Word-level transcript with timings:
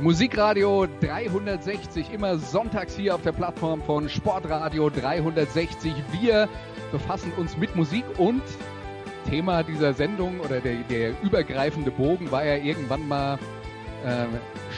Musikradio 0.00 0.86
360, 1.02 2.10
immer 2.10 2.38
sonntags 2.38 2.96
hier 2.96 3.14
auf 3.14 3.20
der 3.20 3.32
Plattform 3.32 3.82
von 3.82 4.08
Sportradio 4.08 4.88
360. 4.88 5.92
Wir 6.18 6.48
befassen 6.90 7.30
uns 7.36 7.58
mit 7.58 7.76
Musik 7.76 8.04
und 8.16 8.40
Thema 9.28 9.62
dieser 9.62 9.92
Sendung 9.92 10.40
oder 10.40 10.60
der, 10.60 10.76
der 10.88 11.12
übergreifende 11.22 11.90
Bogen 11.90 12.30
war 12.30 12.46
ja 12.46 12.56
irgendwann 12.56 13.06
mal 13.08 13.34
äh, 14.06 14.24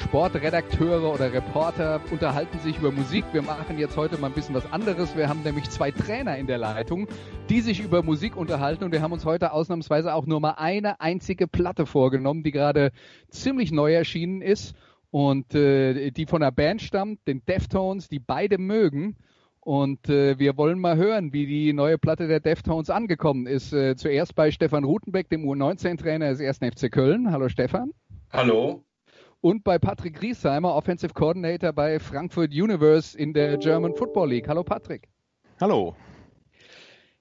Sportredakteure 0.02 1.14
oder 1.14 1.32
Reporter 1.32 2.00
unterhalten 2.10 2.58
sich 2.58 2.78
über 2.78 2.90
Musik. 2.90 3.24
Wir 3.30 3.42
machen 3.42 3.78
jetzt 3.78 3.96
heute 3.96 4.18
mal 4.18 4.26
ein 4.26 4.32
bisschen 4.32 4.56
was 4.56 4.72
anderes. 4.72 5.16
Wir 5.16 5.28
haben 5.28 5.44
nämlich 5.44 5.70
zwei 5.70 5.92
Trainer 5.92 6.36
in 6.36 6.48
der 6.48 6.58
Leitung, 6.58 7.06
die 7.48 7.60
sich 7.60 7.78
über 7.78 8.02
Musik 8.02 8.36
unterhalten 8.36 8.82
und 8.82 8.90
wir 8.90 9.02
haben 9.02 9.12
uns 9.12 9.24
heute 9.24 9.52
ausnahmsweise 9.52 10.14
auch 10.14 10.26
nur 10.26 10.40
mal 10.40 10.54
eine 10.56 11.00
einzige 11.00 11.46
Platte 11.46 11.86
vorgenommen, 11.86 12.42
die 12.42 12.50
gerade 12.50 12.90
ziemlich 13.30 13.70
neu 13.70 13.94
erschienen 13.94 14.42
ist 14.42 14.74
und 15.12 15.54
äh, 15.54 16.10
die 16.10 16.24
von 16.24 16.42
einer 16.42 16.50
Band 16.50 16.80
stammt, 16.80 17.20
den 17.28 17.44
Deftones, 17.44 18.08
die 18.08 18.18
beide 18.18 18.56
mögen. 18.56 19.16
Und 19.60 20.08
äh, 20.08 20.38
wir 20.38 20.56
wollen 20.56 20.80
mal 20.80 20.96
hören, 20.96 21.34
wie 21.34 21.46
die 21.46 21.72
neue 21.74 21.98
Platte 21.98 22.26
der 22.26 22.40
Deftones 22.40 22.88
angekommen 22.88 23.46
ist. 23.46 23.74
Äh, 23.74 23.94
zuerst 23.94 24.34
bei 24.34 24.50
Stefan 24.50 24.84
Rutenbeck, 24.84 25.28
dem 25.28 25.44
U19-Trainer 25.44 26.34
des 26.34 26.40
1. 26.40 26.74
FC 26.74 26.90
Köln. 26.90 27.30
Hallo 27.30 27.50
Stefan. 27.50 27.92
Hallo. 28.32 28.82
Und 29.42 29.64
bei 29.64 29.78
Patrick 29.78 30.14
Griesheimer, 30.14 30.74
Offensive 30.74 31.12
Coordinator 31.12 31.74
bei 31.74 31.98
Frankfurt 31.98 32.50
Universe 32.50 33.16
in 33.16 33.34
der 33.34 33.58
German 33.58 33.94
Football 33.94 34.30
League. 34.30 34.48
Hallo 34.48 34.64
Patrick. 34.64 35.08
Hallo. 35.60 35.94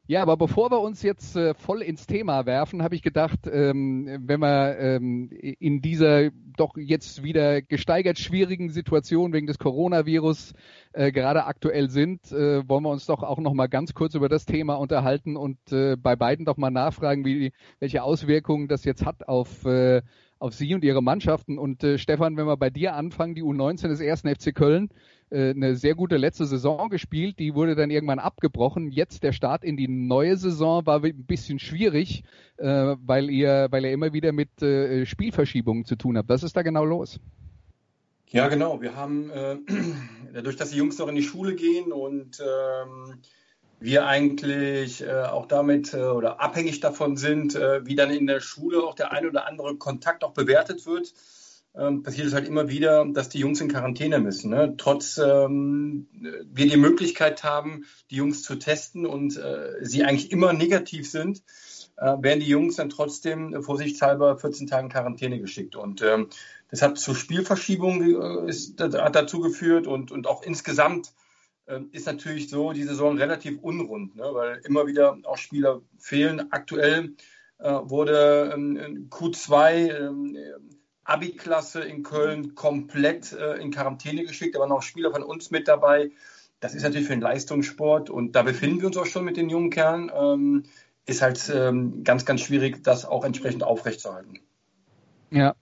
Ja, 0.08 0.24
aber 0.24 0.36
bevor 0.36 0.72
wir 0.72 0.82
uns 0.82 1.04
jetzt 1.04 1.36
äh, 1.36 1.54
voll 1.54 1.82
ins 1.82 2.08
Thema 2.08 2.46
werfen, 2.46 2.82
habe 2.82 2.96
ich 2.96 3.02
gedacht, 3.02 3.48
ähm, 3.50 4.10
wenn 4.20 4.40
wir 4.40 4.78
ähm, 4.78 5.30
in 5.32 5.82
dieser 5.82 6.32
doch 6.58 6.76
jetzt 6.76 7.24
wieder 7.24 7.62
gesteigert 7.62 8.20
schwierigen 8.20 8.70
Situation 8.72 9.32
wegen 9.32 9.48
des 9.48 9.60
Coronavirus 9.60 10.54
äh, 10.94 11.12
gerade 11.12 11.46
aktuell 11.46 11.90
sind, 11.90 12.32
äh, 12.32 12.68
wollen 12.68 12.84
wir 12.84 12.90
uns 12.90 13.06
doch 13.06 13.24
auch 13.24 13.40
noch 13.40 13.54
mal 13.54 13.68
ganz 13.68 13.94
kurz 13.94 14.16
über 14.16 14.28
das 14.28 14.46
Thema 14.46 14.74
unterhalten 14.74 15.38
und 15.38 15.58
äh, 15.72 15.96
bei 15.96 16.16
beiden 16.16 16.46
doch 16.46 16.58
mal 16.58 16.72
nachfragen, 16.72 17.24
wie, 17.24 17.54
welche 17.80 18.04
Auswirkungen 18.04 18.68
das 18.68 18.84
jetzt 18.84 19.06
hat 19.06 19.28
auf 19.30 19.66
äh, 19.66 20.02
auf 20.40 20.56
Sie 20.56 20.74
und 20.74 20.84
Ihre 20.84 21.04
Mannschaften. 21.04 21.60
Und 21.60 21.84
äh, 21.84 22.00
Stefan, 22.00 22.36
wenn 22.36 22.48
wir 22.48 22.58
bei 22.58 22.72
dir 22.72 22.96
anfangen, 22.96 23.36
die 23.36 23.44
U19 23.44 23.90
des 23.90 24.00
ersten 24.00 24.28
FC 24.28 24.56
Köln, 24.56 24.90
äh, 25.32 25.52
eine 25.52 25.76
sehr 25.76 25.96
gute 25.96 26.18
letzte 26.18 26.46
Saison 26.46 26.90
gespielt, 26.90 27.40
die 27.40 27.56
wurde 27.56 27.76
dann 27.76 27.90
irgendwann 27.90 28.20
abgebrochen. 28.20 28.92
Jetzt 28.92 29.24
der 29.24 29.32
Start 29.32 29.64
in 29.64 29.78
die 29.78 29.88
neue 29.88 30.38
Saison 30.38 30.86
war 30.86 31.04
ein 31.04 31.26
bisschen 31.26 31.60
schwierig, 31.60 32.24
äh, 32.58 32.96
weil 33.04 33.30
ihr, 33.30 33.68
weil 33.72 33.86
ihr 33.86 33.92
immer 33.92 34.14
wieder 34.14 34.32
mit 34.32 34.62
äh, 34.62 35.06
Spielverschiebungen 35.06 35.86
zu 35.86 35.96
tun 35.96 36.18
habt. 36.18 36.30
Was 36.30 36.44
ist 36.44 36.56
da 36.56 36.62
genau 36.62 36.86
los? 36.86 37.20
Ja, 38.28 38.48
genau. 38.48 38.82
Wir 38.82 38.96
haben 38.96 39.30
äh, 39.30 39.58
dadurch, 40.34 40.56
dass 40.56 40.72
die 40.72 40.78
Jungs 40.78 40.98
noch 40.98 41.08
in 41.08 41.16
die 41.16 41.24
Schule 41.24 41.56
gehen 41.56 41.92
und 41.92 42.40
ähm, 42.40 43.20
wir 43.82 44.06
eigentlich 44.06 45.02
äh, 45.02 45.24
auch 45.24 45.48
damit 45.48 45.94
äh, 45.94 46.04
oder 46.04 46.40
abhängig 46.40 46.80
davon 46.80 47.18
sind, 47.18 47.56
äh, 47.56 47.86
wie 47.86 47.96
dann 47.96 48.12
in 48.12 48.28
der 48.28 48.40
Schule 48.40 48.84
auch 48.84 48.96
der 48.96 49.12
ein 49.12 49.26
oder 49.26 49.48
andere 49.48 49.76
Kontakt 49.76 50.24
auch 50.24 50.34
bewertet 50.34 50.86
wird, 50.86 51.14
ähm, 51.76 52.04
passiert 52.04 52.28
es 52.28 52.34
halt 52.34 52.48
immer 52.48 52.70
wieder, 52.70 53.06
dass 53.06 53.30
die 53.30 53.40
Jungs 53.40 53.62
in 53.62 53.70
Quarantäne 53.70 54.20
müssen. 54.20 54.50
Ne? 54.50 54.76
Trotz 54.78 55.18
ähm, 55.18 56.08
wir 56.12 56.68
die 56.68 56.78
Möglichkeit 56.78 57.44
haben, 57.44 57.86
die 58.10 58.18
Jungs 58.18 58.44
zu 58.44 58.56
testen 58.56 59.06
und 59.06 59.38
äh, 59.38 59.76
sie 59.82 60.04
eigentlich 60.04 60.32
immer 60.32 60.54
negativ 60.54 61.10
sind, 61.10 61.44
äh, 61.98 62.18
werden 62.22 62.42
die 62.42 62.48
Jungs 62.48 62.76
dann 62.76 62.90
trotzdem 62.90 63.64
vorsichtshalber 63.64 64.38
14 64.38 64.68
Tage 64.68 64.86
in 64.86 64.92
Quarantäne 64.92 65.40
geschickt. 65.40 65.76
Und 65.76 66.02
ähm, 66.02 66.28
das 66.70 66.82
hat 66.82 66.98
zu 66.98 67.14
Spielverschiebungen 67.14 68.48
äh, 68.48 68.50
ist, 68.50 68.82
hat 68.82 69.16
dazu 69.16 69.40
geführt 69.40 69.88
und, 69.88 70.12
und 70.12 70.28
auch 70.28 70.44
insgesamt 70.44 71.14
ähm, 71.68 71.90
ist 71.94 72.06
natürlich 72.06 72.50
so 72.50 72.74
die 72.74 72.84
Saison 72.84 73.18
relativ 73.18 73.60
unrund, 73.62 74.16
ne? 74.18 74.26
weil 74.34 74.62
immer 74.66 74.88
wieder 74.88 75.18
auch 75.24 75.38
Spieler 75.38 75.82
fehlen. 76.00 76.52
Aktuell 76.52 77.14
äh, 77.60 77.72
wurde 77.72 78.52
ähm, 78.54 79.08
Q2 79.10 79.98
ähm, 79.98 80.38
Abi-Klasse 81.04 81.82
in 81.82 82.04
Köln 82.04 82.56
komplett 82.56 83.34
äh, 83.34 83.56
in 83.56 83.72
Quarantäne 83.72 84.24
geschickt. 84.24 84.56
Da 84.56 84.60
waren 84.60 84.72
auch 84.72 84.82
Spieler 84.82 85.12
von 85.12 85.24
uns 85.24 85.52
mit 85.52 85.68
dabei. 85.68 86.12
Das 86.60 86.76
ist 86.76 86.84
natürlich 86.84 87.08
für 87.08 87.14
den 87.14 87.22
Leistungssport 87.22 88.10
und 88.10 88.36
da 88.36 88.44
befinden 88.44 88.82
wir 88.82 88.88
uns 88.88 88.98
auch 88.98 89.08
schon 89.08 89.26
mit 89.26 89.38
den 89.38 89.50
jungen 89.50 89.72
Kerlen. 89.72 90.12
Ähm, 90.16 90.64
ist 91.08 91.22
halt 91.22 91.52
ähm, 91.54 92.04
ganz, 92.04 92.26
ganz 92.26 92.42
schwierig, 92.42 92.84
das 92.84 93.06
auch 93.06 93.26
entsprechend 93.26 93.64
aufrechtzuerhalten. 93.64 94.40
Ja, 95.32 95.56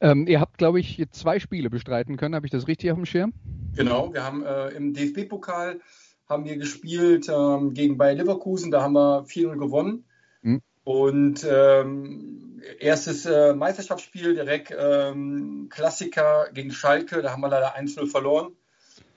ähm, 0.00 0.26
ihr 0.26 0.40
habt, 0.40 0.56
glaube 0.56 0.80
ich, 0.80 1.04
zwei 1.10 1.38
Spiele 1.40 1.68
bestreiten 1.68 2.16
können. 2.16 2.34
Habe 2.34 2.46
ich 2.46 2.52
das 2.52 2.68
richtig 2.68 2.90
auf 2.90 2.96
dem 2.96 3.06
Schirm? 3.06 3.34
Genau, 3.74 4.12
wir 4.14 4.24
haben 4.24 4.44
äh, 4.44 4.68
im 4.68 4.94
DFB-Pokal 4.94 5.80
haben 6.28 6.44
wir 6.44 6.56
gespielt 6.56 7.28
ähm, 7.28 7.74
gegen 7.74 7.98
Bayer 7.98 8.14
Leverkusen. 8.14 8.70
Da 8.70 8.82
haben 8.82 8.92
wir 8.92 9.24
4-0 9.26 9.56
gewonnen. 9.58 10.04
Mhm. 10.42 10.62
Und 10.90 11.46
ähm, 11.48 12.60
erstes 12.80 13.24
äh, 13.24 13.54
Meisterschaftsspiel 13.54 14.34
direkt 14.34 14.74
ähm, 14.76 15.68
Klassiker 15.70 16.48
gegen 16.52 16.72
Schalke. 16.72 17.22
Da 17.22 17.30
haben 17.30 17.42
wir 17.42 17.48
leider 17.48 17.76
1-0 17.76 18.08
verloren. 18.08 18.56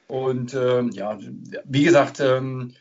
Und 0.08 0.54
ähm, 0.54 0.92
ja, 0.92 1.18
wie 1.66 1.84
gesagt, 1.84 2.20
ähm, 2.20 2.76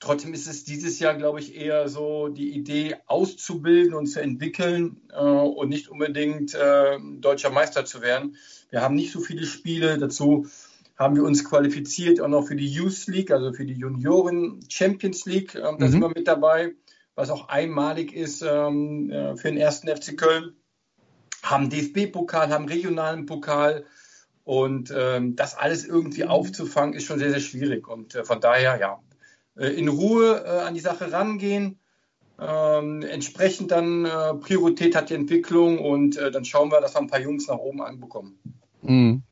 Trotzdem 0.00 0.32
ist 0.32 0.46
es 0.46 0.62
dieses 0.62 1.00
Jahr, 1.00 1.14
glaube 1.14 1.40
ich, 1.40 1.56
eher 1.56 1.88
so 1.88 2.28
die 2.28 2.50
Idee 2.56 2.96
auszubilden 3.06 3.94
und 3.94 4.06
zu 4.06 4.20
entwickeln 4.20 5.00
äh, 5.12 5.20
und 5.20 5.70
nicht 5.70 5.88
unbedingt 5.88 6.54
äh, 6.54 6.98
deutscher 7.18 7.50
Meister 7.50 7.84
zu 7.84 8.00
werden. 8.00 8.36
Wir 8.70 8.80
haben 8.80 8.94
nicht 8.94 9.10
so 9.10 9.18
viele 9.18 9.44
Spiele. 9.44 9.98
Dazu 9.98 10.46
haben 10.96 11.16
wir 11.16 11.24
uns 11.24 11.44
qualifiziert 11.44 12.20
auch 12.20 12.28
noch 12.28 12.46
für 12.46 12.54
die 12.54 12.68
Youth 12.68 13.08
League, 13.08 13.32
also 13.32 13.52
für 13.52 13.66
die 13.66 13.74
Junioren 13.74 14.60
Champions 14.68 15.26
League. 15.26 15.56
Äh, 15.56 15.62
da 15.62 15.72
mhm. 15.72 15.88
sind 15.88 16.00
wir 16.00 16.10
mit 16.10 16.28
dabei, 16.28 16.74
was 17.18 17.30
auch 17.30 17.48
einmalig 17.48 18.12
ist 18.12 18.42
ähm, 18.42 19.10
äh, 19.10 19.36
für 19.36 19.48
den 19.48 19.56
ersten 19.58 19.88
FC 19.88 20.16
Köln. 20.16 20.54
Haben 21.42 21.68
DFB-Pokal, 21.68 22.50
haben 22.50 22.68
regionalen 22.68 23.26
Pokal. 23.26 23.84
Und 24.44 24.94
ähm, 24.96 25.34
das 25.34 25.56
alles 25.56 25.84
irgendwie 25.84 26.24
aufzufangen, 26.24 26.94
ist 26.94 27.04
schon 27.04 27.18
sehr, 27.18 27.30
sehr 27.30 27.40
schwierig. 27.40 27.88
Und 27.88 28.14
äh, 28.14 28.24
von 28.24 28.40
daher, 28.40 28.78
ja, 28.78 29.02
äh, 29.56 29.66
in 29.66 29.88
Ruhe 29.88 30.44
äh, 30.46 30.60
an 30.60 30.74
die 30.74 30.80
Sache 30.80 31.10
rangehen. 31.10 31.80
Ähm, 32.38 33.02
entsprechend 33.02 33.72
dann 33.72 34.04
äh, 34.04 34.34
Priorität 34.34 34.94
hat 34.94 35.10
die 35.10 35.14
Entwicklung 35.14 35.80
und 35.80 36.16
äh, 36.16 36.30
dann 36.30 36.44
schauen 36.44 36.70
wir, 36.70 36.80
dass 36.80 36.94
wir 36.94 37.00
ein 37.00 37.08
paar 37.08 37.20
Jungs 37.20 37.48
nach 37.48 37.58
oben 37.58 37.82
anbekommen. 37.82 38.38
Mhm. 38.82 39.22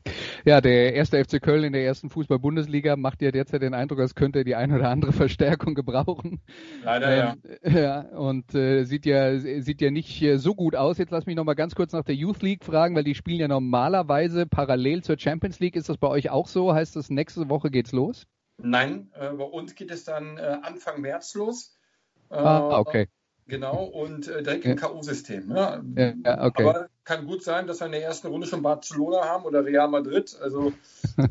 Ja, 0.44 0.60
der 0.60 0.94
erste 0.94 1.22
FC 1.24 1.40
Köln 1.40 1.64
in 1.64 1.72
der 1.72 1.84
ersten 1.84 2.10
Fußball-Bundesliga 2.10 2.96
macht 2.96 3.22
ja 3.22 3.30
derzeit 3.30 3.62
den 3.62 3.74
Eindruck, 3.74 4.00
als 4.00 4.14
könnte 4.14 4.40
er 4.40 4.44
die 4.44 4.54
ein 4.54 4.72
oder 4.72 4.90
andere 4.90 5.12
Verstärkung 5.12 5.74
gebrauchen. 5.74 6.40
Leider, 6.82 7.34
ähm, 7.34 7.42
ja. 7.62 7.80
ja. 7.80 8.00
Und 8.18 8.54
äh, 8.54 8.84
sieht 8.84 9.06
ja 9.06 9.38
sieht 9.38 9.80
ja 9.80 9.90
nicht 9.90 10.20
äh, 10.22 10.38
so 10.38 10.54
gut 10.54 10.74
aus. 10.74 10.98
Jetzt 10.98 11.10
lass 11.10 11.26
mich 11.26 11.36
noch 11.36 11.44
mal 11.44 11.54
ganz 11.54 11.74
kurz 11.74 11.92
nach 11.92 12.04
der 12.04 12.14
Youth 12.14 12.42
League 12.42 12.64
fragen, 12.64 12.94
weil 12.94 13.04
die 13.04 13.14
spielen 13.14 13.40
ja 13.40 13.48
normalerweise 13.48 14.46
parallel 14.46 15.02
zur 15.02 15.18
Champions 15.18 15.60
League. 15.60 15.76
Ist 15.76 15.88
das 15.88 15.98
bei 15.98 16.08
euch 16.08 16.30
auch 16.30 16.48
so? 16.48 16.74
Heißt 16.74 16.96
das, 16.96 17.10
nächste 17.10 17.48
Woche 17.48 17.70
geht's 17.70 17.92
los? 17.92 18.26
Nein, 18.58 19.10
äh, 19.14 19.30
bei 19.30 19.44
uns 19.44 19.74
geht 19.74 19.90
es 19.90 20.04
dann 20.04 20.38
äh, 20.38 20.58
Anfang 20.62 21.00
März 21.00 21.34
los. 21.34 21.76
Äh, 22.30 22.36
ah, 22.36 22.78
okay. 22.78 23.08
Genau, 23.48 23.84
und 23.84 24.26
äh, 24.26 24.42
direkt 24.42 24.64
im 24.64 24.76
K.O.-System. 24.76 25.54
Ja. 25.54 25.80
ja. 25.96 26.44
okay. 26.44 26.64
Aber 26.64 26.88
kann 27.04 27.26
gut 27.26 27.44
sein, 27.44 27.68
dass 27.68 27.80
wir 27.80 27.86
in 27.86 27.92
der 27.92 28.02
ersten 28.02 28.26
Runde 28.26 28.46
schon 28.46 28.62
Barcelona 28.62 29.24
haben 29.24 29.44
oder 29.44 29.64
Real 29.64 29.88
Madrid. 29.88 30.36
Also 30.40 30.72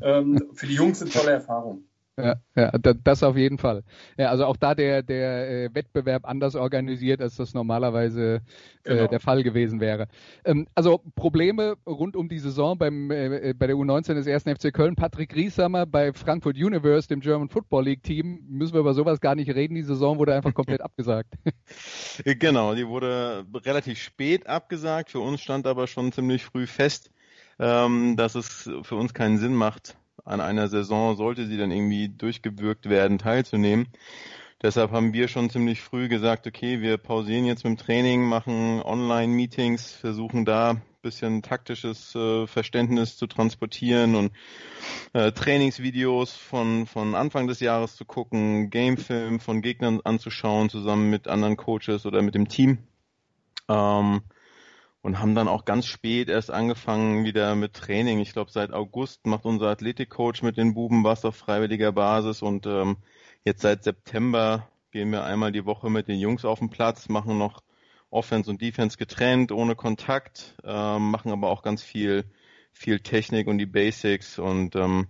ähm, 0.02 0.50
für 0.54 0.66
die 0.66 0.76
Jungs 0.76 1.02
eine 1.02 1.12
tolle 1.12 1.32
Erfahrung. 1.32 1.84
Ja, 2.18 2.36
ja, 2.56 2.72
das 2.72 3.24
auf 3.24 3.36
jeden 3.36 3.58
Fall. 3.58 3.84
Ja, 4.18 4.30
also 4.30 4.46
auch 4.46 4.56
da 4.56 4.74
der, 4.74 5.04
der 5.04 5.50
äh, 5.50 5.70
Wettbewerb 5.76 6.24
anders 6.26 6.56
organisiert, 6.56 7.22
als 7.22 7.36
das 7.36 7.54
normalerweise 7.54 8.42
äh, 8.86 8.96
genau. 8.96 9.08
der 9.08 9.20
Fall 9.20 9.44
gewesen 9.44 9.82
wäre. 9.82 10.08
Ähm, 10.46 10.66
also 10.76 11.02
Probleme 11.16 11.76
rund 11.86 12.16
um 12.16 12.30
die 12.30 12.40
Saison 12.40 12.78
beim, 12.78 13.12
äh, 13.12 13.54
bei 13.54 13.68
der 13.68 13.76
U19 13.76 14.14
des 14.14 14.28
1. 14.28 14.44
FC 14.44 14.74
Köln. 14.74 14.96
Patrick 14.96 15.36
Riesamer 15.36 15.86
bei 15.86 16.14
Frankfurt 16.14 16.56
Universe, 16.56 17.10
dem 17.10 17.20
German 17.20 17.50
Football 17.50 17.84
League 17.84 18.04
Team, 18.04 18.46
müssen 18.48 18.74
wir 18.74 18.80
über 18.80 18.94
sowas 18.94 19.20
gar 19.20 19.36
nicht 19.36 19.54
reden. 19.54 19.76
Die 19.76 19.84
Saison 19.84 20.18
wurde 20.18 20.36
einfach 20.36 20.54
komplett 20.54 20.82
abgesagt. 20.82 21.34
Genau, 22.24 22.76
die 22.76 22.88
wurde 22.88 23.46
relativ 23.66 24.00
spät 24.00 24.48
abgesagt. 24.48 25.12
Für 25.12 25.20
uns 25.20 25.42
stand 25.42 25.68
aber 25.68 25.86
schon 25.88 26.14
ziemlich 26.14 26.46
früh 26.46 26.66
fest, 26.66 27.12
ähm, 27.60 28.16
dass 28.16 28.36
es 28.36 28.70
für 28.84 28.96
uns 28.96 29.14
keinen 29.14 29.38
Sinn 29.38 29.54
macht, 29.54 29.98
an 30.24 30.42
einer 30.42 30.68
Saison, 30.68 31.16
sollte 31.16 31.48
sie 31.48 31.58
dann 31.58 31.72
irgendwie 31.72 32.10
durchgewürgt 32.10 32.90
werden, 32.90 33.18
teilzunehmen. 33.18 33.88
Deshalb 34.62 34.92
haben 34.92 35.14
wir 35.14 35.28
schon 35.28 35.50
ziemlich 35.50 35.82
früh 35.82 36.08
gesagt, 36.08 36.48
okay, 36.48 36.82
wir 36.82 36.98
pausieren 36.98 37.46
jetzt 37.46 37.64
mit 37.66 37.78
dem 37.78 37.78
Training, 37.78 38.24
machen 38.24 38.82
Online-Meetings, 38.82 39.92
versuchen 39.92 40.46
da 40.46 40.82
bisschen 41.06 41.44
taktisches 41.44 42.16
äh, 42.16 42.48
Verständnis 42.48 43.16
zu 43.16 43.28
transportieren 43.28 44.16
und 44.16 44.32
äh, 45.14 45.32
Trainingsvideos 45.32 46.36
von, 46.36 46.88
von 46.88 47.14
Anfang 47.14 47.48
des 47.48 47.60
Jahres 47.60 47.96
zu 47.96 48.06
gucken, 48.06 48.72
Gamefilm 48.72 49.40
von 49.40 49.62
Gegnern 49.62 50.02
anzuschauen, 50.04 50.70
zusammen 50.70 51.12
mit 51.12 51.28
anderen 51.28 51.58
Coaches 51.58 52.08
oder 52.08 52.24
mit 52.24 52.34
dem 52.34 52.48
Team. 52.48 52.80
Ähm, 53.70 54.24
und 55.06 55.20
haben 55.20 55.36
dann 55.36 55.48
auch 55.48 55.66
ganz 55.66 55.86
spät 55.86 56.30
erst 56.30 56.50
angefangen 56.50 57.26
wieder 57.26 57.54
mit 57.54 57.74
Training. 57.74 58.20
Ich 58.22 58.34
glaube, 58.34 58.50
seit 58.50 58.74
August 58.74 59.28
macht 59.28 59.46
unser 59.46 59.68
Athletikcoach 59.68 60.42
mit 60.42 60.58
den 60.58 60.74
Buben 60.74 61.04
was 61.04 61.26
auf 61.26 61.36
freiwilliger 61.36 61.92
Basis 61.92 62.42
und 62.42 62.66
ähm, 62.66 62.98
jetzt 63.44 63.62
seit 63.62 63.84
September 63.84 64.68
gehen 64.90 65.12
wir 65.12 65.24
einmal 65.24 65.52
die 65.52 65.68
Woche 65.68 65.92
mit 65.92 66.08
den 66.08 66.20
Jungs 66.20 66.44
auf 66.44 66.58
den 66.58 66.72
Platz, 66.72 67.08
machen 67.08 67.38
noch 67.38 67.62
Offense 68.10 68.50
und 68.50 68.64
Defense 68.64 68.98
getrennt, 68.98 69.52
ohne 69.52 69.76
Kontakt, 69.76 70.56
ähm, 70.64 71.12
machen 71.12 71.32
aber 71.32 71.52
auch 71.52 71.62
ganz 71.62 71.84
viel, 71.84 72.26
viel 72.72 73.00
Technik 73.00 73.46
und 73.46 73.60
die 73.60 73.68
Basics 73.68 74.40
und 74.40 74.76
ähm, 74.76 75.10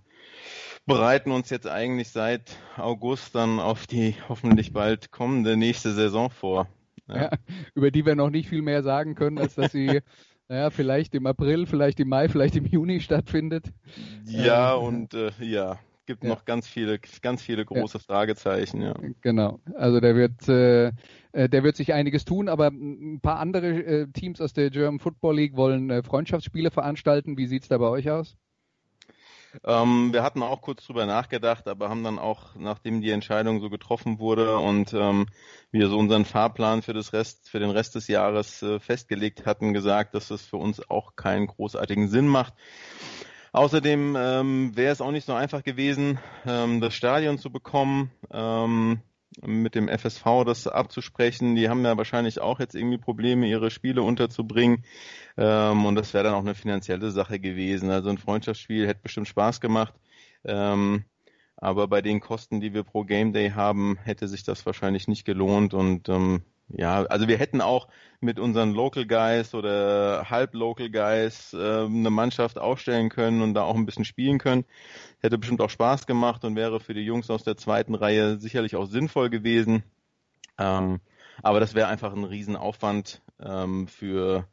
bereiten 0.86 1.32
uns 1.32 1.50
jetzt 1.50 1.68
eigentlich 1.68 2.10
seit 2.10 2.58
August 2.76 3.34
dann 3.34 3.62
auf 3.62 3.88
die 3.88 4.18
hoffentlich 4.28 4.74
bald 4.74 5.12
kommende 5.12 5.56
nächste 5.56 5.94
Saison 5.94 6.30
vor. 6.30 6.68
Ja. 7.08 7.30
Über 7.76 7.92
die 7.92 8.06
wir 8.06 8.16
noch 8.16 8.30
nicht 8.30 8.50
viel 8.50 8.62
mehr 8.62 8.84
sagen 8.84 9.16
können, 9.16 9.38
als 9.38 9.56
dass 9.56 9.72
sie 9.72 10.02
naja, 10.48 10.70
vielleicht 10.70 11.16
im 11.16 11.26
April, 11.26 11.66
vielleicht 11.66 12.00
im 12.00 12.10
Mai, 12.10 12.30
vielleicht 12.30 12.56
im 12.56 12.66
Juni 12.66 13.00
stattfindet. 13.00 13.72
Ja, 14.26 14.76
ähm, 14.76 14.84
und 14.84 15.14
äh, 15.14 15.32
ja, 15.40 15.80
gibt 16.06 16.24
ja. 16.24 16.30
noch 16.30 16.46
ganz 16.46 16.68
viele, 16.68 17.00
ganz 17.22 17.42
viele 17.42 17.66
große 17.66 17.98
ja. 17.98 18.04
Fragezeichen. 18.04 18.82
Ja. 18.82 18.94
Genau. 19.22 19.60
Also 19.76 20.00
der 20.00 20.16
wird, 20.16 20.48
äh, 20.48 20.88
äh, 21.32 21.50
der 21.50 21.64
wird 21.64 21.76
sich 21.76 21.94
einiges 21.94 22.26
tun, 22.26 22.48
aber 22.48 22.68
ein 22.68 23.20
paar 23.22 23.40
andere 23.40 23.68
äh, 23.68 24.08
Teams 24.12 24.42
aus 24.42 24.54
der 24.54 24.70
German 24.70 25.00
Football 25.00 25.36
League 25.36 25.56
wollen 25.56 25.90
äh, 25.90 26.04
Freundschaftsspiele 26.04 26.72
veranstalten. 26.72 27.38
Wie 27.38 27.48
sieht's 27.48 27.68
da 27.68 27.78
bei 27.78 27.88
euch 27.88 28.10
aus? 28.10 28.38
Ähm, 29.64 30.14
wir 30.14 30.24
hatten 30.24 30.44
auch 30.44 30.62
kurz 30.62 30.86
drüber 30.86 31.06
nachgedacht, 31.06 31.68
aber 31.68 31.90
haben 31.90 32.04
dann 32.04 32.20
auch, 32.20 32.56
nachdem 32.56 33.02
die 33.02 33.12
Entscheidung 33.12 33.62
so 33.62 33.70
getroffen 33.70 34.20
wurde 34.20 34.58
und 34.58 34.94
ähm, 34.94 35.28
wir 35.72 35.88
so 35.90 35.98
unseren 35.98 36.26
Fahrplan 36.26 36.82
für 36.82 36.94
das 36.94 37.14
Rest, 37.14 37.50
für 37.50 37.60
den 37.60 37.70
Rest 37.70 37.96
des 37.96 38.08
Jahres 38.08 38.62
äh, 38.62 38.80
festgelegt 38.80 39.46
hatten, 39.46 39.74
gesagt, 39.74 40.16
dass 40.16 40.28
das 40.28 40.46
für 40.46 40.58
uns 40.58 40.90
auch 40.90 41.16
keinen 41.16 41.48
großartigen 41.48 42.08
Sinn 42.08 42.28
macht. 42.28 42.54
Außerdem 43.52 44.18
ähm, 44.20 44.76
wäre 44.76 44.92
es 44.92 45.00
auch 45.00 45.12
nicht 45.12 45.26
so 45.26 45.34
einfach 45.34 45.64
gewesen, 45.64 46.20
ähm, 46.46 46.82
das 46.82 46.94
Stadion 46.94 47.38
zu 47.38 47.52
bekommen, 47.52 48.12
ähm, 48.32 49.00
mit 49.42 49.76
dem 49.76 49.90
FSV 49.90 50.44
das 50.46 50.68
abzusprechen. 50.68 51.56
Die 51.56 51.70
haben 51.70 51.84
ja 51.84 51.98
wahrscheinlich 51.98 52.40
auch 52.40 52.60
jetzt 52.60 52.76
irgendwie 52.76 52.98
Probleme, 52.98 53.48
ihre 53.48 53.72
Spiele 53.72 54.02
unterzubringen. 54.02 54.86
Ähm, 55.38 55.86
und 55.86 55.96
das 55.96 56.14
wäre 56.14 56.26
dann 56.26 56.34
auch 56.36 56.42
eine 56.42 56.56
finanzielle 56.56 57.12
Sache 57.12 57.40
gewesen. 57.40 57.90
Also 57.90 58.10
ein 58.10 58.18
Freundschaftsspiel 58.18 58.88
hätte 58.88 59.02
bestimmt 59.04 59.28
Spaß 59.28 59.62
gemacht. 59.62 59.94
Ähm, 60.44 61.06
aber 61.58 61.88
bei 61.88 62.02
den 62.02 62.20
Kosten, 62.20 62.62
die 62.62 62.74
wir 62.74 62.84
pro 62.84 63.04
Game 63.04 63.34
Day 63.34 63.52
haben, 63.52 63.98
hätte 64.04 64.28
sich 64.28 64.44
das 64.44 64.66
wahrscheinlich 64.66 65.08
nicht 65.08 65.26
gelohnt. 65.26 65.74
Und 65.74 66.10
ähm, 66.10 66.44
ja, 66.70 67.04
also 67.04 67.28
wir 67.28 67.38
hätten 67.38 67.62
auch 67.62 67.88
mit 68.22 68.40
unseren 68.40 68.74
Local 68.74 69.06
Guys 69.06 69.54
oder 69.54 70.30
halb 70.30 70.54
Local 70.54 70.90
Guys 70.90 71.54
äh, 71.54 71.86
eine 71.86 72.10
Mannschaft 72.10 72.58
aufstellen 72.58 73.10
können 73.10 73.42
und 73.42 73.54
da 73.54 73.64
auch 73.64 73.76
ein 73.76 73.86
bisschen 73.86 74.06
spielen 74.06 74.40
können. 74.40 74.66
Hätte 75.20 75.38
bestimmt 75.38 75.62
auch 75.62 75.70
Spaß 75.70 76.08
gemacht 76.08 76.44
und 76.44 76.56
wäre 76.56 76.80
für 76.80 76.94
die 76.94 77.06
Jungs 77.06 77.30
aus 77.30 77.44
der 77.44 77.58
zweiten 77.58 77.94
Reihe 77.94 78.40
sicherlich 78.40 78.76
auch 78.76 78.86
sinnvoll 78.86 79.30
gewesen. 79.30 79.84
Ähm, 80.58 81.02
aber 81.44 81.60
das 81.60 81.76
wäre 81.76 81.88
einfach 81.88 82.14
ein 82.14 82.24
Riesenaufwand 82.24 83.22
ähm, 83.40 83.88
für 83.88 84.48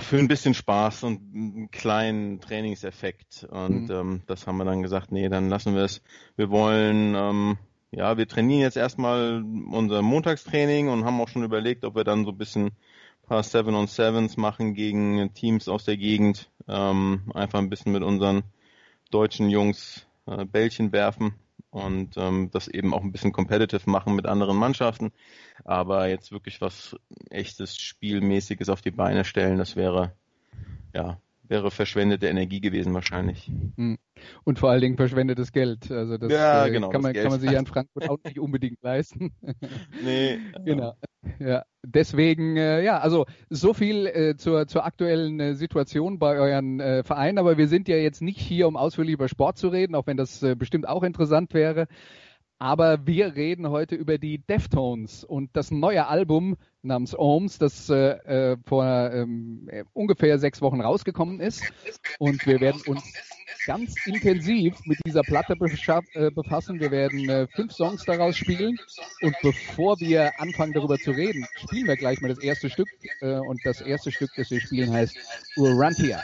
für 0.00 0.16
ein 0.16 0.28
bisschen 0.28 0.54
Spaß 0.54 1.04
und 1.04 1.20
einen 1.34 1.70
kleinen 1.70 2.40
Trainingseffekt. 2.40 3.46
Und 3.50 3.88
mhm. 3.88 3.90
ähm, 3.90 4.22
das 4.26 4.46
haben 4.46 4.56
wir 4.56 4.64
dann 4.64 4.82
gesagt, 4.82 5.12
nee, 5.12 5.28
dann 5.28 5.48
lassen 5.48 5.74
wir 5.74 5.82
es. 5.82 6.02
Wir 6.36 6.50
wollen 6.50 7.14
ähm, 7.14 7.58
ja, 7.96 8.18
wir 8.18 8.28
trainieren 8.28 8.60
jetzt 8.60 8.76
erstmal 8.76 9.42
unser 9.70 10.02
Montagstraining 10.02 10.88
und 10.90 11.06
haben 11.06 11.18
auch 11.18 11.28
schon 11.28 11.44
überlegt, 11.44 11.82
ob 11.82 11.96
wir 11.96 12.04
dann 12.04 12.26
so 12.26 12.30
ein 12.30 12.36
bisschen 12.36 12.66
ein 12.66 13.26
paar 13.26 13.42
Seven 13.42 13.74
on 13.74 13.86
Sevens 13.86 14.36
machen 14.36 14.74
gegen 14.74 15.32
Teams 15.32 15.66
aus 15.66 15.86
der 15.86 15.96
Gegend. 15.96 16.50
Ähm, 16.68 17.22
einfach 17.32 17.58
ein 17.58 17.70
bisschen 17.70 17.92
mit 17.92 18.02
unseren 18.02 18.42
deutschen 19.10 19.48
Jungs 19.48 20.06
äh, 20.26 20.44
Bällchen 20.44 20.92
werfen 20.92 21.36
und 21.70 22.18
ähm, 22.18 22.50
das 22.52 22.68
eben 22.68 22.92
auch 22.92 23.02
ein 23.02 23.12
bisschen 23.12 23.32
competitive 23.32 23.88
machen 23.88 24.14
mit 24.14 24.26
anderen 24.26 24.58
Mannschaften. 24.58 25.10
Aber 25.64 26.06
jetzt 26.06 26.32
wirklich 26.32 26.60
was 26.60 26.96
echtes 27.30 27.78
Spielmäßiges 27.78 28.68
auf 28.68 28.82
die 28.82 28.90
Beine 28.90 29.24
stellen, 29.24 29.56
das 29.56 29.74
wäre 29.74 30.12
ja 30.92 31.18
wäre 31.48 31.70
verschwendete 31.70 32.26
Energie 32.26 32.60
gewesen 32.60 32.94
wahrscheinlich. 32.94 33.50
Hm. 33.76 33.98
Und 34.44 34.58
vor 34.58 34.70
allen 34.70 34.80
Dingen 34.80 34.96
verschwendetes 34.96 35.52
Geld. 35.52 35.90
Also 35.90 36.18
das, 36.18 36.32
ja, 36.32 36.66
äh, 36.66 36.70
genau, 36.70 36.88
kann, 36.90 37.02
man, 37.02 37.12
kann 37.12 37.28
man 37.28 37.40
sich 37.40 37.50
ja 37.50 37.58
in 37.58 37.66
Frankfurt 37.66 38.08
auch 38.08 38.18
nicht 38.24 38.38
unbedingt 38.38 38.82
leisten. 38.82 39.32
nee. 40.04 40.38
genau. 40.64 40.94
Ja, 41.38 41.64
deswegen, 41.84 42.56
äh, 42.56 42.82
ja, 42.82 42.98
also 42.98 43.26
so 43.50 43.74
viel 43.74 44.06
äh, 44.06 44.36
zur, 44.36 44.66
zur 44.66 44.84
aktuellen 44.84 45.54
Situation 45.54 46.18
bei 46.18 46.38
euren 46.38 46.80
Vereinen, 47.04 47.38
aber 47.38 47.58
wir 47.58 47.68
sind 47.68 47.88
ja 47.88 47.96
jetzt 47.96 48.22
nicht 48.22 48.38
hier, 48.38 48.68
um 48.68 48.76
ausführlich 48.76 49.14
über 49.14 49.28
Sport 49.28 49.58
zu 49.58 49.68
reden, 49.68 49.94
auch 49.94 50.06
wenn 50.06 50.16
das 50.16 50.44
bestimmt 50.56 50.88
auch 50.88 51.02
interessant 51.02 51.52
wäre. 51.54 51.86
Aber 52.58 53.06
wir 53.06 53.36
reden 53.36 53.68
heute 53.68 53.96
über 53.96 54.16
die 54.16 54.38
Deftones 54.38 55.24
und 55.24 55.50
das 55.54 55.70
neue 55.70 56.06
Album 56.06 56.56
namens 56.82 57.16
Ohms, 57.18 57.58
das 57.58 57.90
äh, 57.90 58.52
äh, 58.52 58.56
vor 58.66 58.84
ähm, 59.12 59.68
ungefähr 59.92 60.38
sechs 60.38 60.62
Wochen 60.62 60.80
rausgekommen 60.80 61.40
ist. 61.40 61.62
Und 62.18 62.46
wir 62.46 62.60
werden 62.60 62.80
uns 62.86 63.02
ganz 63.66 63.94
intensiv 64.06 64.74
mit 64.86 64.98
dieser 65.04 65.22
Platte 65.22 65.54
äh, 66.14 66.30
befassen. 66.30 66.80
Wir 66.80 66.90
werden 66.90 67.28
äh, 67.28 67.46
fünf 67.48 67.72
Songs 67.72 68.04
daraus 68.04 68.36
spielen. 68.36 68.78
Und 69.20 69.36
bevor 69.42 69.98
wir 70.00 70.40
anfangen 70.40 70.72
darüber 70.72 70.96
zu 70.98 71.10
reden, 71.10 71.46
spielen 71.56 71.86
wir 71.86 71.96
gleich 71.96 72.20
mal 72.22 72.28
das 72.28 72.38
erste 72.38 72.70
Stück. 72.70 72.88
Äh, 73.20 73.38
und 73.38 73.60
das 73.64 73.80
erste 73.82 74.12
Stück, 74.12 74.30
das 74.36 74.50
wir 74.50 74.60
spielen, 74.60 74.92
heißt 74.92 75.16
Urantia. 75.56 76.22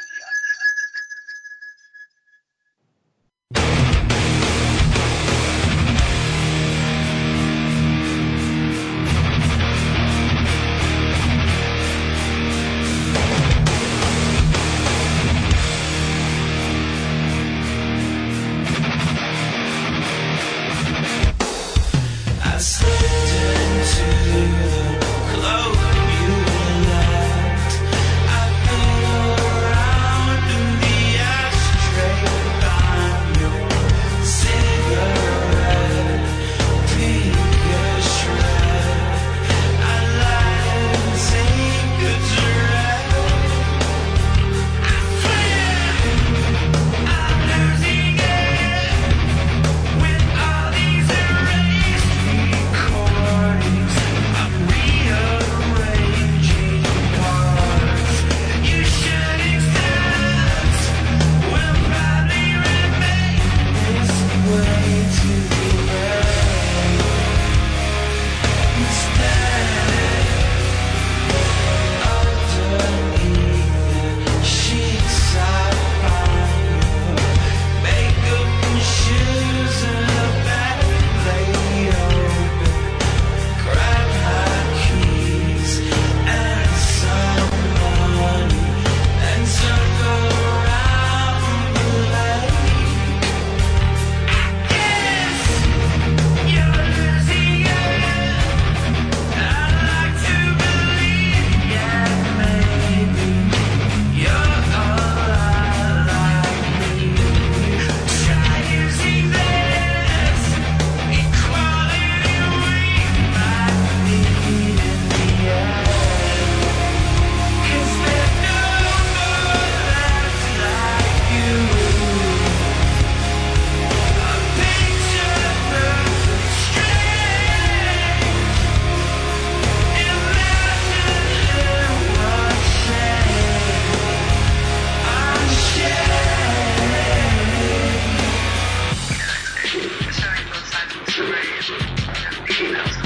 Das 142.72 143.02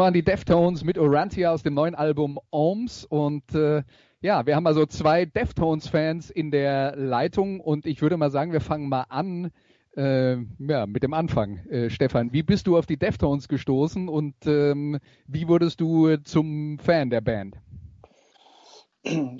waren 0.00 0.14
die 0.14 0.24
Deftones 0.24 0.82
mit 0.82 0.96
Orantia 0.96 1.52
aus 1.52 1.62
dem 1.62 1.74
neuen 1.74 1.94
Album 1.94 2.40
Ohms 2.50 3.04
und 3.04 3.54
äh, 3.54 3.82
ja, 4.22 4.46
wir 4.46 4.56
haben 4.56 4.66
also 4.66 4.86
zwei 4.86 5.26
Deftones-Fans 5.26 6.30
in 6.30 6.50
der 6.50 6.96
Leitung 6.96 7.60
und 7.60 7.84
ich 7.84 8.00
würde 8.00 8.16
mal 8.16 8.30
sagen, 8.30 8.54
wir 8.54 8.62
fangen 8.62 8.88
mal 8.88 9.04
an 9.10 9.52
äh, 9.98 10.36
ja, 10.58 10.86
mit 10.86 11.02
dem 11.02 11.12
Anfang. 11.12 11.58
Äh, 11.66 11.90
Stefan, 11.90 12.32
wie 12.32 12.42
bist 12.42 12.66
du 12.66 12.78
auf 12.78 12.86
die 12.86 12.96
Deftones 12.96 13.46
gestoßen 13.46 14.08
und 14.08 14.34
ähm, 14.46 14.98
wie 15.26 15.46
wurdest 15.48 15.82
du 15.82 16.16
zum 16.16 16.78
Fan 16.78 17.10
der 17.10 17.20
Band? 17.20 17.56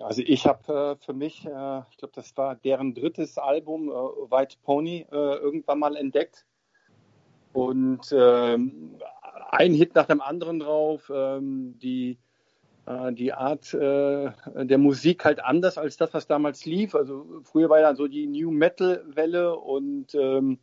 Also 0.01 0.21
ich 0.23 0.45
habe 0.45 0.99
äh, 1.01 1.03
für 1.03 1.15
mich, 1.15 1.47
äh, 1.47 1.81
ich 1.91 1.97
glaube, 1.97 2.13
das 2.15 2.37
war 2.37 2.55
deren 2.57 2.93
drittes 2.93 3.39
Album, 3.39 3.89
äh, 3.89 3.93
White 3.93 4.57
Pony, 4.63 5.07
äh, 5.11 5.37
irgendwann 5.37 5.79
mal 5.79 5.97
entdeckt. 5.97 6.45
Und 7.55 8.15
ähm, 8.17 8.99
ein 9.51 9.75
Hit 9.75 9.95
nach 9.95 10.07
dem 10.07 10.21
anderen 10.21 10.61
drauf. 10.61 11.11
Ähm, 11.15 11.79
die, 11.79 12.19
äh, 12.87 13.13
die 13.13 13.33
Art 13.33 13.75
äh, 13.75 14.31
der 14.55 14.79
Musik 14.79 15.25
halt 15.25 15.45
anders 15.45 15.79
als 15.79 15.97
das, 15.97 16.15
was 16.15 16.27
damals 16.27 16.65
lief. 16.65 16.95
Also 16.95 17.27
früher 17.45 17.69
war 17.69 17.81
ja 17.81 17.95
so 17.95 18.07
die 18.07 18.27
New 18.27 18.51
Metal 18.51 19.05
Welle 19.09 19.57
und 19.57 20.15
ähm, 20.15 20.59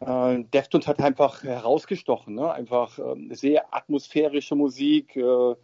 äh, 0.00 0.44
Deftones 0.52 0.86
hat 0.86 1.00
einfach 1.00 1.42
herausgestochen. 1.42 2.34
Ne? 2.34 2.52
Einfach 2.52 2.98
ähm, 2.98 3.30
sehr 3.32 3.74
atmosphärische 3.74 4.54
Musik. 4.54 5.16
Äh, 5.16 5.54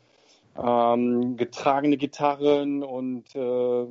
ähm, 0.58 1.36
getragene 1.36 1.96
Gitarren 1.96 2.82
und 2.82 3.34
äh, 3.36 3.86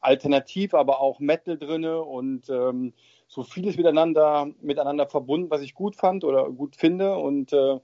alternativ, 0.00 0.74
aber 0.74 1.00
auch 1.00 1.18
Metal 1.18 1.56
drinne 1.56 2.02
und 2.02 2.48
ähm, 2.50 2.92
so 3.28 3.42
vieles 3.42 3.76
miteinander, 3.76 4.48
miteinander 4.60 5.06
verbunden, 5.06 5.50
was 5.50 5.60
ich 5.60 5.74
gut 5.74 5.94
fand 5.94 6.24
oder 6.24 6.50
gut 6.50 6.76
finde. 6.76 7.16
Und 7.16 7.52
äh, 7.52 7.78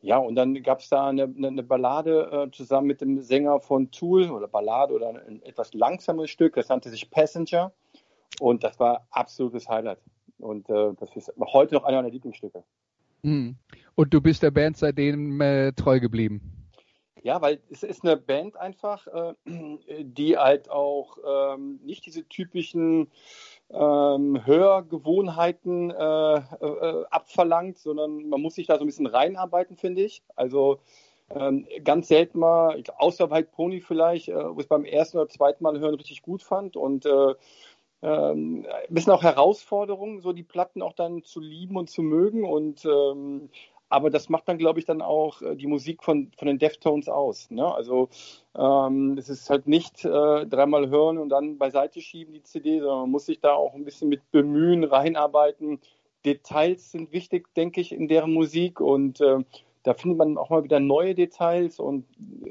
ja, 0.00 0.16
und 0.16 0.34
dann 0.34 0.62
gab 0.62 0.80
es 0.80 0.88
da 0.88 1.08
eine, 1.08 1.24
eine 1.24 1.62
Ballade 1.62 2.48
äh, 2.48 2.50
zusammen 2.50 2.86
mit 2.86 3.02
dem 3.02 3.20
Sänger 3.20 3.60
von 3.60 3.90
Tool 3.90 4.30
oder 4.30 4.48
Ballade 4.48 4.94
oder 4.94 5.10
ein 5.10 5.42
etwas 5.42 5.74
langsames 5.74 6.30
Stück, 6.30 6.54
das 6.54 6.70
nannte 6.70 6.88
sich 6.88 7.10
Passenger. 7.10 7.72
Und 8.40 8.64
das 8.64 8.80
war 8.80 9.06
absolutes 9.10 9.68
Highlight. 9.68 9.98
Und 10.38 10.70
äh, 10.70 10.94
das 10.98 11.14
ist 11.14 11.30
heute 11.38 11.74
noch 11.74 11.84
einer 11.84 11.98
meiner 11.98 12.10
Lieblingsstücke. 12.10 12.64
Hm. 13.22 13.56
Und 13.94 14.14
du 14.14 14.22
bist 14.22 14.42
der 14.42 14.50
Band 14.50 14.78
seitdem 14.78 15.40
äh, 15.42 15.72
treu 15.72 16.00
geblieben? 16.00 16.59
Ja, 17.22 17.42
weil 17.42 17.60
es 17.70 17.82
ist 17.82 18.04
eine 18.04 18.16
Band 18.16 18.56
einfach, 18.56 19.06
äh, 19.06 19.34
die 20.04 20.38
halt 20.38 20.70
auch 20.70 21.18
ähm, 21.26 21.80
nicht 21.84 22.06
diese 22.06 22.26
typischen 22.28 23.10
ähm, 23.70 24.44
Hörgewohnheiten 24.44 25.90
äh, 25.90 26.36
äh, 26.36 27.04
abverlangt, 27.10 27.78
sondern 27.78 28.28
man 28.28 28.40
muss 28.40 28.54
sich 28.54 28.66
da 28.66 28.76
so 28.76 28.84
ein 28.84 28.86
bisschen 28.86 29.06
reinarbeiten, 29.06 29.76
finde 29.76 30.02
ich. 30.02 30.22
Also 30.34 30.80
ähm, 31.32 31.66
ganz 31.84 32.08
selten 32.08 32.40
mal, 32.40 32.82
außer 32.98 33.30
White 33.30 33.50
Pony 33.52 33.80
vielleicht, 33.80 34.28
äh, 34.28 34.54
wo 34.54 34.60
ich 34.60 34.68
beim 34.68 34.84
ersten 34.84 35.18
oder 35.18 35.28
zweiten 35.28 35.62
Mal 35.62 35.78
hören 35.78 35.94
richtig 35.94 36.22
gut 36.22 36.42
fand 36.42 36.76
und 36.76 37.06
äh, 37.06 37.34
ähm, 38.02 38.66
ein 38.88 38.94
bisschen 38.94 39.12
auch 39.12 39.22
Herausforderungen, 39.22 40.20
so 40.20 40.32
die 40.32 40.42
Platten 40.42 40.82
auch 40.82 40.94
dann 40.94 41.22
zu 41.22 41.38
lieben 41.38 41.76
und 41.76 41.90
zu 41.90 42.02
mögen 42.02 42.44
und 42.44 42.84
ähm, 42.84 43.50
aber 43.90 44.08
das 44.08 44.28
macht 44.28 44.48
dann, 44.48 44.56
glaube 44.56 44.78
ich, 44.78 44.86
dann 44.86 45.02
auch 45.02 45.42
äh, 45.42 45.56
die 45.56 45.66
Musik 45.66 46.02
von, 46.02 46.30
von 46.38 46.46
den 46.46 46.58
Deftones 46.58 47.08
aus. 47.08 47.50
Ne? 47.50 47.74
Also 47.74 48.08
ähm, 48.56 49.18
es 49.18 49.28
ist 49.28 49.50
halt 49.50 49.66
nicht 49.66 50.04
äh, 50.04 50.46
dreimal 50.46 50.88
hören 50.88 51.18
und 51.18 51.28
dann 51.28 51.58
beiseite 51.58 52.00
schieben 52.00 52.32
die 52.32 52.42
CD, 52.42 52.78
sondern 52.78 53.00
man 53.00 53.10
muss 53.10 53.26
sich 53.26 53.40
da 53.40 53.52
auch 53.52 53.74
ein 53.74 53.84
bisschen 53.84 54.08
mit 54.08 54.22
bemühen, 54.30 54.84
reinarbeiten. 54.84 55.80
Details 56.24 56.92
sind 56.92 57.12
wichtig, 57.12 57.52
denke 57.54 57.80
ich, 57.80 57.92
in 57.92 58.06
deren 58.06 58.32
Musik 58.32 58.80
und 58.80 59.20
äh, 59.20 59.38
da 59.82 59.94
findet 59.94 60.18
man 60.18 60.38
auch 60.38 60.50
mal 60.50 60.62
wieder 60.62 60.78
neue 60.78 61.14
Details 61.14 61.80
und 61.80 62.06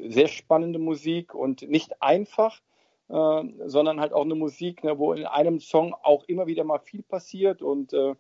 sehr 0.10 0.28
spannende 0.28 0.80
Musik 0.80 1.34
und 1.34 1.62
nicht 1.70 2.02
einfach, 2.02 2.60
äh, 3.08 3.44
sondern 3.66 4.02
halt 4.02 4.12
auch 4.12 4.26
eine 4.26 4.36
Musik, 4.36 4.84
ne, 4.84 5.00
wo 5.00 5.14
in 5.14 5.26
einem 5.26 5.62
Song 5.62 5.94
auch 5.94 6.26
immer 6.26 6.48
wieder 6.48 6.66
mal 6.66 6.80
viel 6.80 7.04
passiert 7.04 7.62
und 7.62 7.94
äh, 7.94 8.16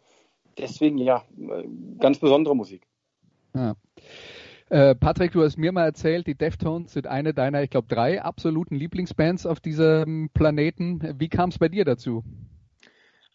deswegen 0.57 0.99
ja, 0.99 1.25
äh, 1.37 1.67
ganz 1.99 2.19
besondere 2.19 2.55
Musik. 2.55 2.88
Ja. 3.53 3.75
Äh, 4.69 4.93
Patrick, 4.93 5.31
du 5.31 5.43
hast 5.43 5.57
mir 5.57 5.71
mal 5.71 5.85
erzählt, 5.85 6.27
die 6.27 6.35
Deftones 6.35 6.93
sind 6.93 7.07
eine 7.07 7.33
deiner, 7.33 7.63
ich 7.63 7.71
glaube, 7.71 7.87
drei 7.87 8.21
absoluten 8.21 8.75
Lieblingsbands 8.75 9.47
auf 9.47 9.59
diesem 9.59 10.29
Planeten. 10.33 11.15
Wie 11.17 11.29
kam 11.29 11.49
es 11.49 11.57
bei 11.57 11.69
dir 11.69 11.85
dazu? 11.85 12.23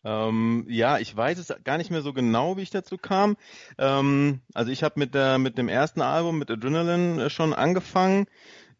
Ähm, 0.04 0.66
ja, 0.68 0.98
ich 0.98 1.16
weiß 1.16 1.38
es 1.38 1.52
gar 1.64 1.78
nicht 1.78 1.90
mehr 1.90 2.02
so 2.02 2.12
genau, 2.12 2.56
wie 2.56 2.62
ich 2.62 2.70
dazu 2.70 2.98
kam. 2.98 3.36
Ähm, 3.78 4.40
also 4.52 4.70
ich 4.70 4.84
habe 4.84 5.00
mit 5.00 5.14
mit 5.40 5.58
dem 5.58 5.68
ersten 5.68 6.02
Album 6.02 6.38
mit 6.38 6.50
Adrenaline 6.50 7.24
äh, 7.24 7.30
schon 7.30 7.54
angefangen. 7.54 8.26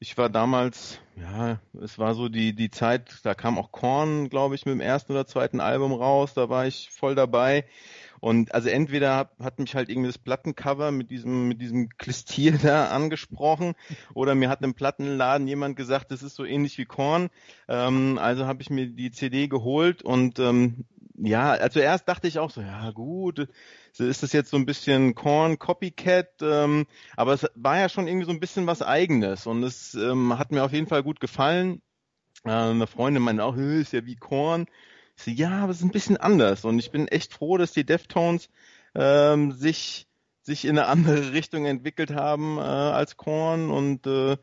Ich 0.00 0.19
war 0.19 0.29
damals, 0.29 1.00
ja, 1.17 1.61
es 1.83 1.99
war 1.99 2.14
so 2.14 2.29
die 2.29 2.55
die 2.55 2.71
Zeit, 2.71 3.21
da 3.23 3.35
kam 3.35 3.59
auch 3.59 3.73
Korn, 3.73 4.29
glaube 4.29 4.55
ich, 4.55 4.67
mit 4.67 4.75
dem 4.75 4.81
ersten 4.83 5.12
oder 5.12 5.26
zweiten 5.26 5.61
Album 5.61 5.93
raus. 5.95 6.35
Da 6.35 6.50
war 6.50 6.67
ich 6.67 6.91
voll 6.91 7.14
dabei. 7.14 7.64
Und 8.25 8.54
also 8.54 8.71
entweder 8.71 9.19
hat, 9.19 9.33
hat 9.38 9.59
mich 9.59 9.75
halt 9.75 9.90
irgendwie 9.90 10.07
das 10.07 10.16
Plattencover 10.16 10.93
mit 10.93 11.11
diesem, 11.11 11.47
mit 11.47 11.61
diesem 11.61 11.90
Klistier 11.90 12.52
da 12.62 12.87
angesprochen 12.87 13.75
oder 14.14 14.35
mir 14.35 14.49
hat 14.49 14.62
im 14.62 14.73
Plattenladen 14.73 15.47
jemand 15.47 15.76
gesagt, 15.76 16.11
das 16.11 16.23
ist 16.23 16.35
so 16.35 16.47
ähnlich 16.47 16.78
wie 16.78 16.87
Korn. 16.87 17.28
Ähm, 17.69 18.16
also 18.19 18.47
habe 18.47 18.62
ich 18.62 18.71
mir 18.71 18.87
die 18.87 19.11
CD 19.11 19.47
geholt 19.47 20.00
und 20.02 20.38
ähm, 20.38 20.87
ja, 21.19 21.50
also 21.50 21.81
erst 21.81 22.09
dachte 22.09 22.26
ich 22.26 22.38
auch 22.38 22.50
so, 22.50 22.62
ja 22.62 22.93
gut, 22.93 23.47
ist 23.99 24.23
das 24.23 24.33
jetzt 24.33 24.49
so 24.49 24.57
ein 24.57 24.64
bisschen 24.64 25.14
Korn 25.14 25.59
Copycat, 25.59 26.40
ähm, 26.40 26.87
aber 27.19 27.35
es 27.35 27.47
war 27.54 27.78
ja 27.78 27.90
schon 27.90 28.09
irgendwie 28.09 28.26
so 28.26 28.33
ein 28.33 28.40
bisschen 28.40 28.66
was 28.66 28.81
Eigenes 28.81 29.47
und 29.47 29.62
es 29.64 29.93
ähm, 29.97 30.38
hat 30.38 30.50
mir 30.50 30.64
auf 30.64 30.73
jeden 30.73 30.87
Fall 30.87 31.02
gut 31.02 31.21
gefallen. 31.21 31.83
Äh, 32.47 32.52
eine 32.52 32.87
Freundin 32.87 33.23
meinte 33.23 33.45
auch, 33.45 33.59
ist 33.59 33.93
ja 33.93 34.07
wie 34.07 34.16
Korn. 34.16 34.64
So, 35.16 35.30
ja, 35.30 35.62
aber 35.62 35.71
es 35.71 35.78
ist 35.78 35.85
ein 35.85 35.90
bisschen 35.90 36.16
anders 36.16 36.64
und 36.64 36.78
ich 36.78 36.90
bin 36.90 37.09
echt 37.09 37.33
froh, 37.33 37.56
dass 37.56 37.73
die 37.73 37.85
Deftones 37.85 38.49
ähm, 38.94 39.52
sich 39.52 40.06
sich 40.44 40.66
in 40.66 40.78
eine 40.78 40.87
andere 40.87 41.33
Richtung 41.33 41.64
entwickelt 41.64 42.14
haben 42.14 42.59
äh, 42.59 42.61
als 42.61 43.16
Korn 43.16 43.71
und 43.71 44.06
äh, 44.06 44.37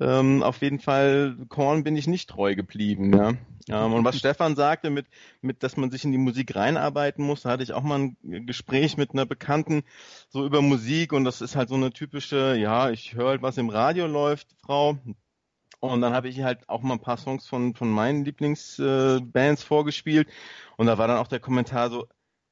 ähm, 0.00 0.42
auf 0.42 0.62
jeden 0.62 0.80
Fall 0.80 1.36
Korn 1.48 1.84
bin 1.84 1.96
ich 1.96 2.06
nicht 2.06 2.30
treu 2.30 2.54
geblieben. 2.54 3.12
Ja. 3.68 3.84
Ähm, 3.84 3.92
und 3.92 4.04
was 4.04 4.18
Stefan 4.18 4.56
sagte, 4.56 4.90
mit, 4.90 5.06
mit, 5.40 5.62
dass 5.62 5.76
man 5.76 5.90
sich 5.90 6.04
in 6.04 6.12
die 6.12 6.18
Musik 6.18 6.56
reinarbeiten 6.56 7.24
muss, 7.24 7.42
da 7.42 7.50
hatte 7.50 7.62
ich 7.62 7.72
auch 7.72 7.82
mal 7.82 7.98
ein 7.98 8.46
Gespräch 8.46 8.96
mit 8.96 9.12
einer 9.12 9.26
Bekannten 9.26 9.82
so 10.30 10.44
über 10.44 10.62
Musik 10.62 11.12
und 11.12 11.24
das 11.24 11.40
ist 11.40 11.54
halt 11.54 11.68
so 11.68 11.74
eine 11.74 11.92
typische, 11.92 12.56
ja, 12.56 12.90
ich 12.90 13.14
höre 13.14 13.28
halt, 13.28 13.42
was 13.42 13.58
im 13.58 13.68
Radio 13.68 14.06
läuft, 14.06 14.48
Frau. 14.64 14.98
Und 15.82 16.00
dann 16.00 16.14
habe 16.14 16.28
ich 16.28 16.42
halt 16.42 16.68
auch 16.68 16.82
mal 16.82 16.94
ein 16.94 17.00
paar 17.00 17.16
Songs 17.16 17.48
von, 17.48 17.74
von 17.74 17.90
meinen 17.90 18.24
Lieblingsbands 18.24 19.62
äh, 19.62 19.66
vorgespielt. 19.66 20.28
Und 20.76 20.86
da 20.86 20.96
war 20.96 21.08
dann 21.08 21.18
auch 21.18 21.26
der 21.26 21.40
Kommentar 21.40 21.90
so, 21.90 22.06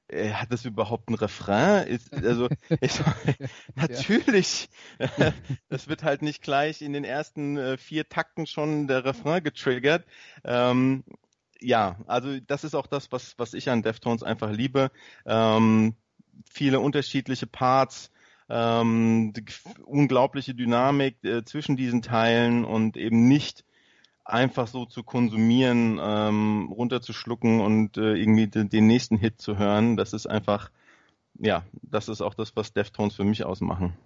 äh, 0.08 0.30
hat 0.30 0.50
das 0.50 0.64
überhaupt 0.64 1.08
ein 1.08 1.14
Refrain? 1.14 1.87
Ist, 1.87 2.12
also 2.12 2.49
ich, 2.80 3.00
natürlich, 3.76 4.68
das 5.68 5.87
wird 5.87 6.02
halt 6.02 6.22
nicht 6.22 6.42
gleich 6.42 6.82
in 6.82 6.92
den 6.92 7.04
ersten 7.04 7.56
äh, 7.56 7.76
vier 7.76 8.08
Takten 8.08 8.49
schon 8.49 8.88
der 8.88 9.04
Refrain 9.04 9.44
getriggert. 9.44 10.04
Ähm, 10.42 11.04
ja, 11.60 12.00
also 12.08 12.40
das 12.40 12.64
ist 12.64 12.75
auch 12.75 12.88
das, 12.88 13.12
was, 13.12 13.38
was 13.38 13.54
ich 13.54 13.70
an 13.70 13.84
Deftones 13.84 14.25
einfach 14.25 14.50
liebe. 14.50 14.90
Ähm, 15.25 15.94
viele 16.50 16.80
unterschiedliche 16.80 17.46
Parts, 17.46 18.10
ähm, 18.50 19.33
unglaubliche 19.85 20.54
Dynamik 20.54 21.23
äh, 21.25 21.45
zwischen 21.45 21.76
diesen 21.76 22.02
Teilen 22.02 22.64
und 22.64 22.97
eben 22.97 23.28
nicht 23.28 23.64
einfach 24.25 24.66
so 24.66 24.87
zu 24.87 25.02
konsumieren, 25.02 25.99
ähm, 26.02 26.71
runterzuschlucken 26.73 27.60
und 27.60 27.97
äh, 27.97 28.15
irgendwie 28.15 28.49
den, 28.49 28.69
den, 28.69 28.86
nächsten 28.86 29.17
Hit 29.17 29.41
zu 29.41 29.56
hören. 29.56 29.97
Das 29.97 30.13
ist 30.13 30.26
einfach, 30.26 30.71
ja, 31.39 31.65
das 31.82 32.08
ist 32.08 32.21
auch 32.21 32.34
das, 32.34 32.54
was 32.56 32.73
Deftones 32.73 33.15
für 33.15 33.25
mich 33.25 33.45
ausmachen. 33.45 33.97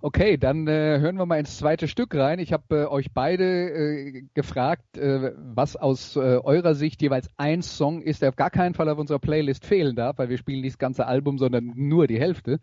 Okay, 0.00 0.36
dann 0.36 0.68
äh, 0.68 1.00
hören 1.00 1.16
wir 1.16 1.26
mal 1.26 1.40
ins 1.40 1.58
zweite 1.58 1.88
Stück 1.88 2.14
rein. 2.14 2.38
Ich 2.38 2.52
habe 2.52 2.82
äh, 2.82 2.86
euch 2.86 3.12
beide 3.12 3.44
äh, 3.44 4.22
gefragt, 4.32 4.96
äh, 4.96 5.32
was 5.36 5.74
aus 5.74 6.14
äh, 6.14 6.20
eurer 6.20 6.76
Sicht 6.76 7.02
jeweils 7.02 7.28
ein 7.36 7.62
Song 7.62 8.00
ist, 8.02 8.22
der 8.22 8.28
auf 8.28 8.36
gar 8.36 8.50
keinen 8.50 8.74
Fall 8.74 8.88
auf 8.88 8.98
unserer 8.98 9.18
Playlist 9.18 9.66
fehlen 9.66 9.96
darf, 9.96 10.18
weil 10.18 10.28
wir 10.28 10.38
spielen 10.38 10.60
nicht 10.60 10.74
das 10.74 10.78
ganze 10.78 11.06
Album, 11.06 11.36
sondern 11.36 11.72
nur 11.74 12.06
die 12.06 12.20
Hälfte. 12.20 12.60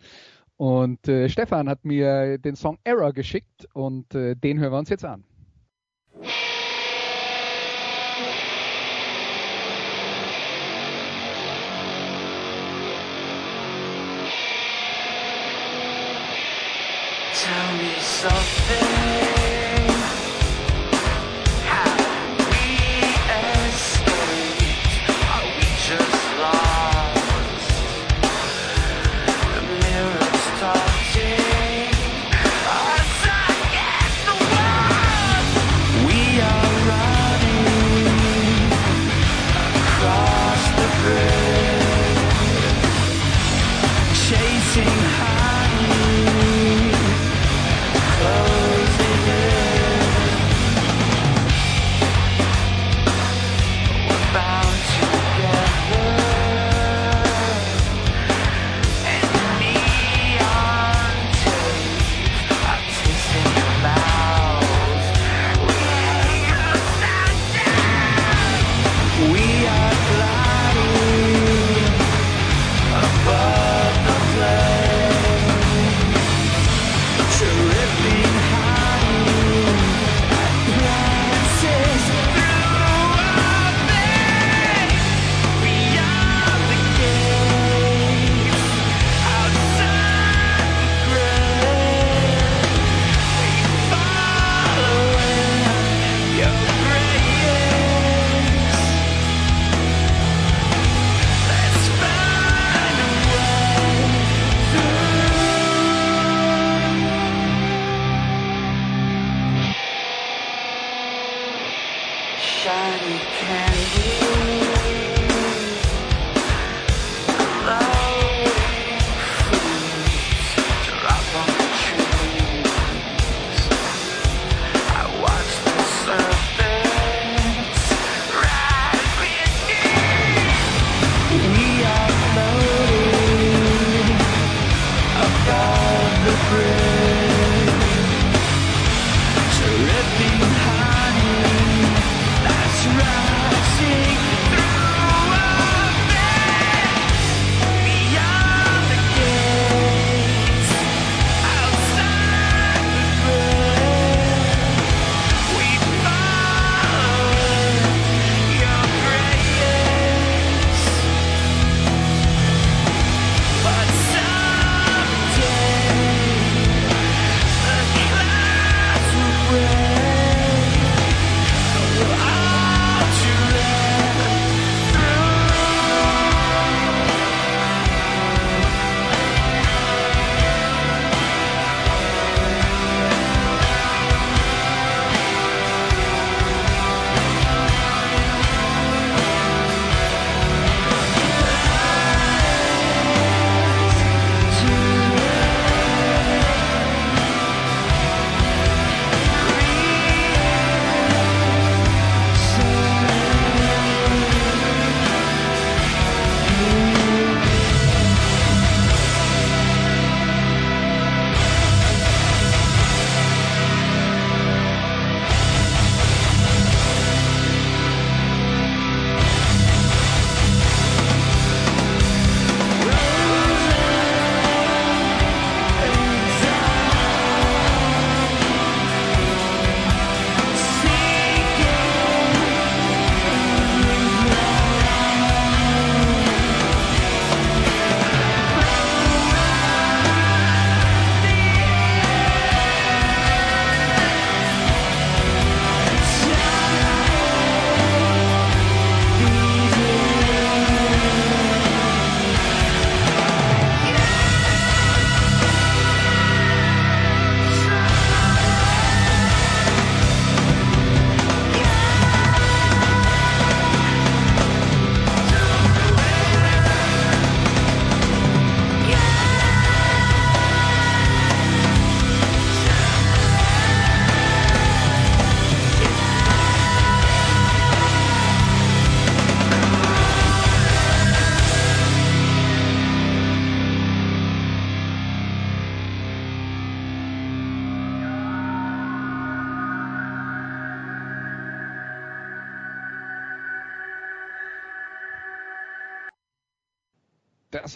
Und 0.56 1.10
äh, 1.10 1.28
Stefan 1.28 1.68
hat 1.68 1.84
mir 1.84 2.38
den 2.38 2.56
Song 2.56 2.78
Error 2.86 3.12
geschickt 3.12 3.68
und 3.74 4.14
den 4.14 4.60
hören 4.60 4.72
wir 4.72 4.80
uns 4.80 4.90
jetzt 4.90 5.04
an. 5.04 5.26
Tell 17.46 17.76
me 17.76 17.94
something 18.00 19.25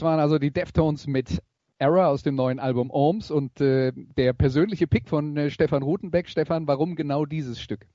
Waren 0.02 0.20
also 0.20 0.40
die 0.40 0.52
Deftones 0.52 1.08
mit 1.08 1.42
Error 1.78 2.08
aus 2.08 2.24
dem 2.24 2.36
neuen 2.36 2.60
Album 2.60 2.92
Ohms 2.92 3.32
und 3.32 3.62
äh, 3.62 3.92
der 3.96 4.34
persönliche 4.34 4.88
Pick 4.88 5.08
von 5.08 5.38
äh, 5.38 5.50
Stefan 5.50 5.84
Rutenbeck. 5.84 6.28
Stefan, 6.28 6.68
warum 6.68 6.96
genau 6.96 7.26
dieses 7.26 7.62
Stück? 7.62 7.88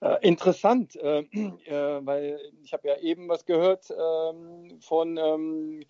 Äh, 0.00 0.16
interessant, 0.20 0.96
äh, 0.96 1.20
äh, 1.20 2.04
weil 2.04 2.38
ich 2.62 2.72
habe 2.74 2.88
ja 2.88 2.98
eben 2.98 3.28
was 3.28 3.46
gehört 3.46 3.90
ähm, 3.90 4.78
von 4.80 5.16
ähm, 5.16 5.84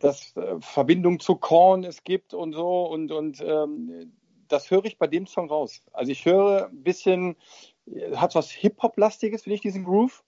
dass 0.00 0.36
äh, 0.36 0.56
Verbindung 0.60 1.20
zu 1.20 1.36
Korn 1.36 1.84
es 1.84 2.02
gibt 2.02 2.34
und 2.34 2.52
so 2.52 2.84
und 2.86 3.12
und 3.12 3.40
ähm, 3.40 4.12
das 4.48 4.70
höre 4.70 4.84
ich 4.84 4.98
bei 4.98 5.06
dem 5.06 5.26
Song 5.26 5.48
raus. 5.48 5.80
Also 5.92 6.12
ich 6.12 6.26
höre 6.26 6.68
ein 6.68 6.82
bisschen, 6.82 7.36
hat 8.14 8.34
was 8.34 8.50
Hip-Hop-lastiges, 8.50 9.44
finde 9.44 9.54
ich, 9.54 9.60
diesen 9.62 9.84
Groove. 9.84 10.22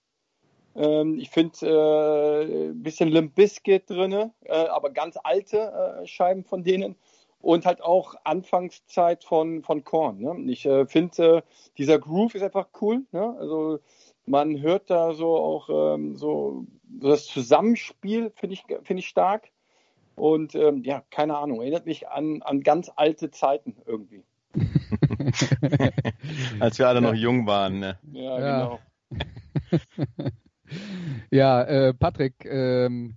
Ähm, 0.75 1.17
ich 1.19 1.29
finde 1.29 1.57
äh, 1.61 2.69
ein 2.69 2.83
bisschen 2.83 3.09
Limp 3.09 3.35
Bizkit 3.35 3.89
drin, 3.89 4.31
äh, 4.43 4.53
aber 4.53 4.91
ganz 4.91 5.17
alte 5.23 6.01
äh, 6.03 6.07
Scheiben 6.07 6.43
von 6.43 6.63
denen. 6.63 6.95
Und 7.39 7.67
halt 7.67 7.81
auch 7.81 8.15
Anfangszeit 8.23 9.23
von, 9.23 9.61
von 9.61 9.83
Korn. 9.83 10.19
Ne? 10.19 10.51
Ich 10.51 10.65
äh, 10.65 10.87
finde, 10.87 11.37
äh, 11.37 11.41
dieser 11.77 11.99
Groove 11.99 12.33
ist 12.33 12.41
einfach 12.41 12.69
cool. 12.81 13.03
Ne? 13.11 13.35
Also 13.39 13.79
man 14.25 14.59
hört 14.61 14.89
da 14.89 15.13
so 15.13 15.37
auch 15.37 15.69
ähm, 15.69 16.17
so, 16.17 16.65
so, 16.99 17.07
das 17.07 17.27
Zusammenspiel, 17.27 18.31
finde 18.35 18.55
ich, 18.55 18.63
find 18.83 18.99
ich 18.99 19.07
stark. 19.07 19.51
Und 20.15 20.55
ähm, 20.55 20.83
ja, 20.83 21.03
keine 21.11 21.37
Ahnung, 21.37 21.61
erinnert 21.61 21.85
mich 21.85 22.07
an, 22.07 22.41
an 22.41 22.61
ganz 22.61 22.91
alte 22.95 23.29
Zeiten 23.29 23.75
irgendwie. 23.85 24.23
Als 26.59 26.79
wir 26.79 26.87
alle 26.87 27.01
noch 27.01 27.13
jung 27.13 27.45
waren. 27.45 27.79
Ne? 27.79 27.99
Ja, 28.13 28.39
ja, 28.39 28.39
genau. 28.39 28.79
ja, 31.31 31.63
äh, 31.63 31.93
Patrick, 31.93 32.45
ähm, 32.45 33.15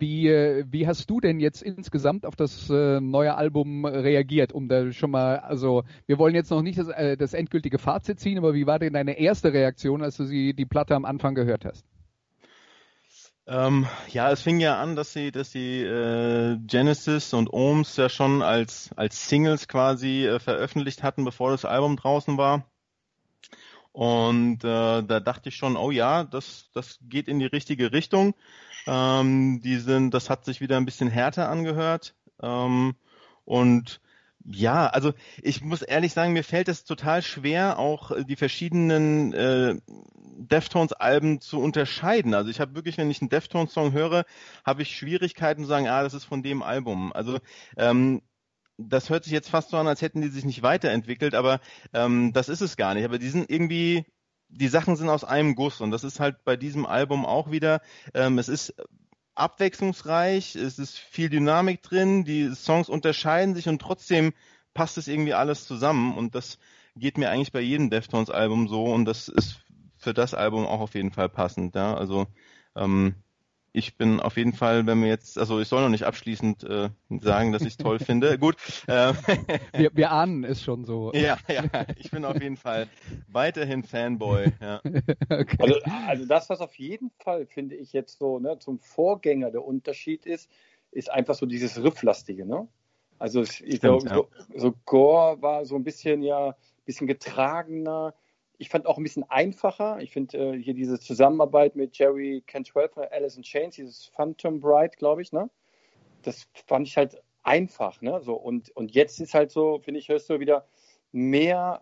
wie, 0.00 0.28
äh, 0.28 0.64
wie 0.70 0.86
hast 0.86 1.08
du 1.10 1.20
denn 1.20 1.40
jetzt 1.40 1.62
insgesamt 1.62 2.24
auf 2.24 2.34
das 2.34 2.70
äh, 2.70 3.00
neue 3.00 3.34
Album 3.34 3.84
reagiert? 3.84 4.52
Um 4.52 4.68
da 4.68 4.92
schon 4.92 5.10
mal, 5.10 5.38
also 5.38 5.84
wir 6.06 6.18
wollen 6.18 6.34
jetzt 6.34 6.50
noch 6.50 6.62
nicht 6.62 6.78
das, 6.78 6.88
äh, 6.88 7.16
das 7.16 7.34
endgültige 7.34 7.78
Fazit 7.78 8.18
ziehen, 8.18 8.38
aber 8.38 8.54
wie 8.54 8.66
war 8.66 8.78
denn 8.78 8.94
deine 8.94 9.18
erste 9.18 9.52
Reaktion, 9.52 10.02
als 10.02 10.16
du 10.16 10.24
sie 10.24 10.54
die 10.54 10.66
Platte 10.66 10.94
am 10.94 11.04
Anfang 11.04 11.34
gehört 11.34 11.64
hast? 11.64 11.84
Ähm, 13.46 13.86
ja, 14.08 14.30
es 14.30 14.42
fing 14.42 14.60
ja 14.60 14.80
an, 14.80 14.94
dass 14.94 15.12
sie, 15.12 15.32
dass 15.32 15.50
sie 15.50 15.82
äh, 15.82 16.56
Genesis 16.66 17.34
und 17.34 17.52
Ohms 17.52 17.96
ja 17.96 18.08
schon 18.08 18.42
als 18.42 18.90
als 18.94 19.28
Singles 19.28 19.66
quasi 19.66 20.24
äh, 20.26 20.38
veröffentlicht 20.38 21.02
hatten, 21.02 21.24
bevor 21.24 21.50
das 21.50 21.64
Album 21.64 21.96
draußen 21.96 22.38
war. 22.38 22.69
Und 23.92 24.64
äh, 24.64 25.02
da 25.02 25.20
dachte 25.20 25.48
ich 25.48 25.56
schon, 25.56 25.76
oh 25.76 25.90
ja, 25.90 26.24
das, 26.24 26.70
das 26.74 26.98
geht 27.02 27.28
in 27.28 27.38
die 27.38 27.46
richtige 27.46 27.92
Richtung. 27.92 28.34
Ähm, 28.86 29.60
die 29.62 29.78
sind, 29.78 30.12
das 30.12 30.30
hat 30.30 30.44
sich 30.44 30.60
wieder 30.60 30.76
ein 30.76 30.84
bisschen 30.84 31.08
härter 31.08 31.48
angehört. 31.48 32.14
Ähm, 32.42 32.94
und 33.44 34.00
ja, 34.44 34.86
also 34.86 35.12
ich 35.42 35.62
muss 35.62 35.82
ehrlich 35.82 36.12
sagen, 36.12 36.32
mir 36.32 36.44
fällt 36.44 36.68
es 36.68 36.84
total 36.84 37.22
schwer, 37.22 37.78
auch 37.78 38.12
die 38.24 38.36
verschiedenen 38.36 39.32
äh, 39.34 39.76
Deftones-Alben 40.38 41.40
zu 41.40 41.60
unterscheiden. 41.60 42.32
Also 42.32 42.50
ich 42.50 42.60
habe 42.60 42.74
wirklich, 42.74 42.96
wenn 42.96 43.10
ich 43.10 43.20
einen 43.20 43.28
Deftones-Song 43.28 43.92
höre, 43.92 44.24
habe 44.64 44.82
ich 44.82 44.96
Schwierigkeiten 44.96 45.62
zu 45.62 45.68
sagen, 45.68 45.88
ah, 45.88 46.02
das 46.02 46.14
ist 46.14 46.24
von 46.24 46.42
dem 46.42 46.62
Album. 46.62 47.12
Also 47.12 47.38
ähm, 47.76 48.22
das 48.88 49.10
hört 49.10 49.24
sich 49.24 49.32
jetzt 49.32 49.50
fast 49.50 49.70
so 49.70 49.76
an, 49.76 49.86
als 49.86 50.02
hätten 50.02 50.20
die 50.20 50.28
sich 50.28 50.44
nicht 50.44 50.62
weiterentwickelt, 50.62 51.34
aber 51.34 51.60
ähm, 51.92 52.32
das 52.32 52.48
ist 52.48 52.60
es 52.60 52.76
gar 52.76 52.94
nicht. 52.94 53.04
Aber 53.04 53.18
die 53.18 53.28
sind 53.28 53.50
irgendwie, 53.50 54.04
die 54.48 54.68
Sachen 54.68 54.96
sind 54.96 55.08
aus 55.08 55.24
einem 55.24 55.54
Guss 55.54 55.80
und 55.80 55.90
das 55.90 56.04
ist 56.04 56.20
halt 56.20 56.44
bei 56.44 56.56
diesem 56.56 56.86
Album 56.86 57.26
auch 57.26 57.50
wieder. 57.50 57.80
Ähm, 58.14 58.38
es 58.38 58.48
ist 58.48 58.74
abwechslungsreich, 59.34 60.56
es 60.56 60.78
ist 60.78 60.98
viel 60.98 61.30
Dynamik 61.30 61.82
drin, 61.82 62.24
die 62.24 62.54
Songs 62.54 62.88
unterscheiden 62.88 63.54
sich 63.54 63.68
und 63.68 63.80
trotzdem 63.80 64.32
passt 64.74 64.98
es 64.98 65.08
irgendwie 65.08 65.34
alles 65.34 65.66
zusammen 65.66 66.16
und 66.16 66.34
das 66.34 66.58
geht 66.96 67.18
mir 67.18 67.30
eigentlich 67.30 67.52
bei 67.52 67.60
jedem 67.60 67.90
Deftones-Album 67.90 68.68
so 68.68 68.84
und 68.84 69.04
das 69.04 69.28
ist 69.28 69.60
für 69.96 70.14
das 70.14 70.34
Album 70.34 70.66
auch 70.66 70.80
auf 70.80 70.94
jeden 70.94 71.12
Fall 71.12 71.28
passend. 71.28 71.74
Ja? 71.74 71.94
Also 71.94 72.26
ähm, 72.76 73.14
ich 73.72 73.96
bin 73.96 74.20
auf 74.20 74.36
jeden 74.36 74.52
Fall, 74.52 74.86
wenn 74.86 75.00
wir 75.00 75.08
jetzt, 75.08 75.38
also 75.38 75.60
ich 75.60 75.68
soll 75.68 75.82
noch 75.82 75.88
nicht 75.88 76.04
abschließend 76.04 76.64
äh, 76.64 76.90
sagen, 77.20 77.52
dass 77.52 77.62
ich 77.62 77.68
es 77.68 77.76
toll 77.76 77.98
finde. 77.98 78.38
Gut. 78.40 78.56
Äh, 78.86 79.12
wir, 79.72 79.90
wir 79.94 80.10
ahnen 80.10 80.44
es 80.44 80.62
schon 80.62 80.84
so. 80.84 81.12
Ja, 81.14 81.38
ja, 81.48 81.64
ich 81.96 82.10
bin 82.10 82.24
auf 82.24 82.40
jeden 82.40 82.56
Fall 82.56 82.88
weiterhin 83.28 83.82
Fanboy. 83.82 84.52
Ja. 84.60 84.80
Okay. 85.30 85.56
Also, 85.60 85.80
also 86.08 86.26
das, 86.26 86.50
was 86.50 86.60
auf 86.60 86.74
jeden 86.74 87.10
Fall, 87.18 87.46
finde 87.46 87.76
ich 87.76 87.92
jetzt 87.92 88.18
so, 88.18 88.38
ne, 88.38 88.58
zum 88.58 88.80
Vorgänger 88.80 89.50
der 89.50 89.64
Unterschied 89.64 90.26
ist, 90.26 90.50
ist 90.90 91.10
einfach 91.10 91.34
so 91.34 91.46
dieses 91.46 91.82
Rifflastige, 91.82 92.44
ne? 92.44 92.66
Also 93.18 93.42
ich 93.42 93.80
glaube, 93.80 94.08
ja. 94.08 94.14
so, 94.14 94.28
so 94.56 94.74
Gore 94.84 95.40
war 95.40 95.64
so 95.66 95.76
ein 95.76 95.84
bisschen 95.84 96.22
ja, 96.22 96.56
bisschen 96.84 97.06
getragener, 97.06 98.14
ich 98.60 98.68
fand 98.68 98.86
auch 98.86 98.98
ein 98.98 99.02
bisschen 99.02 99.24
einfacher. 99.30 100.00
Ich 100.00 100.12
finde 100.12 100.36
äh, 100.36 100.62
hier 100.62 100.74
diese 100.74 101.00
Zusammenarbeit 101.00 101.76
mit 101.76 101.96
Jerry 101.96 102.44
Cantwell 102.46 102.90
von 102.90 103.04
Alice 103.10 103.36
in 103.38 103.42
Chains, 103.42 103.76
dieses 103.76 104.04
Phantom 104.14 104.60
Bride, 104.60 104.96
glaube 104.98 105.22
ich, 105.22 105.32
ne? 105.32 105.48
Das 106.22 106.46
fand 106.66 106.86
ich 106.86 106.98
halt 106.98 107.22
einfach, 107.42 108.02
ne? 108.02 108.20
So, 108.20 108.34
und, 108.34 108.68
und 108.76 108.94
jetzt 108.94 109.18
ist 109.18 109.32
halt 109.32 109.50
so, 109.50 109.78
finde 109.78 109.98
ich, 109.98 110.10
hörst 110.10 110.28
du 110.28 110.40
wieder 110.40 110.66
mehr, 111.10 111.80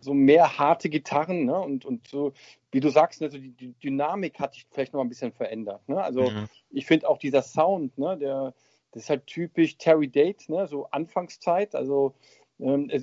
so 0.00 0.12
mehr 0.14 0.58
harte 0.58 0.90
Gitarren, 0.90 1.44
ne? 1.44 1.60
Und, 1.60 1.84
und 1.84 2.08
so, 2.08 2.32
wie 2.72 2.80
du 2.80 2.88
sagst, 2.88 3.20
ne, 3.20 3.30
so 3.30 3.38
die, 3.38 3.50
die 3.50 3.72
Dynamik 3.74 4.40
hat 4.40 4.54
sich 4.54 4.66
vielleicht 4.68 4.92
noch 4.92 5.00
ein 5.00 5.08
bisschen 5.08 5.30
verändert. 5.30 5.88
Ne? 5.88 6.02
Also 6.02 6.22
mhm. 6.22 6.48
ich 6.70 6.86
finde 6.86 7.08
auch 7.08 7.18
dieser 7.18 7.42
Sound, 7.42 7.96
ne, 7.98 8.18
der, 8.18 8.52
das 8.90 9.04
ist 9.04 9.10
halt 9.10 9.28
typisch 9.28 9.76
Terry 9.76 10.08
Date, 10.08 10.48
ne? 10.48 10.66
So 10.66 10.86
Anfangszeit, 10.90 11.76
also 11.76 12.14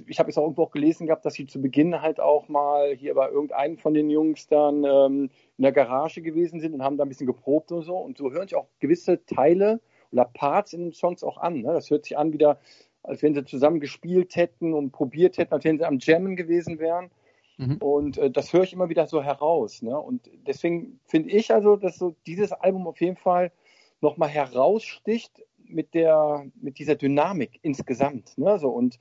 ich 0.08 0.20
habe 0.20 0.30
es 0.30 0.38
auch 0.38 0.44
irgendwo 0.44 0.64
auch 0.64 0.72
gelesen 0.72 1.08
gehabt, 1.08 1.26
dass 1.26 1.34
sie 1.34 1.46
zu 1.46 1.62
Beginn 1.62 2.02
halt 2.02 2.20
auch 2.20 2.48
mal 2.48 2.96
hier 2.96 3.14
bei 3.14 3.30
irgendeinem 3.30 3.78
von 3.78 3.94
den 3.94 4.10
Jungs 4.10 4.48
dann 4.48 4.86
ähm, 4.86 5.30
in 5.58 5.64
der 5.64 5.74
Garage 5.74 6.22
gewesen 6.22 6.62
sind 6.62 6.74
und 6.74 6.82
haben 6.82 6.98
da 6.98 7.04
ein 7.04 7.10
bisschen 7.10 7.28
geprobt 7.28 7.72
und 7.72 7.84
so. 7.84 7.98
Und 7.98 8.18
so 8.18 8.32
hören 8.32 8.48
sich 8.48 8.56
auch 8.56 8.68
gewisse 8.80 9.26
Teile 9.26 9.82
oder 10.12 10.26
Parts 10.26 10.74
in 10.74 10.82
den 10.82 10.94
Songs 10.94 11.24
auch 11.24 11.38
an. 11.38 11.62
Ne? 11.62 11.74
Das 11.74 11.90
hört 11.90 12.06
sich 12.06 12.18
an 12.18 12.32
wieder, 12.32 12.60
als 13.04 13.22
wenn 13.22 13.34
sie 13.34 13.44
zusammen 13.44 13.82
gespielt 13.82 14.36
hätten 14.36 14.74
und 14.74 14.92
probiert 14.92 15.38
hätten, 15.38 15.54
als 15.54 15.66
wenn 15.66 15.78
sie 15.78 15.86
am 15.86 16.00
Jammen 16.00 16.38
gewesen 16.38 16.80
wären. 16.80 17.12
Mhm. 17.58 17.78
Und 17.78 18.18
äh, 18.18 18.32
das 18.32 18.54
höre 18.54 18.64
ich 18.64 18.72
immer 18.72 18.88
wieder 18.88 19.08
so 19.08 19.22
heraus. 19.22 19.82
Ne? 19.82 20.00
Und 20.00 20.30
deswegen 20.48 21.00
finde 21.06 21.32
ich 21.32 21.54
also, 21.54 21.76
dass 21.76 21.98
so 21.98 22.16
dieses 22.26 22.54
Album 22.54 22.88
auf 22.88 23.02
jeden 23.02 23.18
Fall 23.18 23.52
nochmal 24.00 24.30
heraussticht 24.30 25.44
mit 25.66 25.94
der, 25.94 26.46
mit 26.62 26.80
dieser 26.80 26.96
Dynamik 26.96 27.60
insgesamt. 27.62 28.38
Ne? 28.38 28.58
So, 28.60 28.70
und 28.70 28.98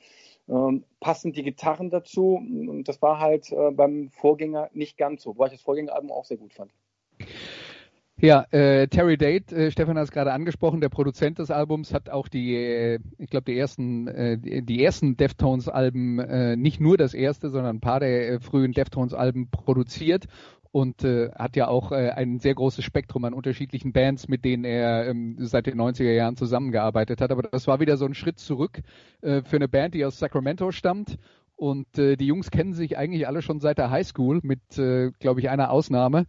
ähm, 0.49 0.85
passen 1.01 1.33
die 1.33 1.43
Gitarren 1.43 1.91
dazu. 1.91 2.37
Und 2.37 2.85
das 2.89 3.03
war 3.03 3.21
halt 3.21 3.53
äh, 3.53 3.71
beim 3.71 4.11
Vorgänger 4.11 4.71
nicht 4.73 4.97
ganz 4.97 5.23
so, 5.23 5.31
wobei 5.31 5.47
ich 5.47 5.53
das 5.53 5.63
Vorgängeralbum 5.63 6.11
auch 6.11 6.25
sehr 6.25 6.39
gut 6.39 6.55
fand. 6.55 6.73
Ja, 8.21 8.47
äh, 8.51 8.89
Terry 8.89 9.17
Date, 9.17 9.53
äh, 9.53 9.71
Stefan 9.71 9.97
hat 9.97 10.03
es 10.03 10.11
gerade 10.11 10.33
angesprochen, 10.33 10.81
der 10.81 10.89
Produzent 10.89 11.39
des 11.39 11.53
Albums 11.53 11.95
hat 11.95 12.11
auch 12.11 12.27
die, 12.27 12.57
äh, 12.57 12.99
ich 13.17 13.31
glaube, 13.31 13.45
die 13.45 13.57
ersten, 13.57 14.09
äh, 14.09 14.39
die, 14.39 14.83
ersten 14.83 15.17
Deftones-Alben, 15.17 16.19
äh, 16.19 16.57
nicht 16.57 16.81
nur 16.81 16.97
das 16.97 17.15
erste, 17.15 17.49
sondern 17.51 17.77
ein 17.77 17.81
paar 17.81 18.01
der 18.01 18.29
äh, 18.29 18.41
frühen 18.41 18.73
Deftones-Alben 18.73 19.51
produziert 19.51 20.27
und 20.71 21.05
äh, 21.05 21.31
hat 21.33 21.57
ja 21.57 21.69
auch 21.69 21.93
äh, 21.93 22.11
ein 22.11 22.39
sehr 22.41 22.55
großes 22.55 22.85
Spektrum 22.85 23.25
an 23.25 23.35
unterschiedlichen 23.35 23.93
Bands, 23.93 24.29
mit 24.29 24.45
denen 24.45 24.65
er 24.65 25.07
ähm, 25.07 25.37
seit 25.39 25.67
den 25.67 25.81
90er 25.81 26.13
Jahren 26.13 26.37
zusammengearbeitet 26.37 27.21
hat. 27.21 27.31
Aber 27.31 27.43
das 27.43 27.67
war 27.67 27.81
wieder 27.81 27.97
so 27.97 28.05
ein 28.05 28.15
Schritt 28.15 28.39
zurück 28.39 28.81
äh, 29.23 29.43
für 29.43 29.57
eine 29.57 29.69
Band, 29.69 29.95
die 29.95 30.05
aus 30.05 30.19
Sacramento 30.19 30.71
stammt. 30.71 31.19
Und 31.57 31.99
äh, 31.99 32.17
die 32.17 32.27
Jungs 32.27 32.51
kennen 32.51 32.73
sich 32.73 32.97
eigentlich 32.97 33.27
alle 33.27 33.43
schon 33.43 33.61
seit 33.61 33.79
der 33.79 33.91
Highschool, 33.91 34.41
mit, 34.43 34.79
äh, 34.79 35.11
glaube 35.19 35.41
ich, 35.41 35.51
einer 35.51 35.71
Ausnahme. 35.71 36.27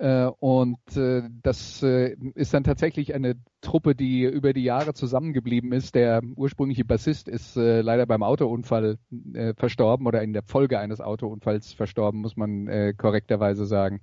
Äh, 0.00 0.30
und 0.40 0.96
äh, 0.96 1.22
das 1.42 1.82
äh, 1.82 2.16
ist 2.34 2.54
dann 2.54 2.64
tatsächlich 2.64 3.14
eine 3.14 3.34
Truppe, 3.60 3.94
die 3.94 4.22
über 4.22 4.54
die 4.54 4.62
Jahre 4.62 4.94
zusammengeblieben 4.94 5.72
ist. 5.72 5.94
Der 5.94 6.22
ursprüngliche 6.36 6.86
Bassist 6.86 7.28
ist 7.28 7.56
leider 7.56 8.06
beim 8.06 8.22
Autounfall 8.22 8.96
verstorben 9.56 10.06
oder 10.06 10.22
in 10.22 10.32
der 10.32 10.42
Folge 10.42 10.78
eines 10.78 11.02
Autounfalls 11.02 11.74
verstorben, 11.74 12.22
muss 12.22 12.38
man 12.38 12.96
korrekterweise 12.96 13.66
sagen. 13.66 14.00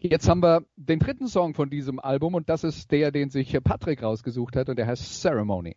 Jetzt 0.00 0.28
haben 0.28 0.42
wir 0.42 0.64
den 0.76 0.98
dritten 0.98 1.28
Song 1.28 1.54
von 1.54 1.70
diesem 1.70 1.98
Album 1.98 2.34
und 2.34 2.50
das 2.50 2.62
ist 2.62 2.92
der, 2.92 3.10
den 3.10 3.30
sich 3.30 3.56
Patrick 3.64 4.02
rausgesucht 4.02 4.54
hat 4.56 4.68
und 4.68 4.78
der 4.78 4.86
heißt 4.86 5.22
Ceremony. 5.22 5.76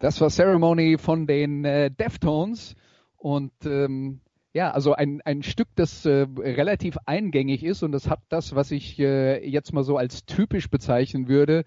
Das 0.00 0.18
war 0.22 0.30
Ceremony 0.30 0.96
von 0.96 1.26
den 1.26 1.66
äh, 1.66 1.90
Deftones 1.90 2.74
und 3.18 3.52
ähm, 3.66 4.20
ja, 4.54 4.70
also 4.70 4.94
ein, 4.94 5.20
ein 5.26 5.42
Stück, 5.42 5.68
das 5.76 6.06
äh, 6.06 6.26
relativ 6.38 6.96
eingängig 7.04 7.62
ist 7.62 7.82
und 7.82 7.92
das 7.92 8.08
hat 8.08 8.20
das, 8.30 8.54
was 8.54 8.70
ich 8.70 8.98
äh, 8.98 9.46
jetzt 9.46 9.74
mal 9.74 9.84
so 9.84 9.98
als 9.98 10.24
typisch 10.24 10.70
bezeichnen 10.70 11.28
würde. 11.28 11.64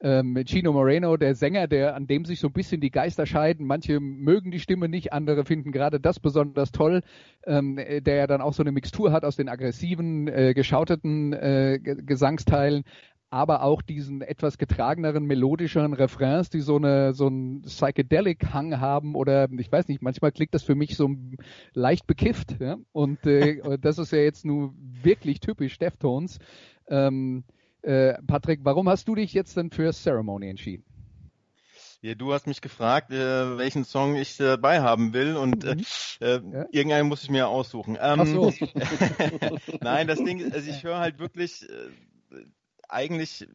Ähm, 0.00 0.36
Chino 0.44 0.72
Moreno, 0.72 1.16
der 1.16 1.36
Sänger, 1.36 1.68
der 1.68 1.94
an 1.94 2.08
dem 2.08 2.24
sich 2.24 2.40
so 2.40 2.48
ein 2.48 2.52
bisschen 2.52 2.80
die 2.80 2.90
Geister 2.90 3.26
scheiden. 3.26 3.64
Manche 3.64 4.00
mögen 4.00 4.50
die 4.50 4.60
Stimme 4.60 4.88
nicht, 4.88 5.12
andere 5.12 5.44
finden 5.44 5.70
gerade 5.70 6.00
das 6.00 6.18
besonders 6.18 6.72
toll, 6.72 7.02
ähm, 7.46 7.76
der 7.76 8.16
ja 8.16 8.26
dann 8.26 8.40
auch 8.40 8.54
so 8.54 8.64
eine 8.64 8.72
Mixtur 8.72 9.12
hat 9.12 9.24
aus 9.24 9.36
den 9.36 9.48
aggressiven, 9.48 10.26
äh, 10.26 10.52
geschauteten 10.52 11.32
äh, 11.32 11.78
Gesangsteilen, 11.80 12.82
aber 13.30 13.62
auch 13.62 13.82
diesen 13.82 14.22
etwas 14.22 14.56
getrageneren, 14.56 15.24
melodischeren 15.24 15.92
Refrains, 15.92 16.48
die 16.48 16.60
so 16.60 16.76
eine 16.76 17.12
so 17.12 17.26
einen 17.26 17.62
Psychedelic-Hang 17.62 18.80
haben 18.80 19.14
oder 19.14 19.48
ich 19.50 19.70
weiß 19.70 19.88
nicht, 19.88 20.02
manchmal 20.02 20.32
klingt 20.32 20.54
das 20.54 20.62
für 20.62 20.74
mich 20.74 20.96
so 20.96 21.10
leicht 21.74 22.06
bekifft. 22.06 22.56
Ja? 22.58 22.76
Und 22.92 23.26
äh, 23.26 23.60
das 23.80 23.98
ist 23.98 24.12
ja 24.12 24.18
jetzt 24.18 24.44
nur 24.44 24.74
wirklich 24.76 25.40
typisch 25.40 25.78
Deftones. 25.78 26.38
Ähm, 26.88 27.44
äh, 27.82 28.14
Patrick, 28.26 28.60
warum 28.62 28.88
hast 28.88 29.06
du 29.08 29.14
dich 29.14 29.34
jetzt 29.34 29.56
denn 29.56 29.70
für 29.70 29.92
Ceremony 29.92 30.48
entschieden? 30.48 30.84
Ja, 32.00 32.14
du 32.14 32.32
hast 32.32 32.46
mich 32.46 32.60
gefragt, 32.60 33.10
äh, 33.10 33.58
welchen 33.58 33.84
Song 33.84 34.14
ich 34.14 34.36
dabei 34.36 34.80
haben 34.80 35.12
will 35.12 35.36
und 35.36 35.64
äh, 35.64 35.74
mhm. 35.74 35.82
äh, 36.20 36.58
ja? 36.58 36.66
irgendeinen 36.70 37.08
muss 37.08 37.24
ich 37.24 37.30
mir 37.30 37.48
aussuchen. 37.48 37.98
Ähm, 38.00 38.20
Ach 38.20 38.26
so. 38.26 38.52
Nein, 39.80 40.06
das 40.06 40.22
Ding, 40.22 40.52
also 40.52 40.70
ich 40.70 40.84
höre 40.84 41.00
halt 41.00 41.18
wirklich 41.18 41.68
äh, 41.68 41.88
eigentlich, 42.88 43.46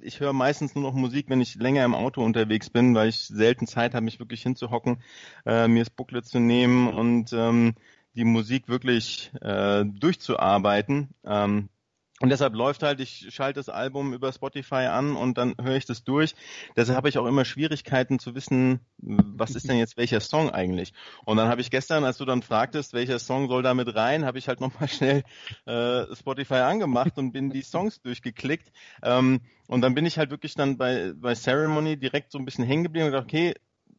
ich 0.00 0.20
höre 0.20 0.32
meistens 0.32 0.74
nur 0.74 0.84
noch 0.84 0.94
Musik, 0.94 1.28
wenn 1.28 1.40
ich 1.40 1.56
länger 1.56 1.84
im 1.84 1.94
Auto 1.94 2.22
unterwegs 2.22 2.70
bin, 2.70 2.94
weil 2.94 3.08
ich 3.08 3.26
selten 3.26 3.66
Zeit 3.66 3.94
habe, 3.94 4.04
mich 4.04 4.18
wirklich 4.18 4.42
hinzuhocken, 4.42 5.02
äh, 5.44 5.68
mir 5.68 5.80
das 5.80 5.90
Booklet 5.90 6.26
zu 6.26 6.38
nehmen 6.38 6.88
und 6.88 7.32
ähm, 7.32 7.74
die 8.14 8.24
Musik 8.24 8.68
wirklich 8.68 9.30
äh, 9.42 9.84
durchzuarbeiten. 9.84 11.10
Ähm, 11.24 11.68
und 12.20 12.30
deshalb 12.30 12.54
läuft 12.54 12.82
halt, 12.82 13.00
ich 13.00 13.26
schalte 13.30 13.60
das 13.60 13.68
Album 13.68 14.14
über 14.14 14.32
Spotify 14.32 14.86
an 14.86 15.16
und 15.16 15.36
dann 15.36 15.54
höre 15.60 15.76
ich 15.76 15.84
das 15.84 16.02
durch. 16.02 16.34
Deshalb 16.74 16.96
habe 16.96 17.10
ich 17.10 17.18
auch 17.18 17.26
immer 17.26 17.44
Schwierigkeiten 17.44 18.18
zu 18.18 18.34
wissen, 18.34 18.80
was 18.98 19.54
ist 19.54 19.68
denn 19.68 19.76
jetzt 19.76 19.98
welcher 19.98 20.20
Song 20.20 20.48
eigentlich. 20.50 20.94
Und 21.26 21.36
dann 21.36 21.48
habe 21.48 21.60
ich 21.60 21.70
gestern, 21.70 22.04
als 22.04 22.16
du 22.16 22.24
dann 22.24 22.40
fragtest, 22.40 22.94
welcher 22.94 23.18
Song 23.18 23.48
soll 23.48 23.62
da 23.62 23.74
mit 23.74 23.94
rein, 23.94 24.24
habe 24.24 24.38
ich 24.38 24.48
halt 24.48 24.60
nochmal 24.60 24.88
schnell 24.88 25.24
äh, 25.66 26.14
Spotify 26.14 26.54
angemacht 26.54 27.18
und 27.18 27.32
bin 27.32 27.50
die 27.50 27.62
Songs 27.62 28.00
durchgeklickt. 28.00 28.72
Ähm, 29.02 29.42
und 29.68 29.82
dann 29.82 29.94
bin 29.94 30.06
ich 30.06 30.16
halt 30.16 30.30
wirklich 30.30 30.54
dann 30.54 30.78
bei, 30.78 31.12
bei 31.14 31.34
Ceremony 31.34 31.98
direkt 31.98 32.32
so 32.32 32.38
ein 32.38 32.46
bisschen 32.46 32.64
hängen 32.64 32.84
geblieben 32.84 33.06
und 33.06 33.12
gedacht, 33.12 33.26
okay, 33.26 33.54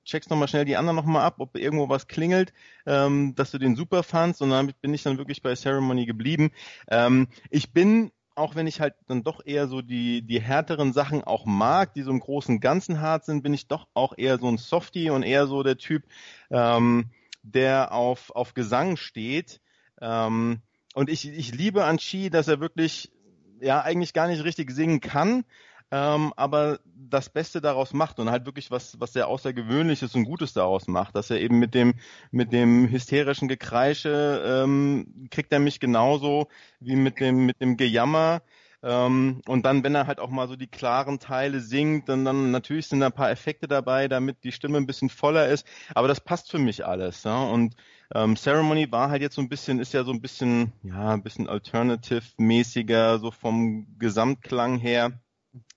checkst 0.07 0.29
nochmal 0.29 0.47
schnell 0.47 0.65
die 0.65 0.77
anderen 0.77 0.95
nochmal 0.95 1.23
ab, 1.23 1.35
ob 1.39 1.57
irgendwo 1.57 1.89
was 1.89 2.07
klingelt, 2.07 2.53
ähm, 2.85 3.35
dass 3.35 3.51
du 3.51 3.57
den 3.57 3.75
super 3.75 4.03
fandst 4.03 4.41
und 4.41 4.49
dann 4.49 4.73
bin 4.81 4.93
ich 4.93 5.03
dann 5.03 5.17
wirklich 5.17 5.41
bei 5.41 5.53
Ceremony 5.55 6.05
geblieben. 6.05 6.51
Ähm, 6.89 7.27
ich 7.49 7.73
bin 7.73 8.11
auch 8.37 8.55
wenn 8.55 8.67
ich 8.67 8.79
halt 8.79 8.93
dann 9.07 9.23
doch 9.23 9.43
eher 9.43 9.67
so 9.67 9.81
die, 9.81 10.21
die 10.21 10.39
härteren 10.39 10.93
Sachen 10.93 11.23
auch 11.23 11.45
mag, 11.45 11.95
die 11.95 12.03
so 12.03 12.11
im 12.11 12.19
großen 12.19 12.59
Ganzen 12.59 13.01
hart 13.01 13.25
sind, 13.25 13.41
bin 13.41 13.53
ich 13.53 13.67
doch 13.67 13.87
auch 13.95 14.13
eher 14.15 14.37
so 14.37 14.47
ein 14.47 14.59
Softie 14.59 15.09
und 15.09 15.23
eher 15.23 15.47
so 15.47 15.63
der 15.63 15.77
Typ, 15.77 16.03
ähm, 16.51 17.09
der 17.41 17.91
auf, 17.93 18.29
auf 18.29 18.53
Gesang 18.53 18.95
steht. 18.95 19.59
Ähm, 19.99 20.61
und 20.93 21.09
ich, 21.09 21.27
ich 21.27 21.53
liebe 21.55 21.83
an 21.85 21.97
Chi, 21.97 22.29
dass 22.29 22.47
er 22.47 22.59
wirklich 22.59 23.11
ja 23.59 23.81
eigentlich 23.81 24.13
gar 24.13 24.27
nicht 24.27 24.43
richtig 24.43 24.69
singen 24.69 24.99
kann, 24.99 25.43
ähm, 25.91 26.33
aber 26.35 26.79
das 26.85 27.29
Beste 27.29 27.61
daraus 27.61 27.93
macht 27.93 28.19
und 28.19 28.29
halt 28.29 28.45
wirklich 28.45 28.71
was, 28.71 28.99
was 28.99 29.13
sehr 29.13 29.27
Außergewöhnliches 29.27 30.15
und 30.15 30.25
Gutes 30.25 30.53
daraus 30.53 30.87
macht, 30.87 31.15
dass 31.15 31.29
er 31.29 31.39
eben 31.39 31.59
mit 31.59 31.73
dem, 31.73 31.95
mit 32.31 32.51
dem 32.51 32.89
hysterischen 32.89 33.47
Gekreische 33.47 34.43
ähm, 34.45 35.27
kriegt 35.31 35.51
er 35.53 35.59
mich 35.59 35.79
genauso 35.79 36.49
wie 36.79 36.95
mit 36.95 37.19
dem, 37.19 37.45
mit 37.45 37.61
dem 37.61 37.77
Gejammer. 37.77 38.41
Ähm, 38.83 39.41
und 39.47 39.65
dann, 39.65 39.83
wenn 39.83 39.95
er 39.95 40.07
halt 40.07 40.19
auch 40.19 40.29
mal 40.29 40.47
so 40.47 40.55
die 40.55 40.67
klaren 40.67 41.19
Teile 41.19 41.61
singt, 41.61 42.09
dann, 42.09 42.25
dann 42.25 42.51
natürlich 42.51 42.87
sind 42.87 42.99
da 42.99 43.07
ein 43.07 43.11
paar 43.13 43.31
Effekte 43.31 43.67
dabei, 43.67 44.07
damit 44.07 44.43
die 44.43 44.51
Stimme 44.51 44.77
ein 44.77 44.85
bisschen 44.85 45.09
voller 45.09 45.47
ist. 45.47 45.65
Aber 45.95 46.07
das 46.07 46.21
passt 46.21 46.51
für 46.51 46.59
mich 46.59 46.85
alles. 46.85 47.23
Ja? 47.23 47.43
Und 47.43 47.75
ähm, 48.13 48.35
Ceremony 48.35 48.91
war 48.91 49.09
halt 49.09 49.21
jetzt 49.21 49.35
so 49.35 49.41
ein 49.41 49.49
bisschen, 49.49 49.79
ist 49.79 49.93
ja 49.93 50.03
so 50.03 50.11
ein 50.11 50.21
bisschen, 50.21 50.73
ja, 50.83 51.09
ein 51.13 51.23
bisschen 51.23 51.49
alternative-mäßiger, 51.49 53.19
so 53.19 53.31
vom 53.31 53.97
Gesamtklang 53.99 54.77
her. 54.77 55.19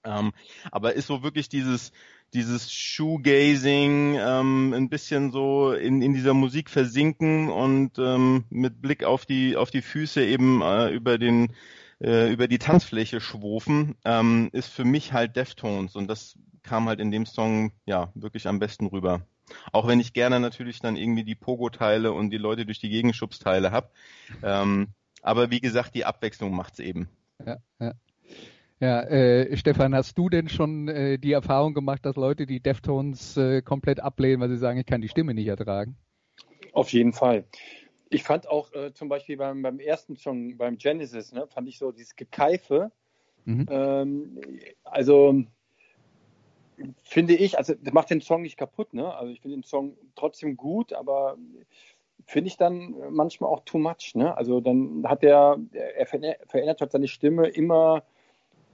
Ähm, 0.05 0.33
aber 0.71 0.95
ist 0.95 1.07
so 1.07 1.23
wirklich 1.23 1.49
dieses, 1.49 1.93
dieses 2.33 2.73
Shoegazing, 2.73 4.17
ähm, 4.19 4.73
ein 4.73 4.89
bisschen 4.89 5.31
so 5.31 5.73
in, 5.73 6.03
in 6.03 6.15
dieser 6.15 6.35
Musik 6.35 6.71
versinken 6.71 7.51
und 7.51 7.99
ähm, 7.99 8.45
mit 8.51 8.81
Blick 8.81 9.05
auf 9.05 9.27
die, 9.27 9.57
auf 9.57 9.71
die 9.71 9.83
Füße 9.83 10.25
eben 10.25 10.63
äh, 10.63 10.91
über 10.91 11.19
den 11.19 11.53
äh, 12.01 12.33
über 12.33 12.49
die 12.49 12.59
Tanzfläche 12.59 13.21
schwofen, 13.21 13.95
ähm, 14.05 14.49
ist 14.53 14.69
für 14.69 14.85
mich 14.85 15.13
halt 15.13 15.37
Deftones 15.37 15.97
und 15.97 16.09
das 16.09 16.39
kam 16.63 16.89
halt 16.89 17.01
in 17.01 17.11
dem 17.11 17.27
Song 17.27 17.73
ja 17.85 18.11
wirklich 18.15 18.47
am 18.47 18.59
besten 18.59 18.87
rüber. 18.87 19.23
Auch 19.73 19.87
wenn 19.87 20.01
ich 20.01 20.13
gerne 20.13 20.41
natürlich 20.41 20.81
dann 20.81 20.97
irgendwie 20.97 21.25
die 21.25 21.35
Pogo-Teile 21.35 22.13
und 22.13 22.31
die 22.31 22.39
Leute 22.39 22.65
durch 22.65 22.79
die 22.79 22.89
Gegenschubsteile 22.89 23.73
hab. 23.73 23.93
Ähm, 24.43 24.89
aber 25.23 25.51
wie 25.51 25.61
gesagt, 25.61 25.95
die 25.95 26.05
Abwechslung 26.05 26.55
macht's 26.55 26.79
eben. 26.79 27.09
Ja, 27.45 27.57
ja. 27.81 27.95
Ja, 28.81 29.03
äh, 29.03 29.55
Stefan, 29.59 29.95
hast 29.95 30.17
du 30.17 30.31
denn 30.31 30.49
schon 30.49 30.89
äh, 30.89 31.19
die 31.19 31.33
Erfahrung 31.33 31.75
gemacht, 31.75 32.07
dass 32.07 32.17
Leute 32.17 32.47
die 32.47 32.61
Deftones 32.61 33.37
äh, 33.37 33.61
komplett 33.61 34.01
ablehnen, 34.01 34.41
weil 34.41 34.49
sie 34.49 34.57
sagen, 34.57 34.79
ich 34.79 34.87
kann 34.87 35.03
die 35.03 35.09
Stimme 35.09 35.35
nicht 35.35 35.49
ertragen? 35.49 35.97
Auf 36.73 36.91
jeden 36.91 37.13
Fall. 37.13 37.45
Ich 38.09 38.23
fand 38.23 38.49
auch 38.49 38.73
äh, 38.73 38.95
zum 38.95 39.11
Beispiel 39.11 39.37
beim, 39.37 39.61
beim 39.61 39.81
ersten 39.81 40.17
Song, 40.17 40.57
beim 40.57 40.79
Genesis, 40.79 41.33
ne, 41.33 41.47
fand 41.47 41.69
ich 41.69 41.79
so 41.79 41.93
dieses 41.93 42.17
Gekeife. 42.17 42.91
Mhm. 43.45 43.67
Ähm, 43.69 44.39
also 44.85 45.45
finde 47.03 47.35
ich, 47.35 47.59
also 47.59 47.75
das 47.75 47.93
macht 47.93 48.09
den 48.09 48.23
Song 48.23 48.41
nicht 48.41 48.57
kaputt, 48.57 48.95
ne? 48.95 49.15
Also 49.15 49.31
ich 49.31 49.43
finde 49.43 49.59
den 49.59 49.65
Song 49.65 49.99
trotzdem 50.15 50.57
gut, 50.57 50.95
aber 50.95 51.37
finde 52.25 52.49
ich 52.49 52.57
dann 52.57 52.95
manchmal 53.11 53.51
auch 53.51 53.61
too 53.67 53.79
much, 53.79 54.15
ne? 54.15 54.35
Also 54.35 54.63
dann 54.63 55.05
hat 55.07 55.23
er, 55.23 55.59
er 55.73 56.07
verändert 56.07 56.81
halt 56.81 56.93
seine 56.93 57.09
Stimme 57.09 57.47
immer 57.49 58.05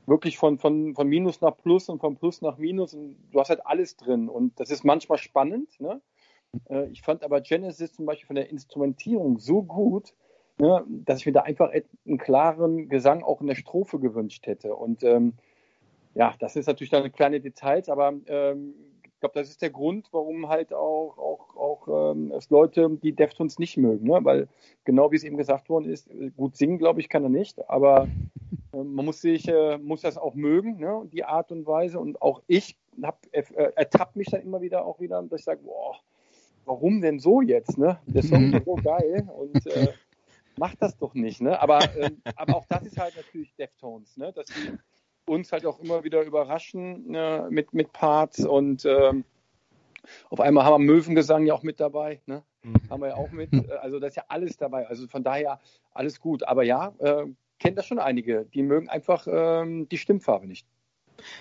wirklich 0.07 0.39
von, 0.39 0.59
von, 0.59 0.95
von 0.95 1.09
Minus 1.09 1.41
nach 1.41 1.57
Plus 1.57 1.89
und 1.89 2.01
von 2.01 2.17
Plus 2.17 2.41
nach 2.41 2.59
Minus 2.59 2.95
und 2.95 3.17
du 3.33 3.41
hast 3.41 3.51
halt 3.51 3.67
alles 3.67 3.97
drin 3.97 4.29
und 4.29 4.59
das 4.61 4.71
ist 4.71 4.85
manchmal 4.85 5.19
spannend. 5.19 5.81
Ne? 5.81 6.01
Äh, 6.69 6.89
ich 6.91 7.03
fand 7.03 7.25
aber 7.25 7.41
Genesis 7.41 7.93
zum 7.93 8.07
Beispiel 8.07 8.27
von 8.27 8.37
der 8.37 8.51
Instrumentierung 8.51 9.39
so 9.39 9.63
gut, 9.63 10.15
ne, 10.59 10.85
dass 10.89 11.21
ich 11.21 11.27
mir 11.27 11.33
da 11.33 11.43
einfach 11.43 11.71
einen 11.71 12.19
klaren 12.19 12.89
Gesang 12.89 13.23
auch 13.23 13.41
in 13.41 13.49
der 13.49 13.57
Strophe 13.57 13.99
gewünscht 13.99 14.47
hätte. 14.47 14.75
Und 14.75 15.03
ähm, 15.03 15.35
ja, 16.15 16.35
das 16.39 16.57
ist 16.57 16.67
natürlich 16.67 16.91
dann 16.91 17.11
kleine 17.13 17.41
Details, 17.41 17.89
aber 17.89 18.15
ähm, 18.27 18.75
ich 19.03 19.21
glaube, 19.21 19.35
das 19.35 19.49
ist 19.49 19.63
der 19.63 19.71
Grund, 19.71 20.09
warum 20.13 20.49
halt 20.49 20.73
auch, 20.75 21.17
auch, 21.19 21.57
auch 21.57 22.13
ähm, 22.13 22.33
es 22.33 22.51
Leute 22.51 22.99
die 23.03 23.13
Deftones 23.13 23.59
nicht 23.59 23.77
mögen, 23.79 24.07
ne? 24.07 24.21
weil 24.23 24.49
genau 24.85 25.11
wie 25.11 25.17
es 25.17 25.25
eben 25.25 25.39
gesagt 25.39 25.71
worden 25.71 25.87
ist, 25.87 26.11
gut 26.37 26.57
singen, 26.57 26.79
glaube 26.79 27.01
ich, 27.01 27.09
kann 27.09 27.23
er 27.23 27.31
nicht, 27.31 27.69
aber 27.69 28.09
man 28.85 29.05
muss 29.05 29.21
sich, 29.21 29.49
äh, 29.49 29.79
muss 29.79 30.03
das 30.03 30.19
auch 30.19 30.35
mögen, 30.35 30.79
ne? 30.79 31.03
die 31.13 31.25
Art 31.25 31.53
und 31.53 31.67
Weise 31.67 31.99
und 31.99 32.21
auch 32.23 32.43
ich 32.47 32.77
hab, 33.03 33.27
äh, 33.33 33.43
ertappt 33.77 34.17
mich 34.17 34.29
dann 34.29 34.43
immer 34.43 34.61
wieder 34.61 34.85
auch 34.85 35.01
wieder, 35.01 35.23
dass 35.23 35.41
ich 35.41 35.45
sage, 35.45 35.63
boah, 35.63 35.97
warum 36.65 37.01
denn 37.01 37.19
so 37.19 37.41
jetzt, 37.41 37.79
ne? 37.79 37.99
Der 38.07 38.23
Song 38.23 38.53
ist 38.53 38.65
so 38.65 38.75
geil 38.75 39.29
und 39.37 39.67
äh, 39.67 39.93
macht 40.59 40.83
das 40.83 40.97
doch 40.99 41.15
nicht, 41.15 41.41
ne? 41.41 41.61
Aber, 41.61 41.79
äh, 41.97 42.11
aber 42.37 42.57
auch 42.57 42.67
das 42.67 42.85
ist 42.85 42.99
halt 42.99 43.17
natürlich 43.17 43.55
Deftones, 43.55 44.17
ne? 44.17 44.33
Dass 44.33 44.47
die 44.47 44.73
uns 45.27 45.53
halt 45.53 45.67
auch 45.67 45.81
immer 45.81 46.05
wieder 46.05 46.23
überraschen 46.23 47.11
ne, 47.11 47.49
mit, 47.51 47.75
mit 47.75 47.93
Parts 47.93 48.45
und 48.45 48.85
ähm, 48.85 49.25
auf 50.31 50.41
einmal 50.41 50.65
haben 50.65 50.87
wir 50.87 50.95
Möwengesang 50.95 51.47
ja 51.47 51.55
auch 51.55 51.65
mit 51.65 51.81
dabei, 51.81 52.21
ne? 52.27 52.45
Mhm. 52.63 52.75
Haben 52.91 53.01
wir 53.03 53.09
ja 53.09 53.15
auch 53.17 53.31
mit. 53.31 53.51
Also 53.81 53.99
das 53.99 54.11
ist 54.11 54.17
ja 54.17 54.25
alles 54.29 54.57
dabei. 54.57 54.87
Also 54.87 55.09
von 55.09 55.25
daher 55.25 55.61
alles 55.93 56.21
gut. 56.21 56.45
Aber 56.45 56.63
ja, 56.63 56.95
äh, 56.99 57.27
kennen 57.59 57.77
das 57.77 57.87
schon 57.87 57.99
einige. 57.99 58.47
Die 58.55 58.63
mögen 58.63 58.89
einfach 58.89 59.27
ähm, 59.31 59.89
die 59.89 59.99
Stimmfarbe 59.99 60.47
nicht. 60.47 60.67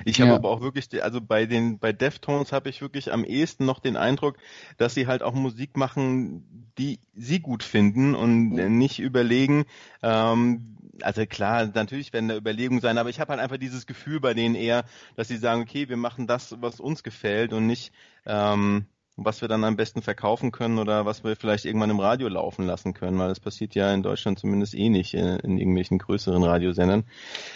Ich 0.05 0.21
habe 0.21 0.31
ja. 0.31 0.35
aber 0.35 0.49
auch 0.49 0.61
wirklich, 0.61 1.03
also 1.03 1.19
bei 1.21 1.45
den, 1.45 1.79
bei 1.79 1.91
Deftones 1.91 2.51
habe 2.51 2.69
ich 2.69 2.81
wirklich 2.81 3.11
am 3.11 3.25
ehesten 3.25 3.65
noch 3.65 3.79
den 3.79 3.97
Eindruck, 3.97 4.37
dass 4.77 4.93
sie 4.93 5.07
halt 5.07 5.21
auch 5.21 5.33
Musik 5.33 5.75
machen, 5.75 6.71
die 6.77 6.99
sie 7.13 7.39
gut 7.39 7.61
finden 7.61 8.15
und 8.15 8.51
mhm. 8.51 8.77
nicht 8.77 8.99
überlegen, 8.99 9.65
ähm, 10.01 10.75
also 11.01 11.25
klar, 11.25 11.65
natürlich 11.73 12.13
werden 12.13 12.29
da 12.29 12.37
Überlegungen 12.37 12.81
sein, 12.81 12.97
aber 12.97 13.09
ich 13.09 13.19
habe 13.19 13.31
halt 13.31 13.41
einfach 13.41 13.57
dieses 13.57 13.85
Gefühl 13.85 14.19
bei 14.19 14.33
denen 14.33 14.55
eher, 14.55 14.85
dass 15.15 15.27
sie 15.27 15.37
sagen, 15.37 15.61
okay, 15.61 15.89
wir 15.89 15.97
machen 15.97 16.27
das, 16.27 16.55
was 16.61 16.79
uns 16.79 17.03
gefällt 17.03 17.53
und 17.53 17.67
nicht, 17.67 17.91
ähm, 18.25 18.85
was 19.17 19.41
wir 19.41 19.47
dann 19.47 19.63
am 19.63 19.77
besten 19.77 20.01
verkaufen 20.01 20.51
können 20.51 20.77
oder 20.77 21.05
was 21.05 21.23
wir 21.23 21.35
vielleicht 21.35 21.65
irgendwann 21.65 21.89
im 21.89 21.99
Radio 21.99 22.27
laufen 22.27 22.65
lassen 22.65 22.93
können, 22.93 23.17
weil 23.17 23.29
das 23.29 23.39
passiert 23.39 23.75
ja 23.75 23.93
in 23.93 24.03
Deutschland 24.03 24.39
zumindest 24.39 24.75
eh 24.75 24.89
nicht 24.89 25.13
in, 25.13 25.25
in 25.39 25.57
irgendwelchen 25.57 25.99
größeren 25.99 26.43
Radiosendern. 26.43 27.05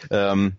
Ähm, 0.09 0.57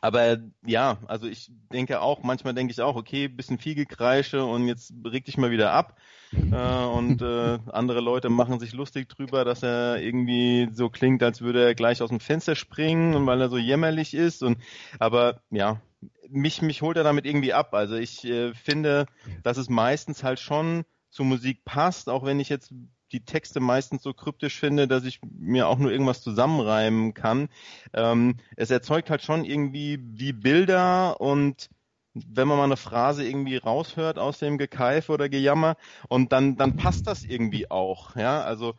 aber 0.00 0.38
ja, 0.66 0.98
also 1.06 1.26
ich 1.26 1.50
denke 1.72 2.00
auch, 2.00 2.22
manchmal 2.22 2.54
denke 2.54 2.72
ich 2.72 2.80
auch, 2.80 2.96
okay, 2.96 3.28
bisschen 3.28 3.58
viel 3.58 3.74
Gekreische 3.74 4.44
und 4.44 4.66
jetzt 4.68 4.92
reg 5.04 5.24
dich 5.24 5.38
mal 5.38 5.50
wieder 5.50 5.72
ab. 5.72 5.96
Äh, 6.32 6.84
und 6.84 7.22
äh, 7.22 7.58
andere 7.72 8.00
Leute 8.00 8.28
machen 8.28 8.60
sich 8.60 8.72
lustig 8.72 9.08
drüber, 9.08 9.44
dass 9.44 9.62
er 9.62 10.02
irgendwie 10.02 10.68
so 10.72 10.90
klingt, 10.90 11.22
als 11.22 11.40
würde 11.40 11.64
er 11.64 11.74
gleich 11.74 12.02
aus 12.02 12.10
dem 12.10 12.20
Fenster 12.20 12.54
springen 12.54 13.14
und 13.14 13.26
weil 13.26 13.40
er 13.40 13.48
so 13.48 13.56
jämmerlich 13.56 14.14
ist. 14.14 14.42
Und 14.42 14.58
aber 14.98 15.40
ja, 15.50 15.80
mich, 16.28 16.62
mich 16.62 16.82
holt 16.82 16.96
er 16.96 17.04
damit 17.04 17.24
irgendwie 17.24 17.52
ab. 17.52 17.74
Also 17.74 17.94
ich 17.94 18.24
äh, 18.24 18.52
finde, 18.54 19.06
dass 19.42 19.56
es 19.56 19.68
meistens 19.68 20.22
halt 20.22 20.40
schon 20.40 20.84
zur 21.10 21.24
Musik 21.24 21.64
passt, 21.64 22.08
auch 22.08 22.24
wenn 22.24 22.40
ich 22.40 22.48
jetzt 22.48 22.74
die 23.14 23.24
Texte 23.24 23.60
meistens 23.60 24.02
so 24.02 24.12
kryptisch 24.12 24.58
finde, 24.58 24.88
dass 24.88 25.04
ich 25.04 25.20
mir 25.38 25.68
auch 25.68 25.78
nur 25.78 25.92
irgendwas 25.92 26.20
zusammenreimen 26.20 27.14
kann. 27.14 27.48
Ähm, 27.92 28.36
es 28.56 28.70
erzeugt 28.70 29.08
halt 29.08 29.22
schon 29.22 29.44
irgendwie 29.44 30.00
wie 30.02 30.32
Bilder 30.32 31.20
und 31.20 31.70
wenn 32.12 32.48
man 32.48 32.58
mal 32.58 32.64
eine 32.64 32.76
Phrase 32.76 33.26
irgendwie 33.26 33.56
raushört 33.56 34.18
aus 34.18 34.38
dem 34.40 34.58
Gekeife 34.58 35.12
oder 35.12 35.28
Gejammer 35.28 35.76
und 36.08 36.32
dann, 36.32 36.56
dann 36.56 36.74
passt 36.74 37.06
das 37.06 37.24
irgendwie 37.24 37.70
auch. 37.70 38.16
Ja, 38.16 38.42
also 38.42 38.74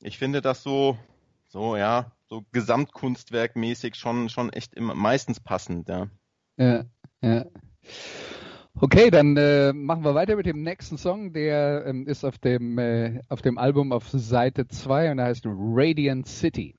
ich 0.00 0.16
finde 0.18 0.42
das 0.42 0.62
so, 0.62 0.96
so, 1.48 1.76
ja, 1.76 2.12
so 2.28 2.44
Gesamtkunstwerkmäßig 2.52 3.96
schon, 3.96 4.28
schon 4.28 4.52
echt 4.52 4.74
immer, 4.74 4.94
meistens 4.94 5.40
passend, 5.40 5.88
ja. 5.88 6.08
Ja, 6.56 6.84
ja. 7.20 7.46
Okay, 8.80 9.10
dann 9.10 9.36
äh, 9.36 9.72
machen 9.72 10.04
wir 10.04 10.14
weiter 10.14 10.34
mit 10.34 10.46
dem 10.46 10.62
nächsten 10.62 10.96
Song. 10.98 11.32
Der 11.32 11.84
ähm, 11.86 12.06
ist 12.06 12.24
auf 12.24 12.38
dem, 12.38 12.78
äh, 12.78 13.20
auf 13.28 13.42
dem 13.42 13.58
Album 13.58 13.92
auf 13.92 14.08
Seite 14.08 14.66
2 14.66 15.10
und 15.10 15.18
der 15.18 15.26
heißt 15.26 15.44
Radiant 15.46 16.26
City. 16.26 16.74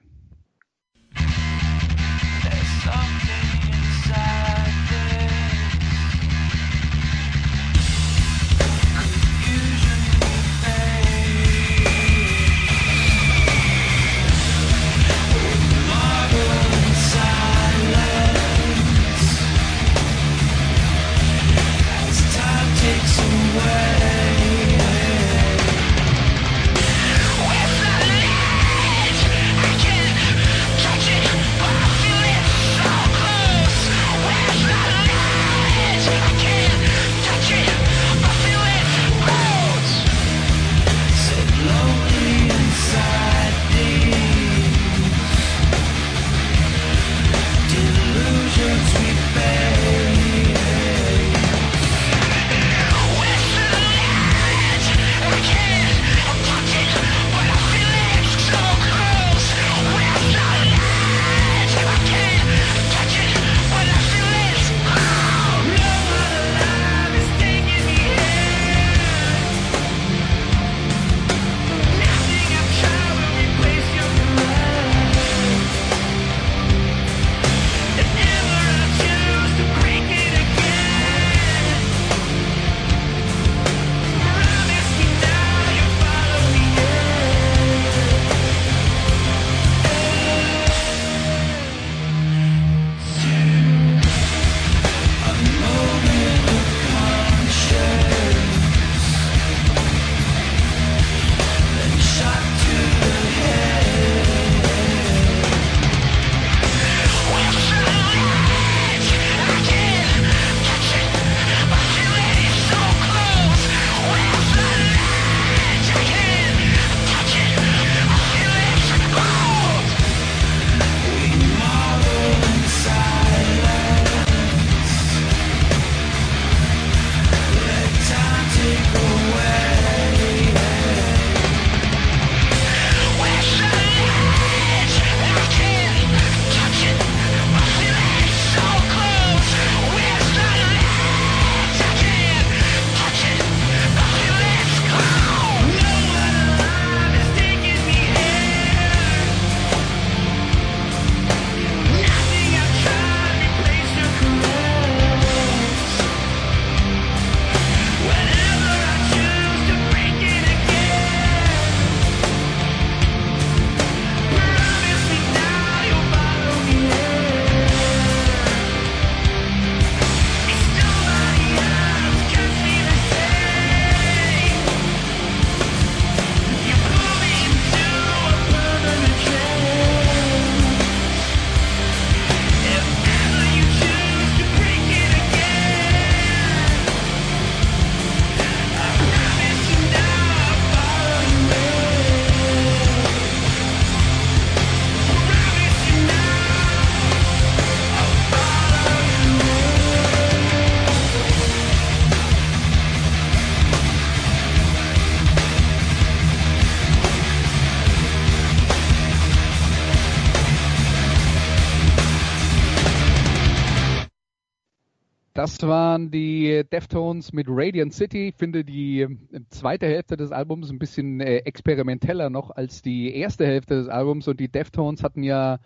Waren 215.68 216.11
die 216.11 216.64
Deftones 216.72 217.34
mit 217.34 217.47
Radiant 217.49 217.93
City. 217.93 218.30
Ich 218.30 218.36
finde 218.36 218.64
die 218.64 219.01
äh, 219.01 219.09
zweite 219.49 219.86
Hälfte 219.86 220.18
des 220.18 220.32
Albums 220.32 220.70
ein 220.70 220.80
bisschen 220.80 221.20
äh, 221.22 221.38
experimenteller 221.38 222.30
noch 222.30 222.51
als 222.51 222.82
die 222.82 223.16
erste 223.16 223.45
Hälfte 223.45 223.76
des 223.76 223.88
Albums 223.88 224.28
und 224.28 224.39
die 224.39 224.49
Deftones 224.49 225.03
hatten 225.03 225.24
ja 225.24 225.59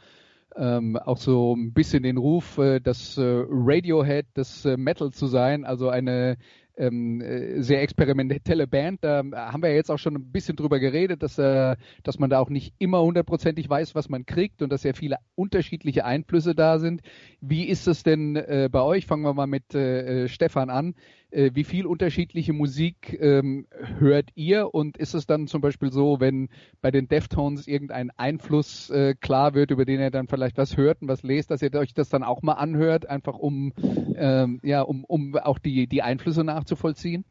ähm, 0.55 0.97
auch 0.97 1.17
so 1.17 1.55
ein 1.55 1.73
bisschen 1.73 2.03
den 2.03 2.17
Ruf, 2.17 2.57
äh, 2.57 2.79
das 2.79 3.17
äh, 3.17 3.43
Radiohead 3.49 4.25
des 4.35 4.65
äh, 4.65 4.77
Metal 4.77 5.11
zu 5.11 5.27
sein, 5.27 5.65
also 5.65 5.89
eine 5.89 6.37
ähm, 6.77 7.21
äh, 7.21 7.61
sehr 7.61 7.81
experimentelle 7.81 8.67
Band. 8.67 9.03
Da 9.03 9.23
haben 9.33 9.61
wir 9.61 9.69
ja 9.69 9.75
jetzt 9.75 9.91
auch 9.91 9.97
schon 9.97 10.15
ein 10.15 10.31
bisschen 10.31 10.55
drüber 10.55 10.79
geredet, 10.79 11.23
dass, 11.23 11.37
äh, 11.37 11.75
dass 12.03 12.19
man 12.19 12.29
da 12.29 12.39
auch 12.39 12.49
nicht 12.49 12.73
immer 12.77 13.01
hundertprozentig 13.01 13.69
weiß, 13.69 13.95
was 13.95 14.09
man 14.09 14.25
kriegt 14.25 14.61
und 14.61 14.71
dass 14.71 14.83
sehr 14.83 14.93
viele 14.93 15.17
unterschiedliche 15.35 16.05
Einflüsse 16.05 16.55
da 16.55 16.79
sind. 16.79 17.01
Wie 17.41 17.65
ist 17.65 17.87
es 17.87 18.03
denn 18.03 18.35
äh, 18.35 18.69
bei 18.71 18.81
euch? 18.81 19.05
Fangen 19.05 19.23
wir 19.23 19.33
mal 19.33 19.47
mit 19.47 19.73
äh, 19.73 20.23
äh 20.23 20.27
Stefan 20.27 20.69
an. 20.69 20.95
Äh, 21.29 21.51
wie 21.53 21.63
viel 21.63 21.85
unterschiedliche 21.85 22.53
Musik 22.53 23.17
ähm, 23.19 23.67
hört 23.99 24.29
ihr? 24.35 24.73
Und 24.73 24.97
ist 24.97 25.13
es 25.13 25.25
dann 25.25 25.47
zum 25.47 25.61
Beispiel 25.61 25.91
so, 25.91 26.19
wenn 26.19 26.49
bei 26.81 26.91
den 26.91 27.07
Deftones 27.07 27.67
irgendein 27.67 28.11
Einfluss 28.11 28.89
äh, 28.89 29.13
klar 29.15 29.53
wird, 29.53 29.71
über 29.71 29.85
den 29.85 29.99
ihr 29.99 30.11
dann 30.11 30.27
vielleicht 30.27 30.57
was 30.57 30.77
hört 30.77 31.01
und 31.01 31.07
was 31.07 31.23
lest, 31.23 31.51
dass 31.51 31.61
ihr 31.61 31.73
euch 31.75 31.93
das 31.93 32.09
dann 32.09 32.23
auch 32.23 32.41
mal 32.41 32.53
anhört, 32.53 33.09
einfach 33.09 33.37
um, 33.37 33.73
ähm, 34.15 34.59
ja, 34.63 34.81
um, 34.81 35.03
um 35.03 35.35
auch 35.35 35.59
die, 35.59 35.87
die 35.87 36.01
Einflüsse 36.01 36.43
nachzuvollziehen? 36.43 37.25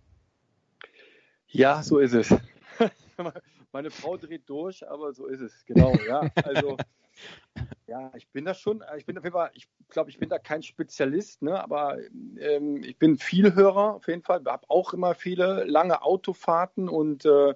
Ja, 1.49 1.83
so 1.83 1.99
ist 1.99 2.13
es. 2.13 2.35
Meine 3.73 3.91
Frau 3.91 4.17
dreht 4.17 4.49
durch, 4.49 4.89
aber 4.89 5.13
so 5.13 5.27
ist 5.27 5.41
es, 5.41 5.65
genau, 5.65 5.95
ja. 6.09 6.31
Also 6.43 6.77
ja, 7.87 8.11
ich 8.17 8.29
bin 8.29 8.45
da 8.45 8.55
schon, 8.55 8.83
ich 8.97 9.07
bin 9.07 9.17
auf 9.19 9.25
jeden 9.25 9.35
Fall, 9.35 9.51
ich 9.55 9.69
glaube, 9.89 10.11
ich 10.11 10.19
bin 10.19 10.29
da 10.29 10.39
kein 10.39 10.63
Spezialist, 10.63 11.43
ne, 11.43 11.63
aber 11.63 11.99
ähm, 12.39 12.83
ich 12.83 12.99
bin 12.99 13.19
Vielhörer 13.19 13.95
auf 13.95 14.09
jeden 14.09 14.23
Fall, 14.23 14.43
habe 14.45 14.69
auch 14.69 14.93
immer 14.93 15.15
viele 15.15 15.65
lange 15.65 16.03
Autofahrten 16.03 16.89
und 16.89 17.25
äh, 17.25 17.55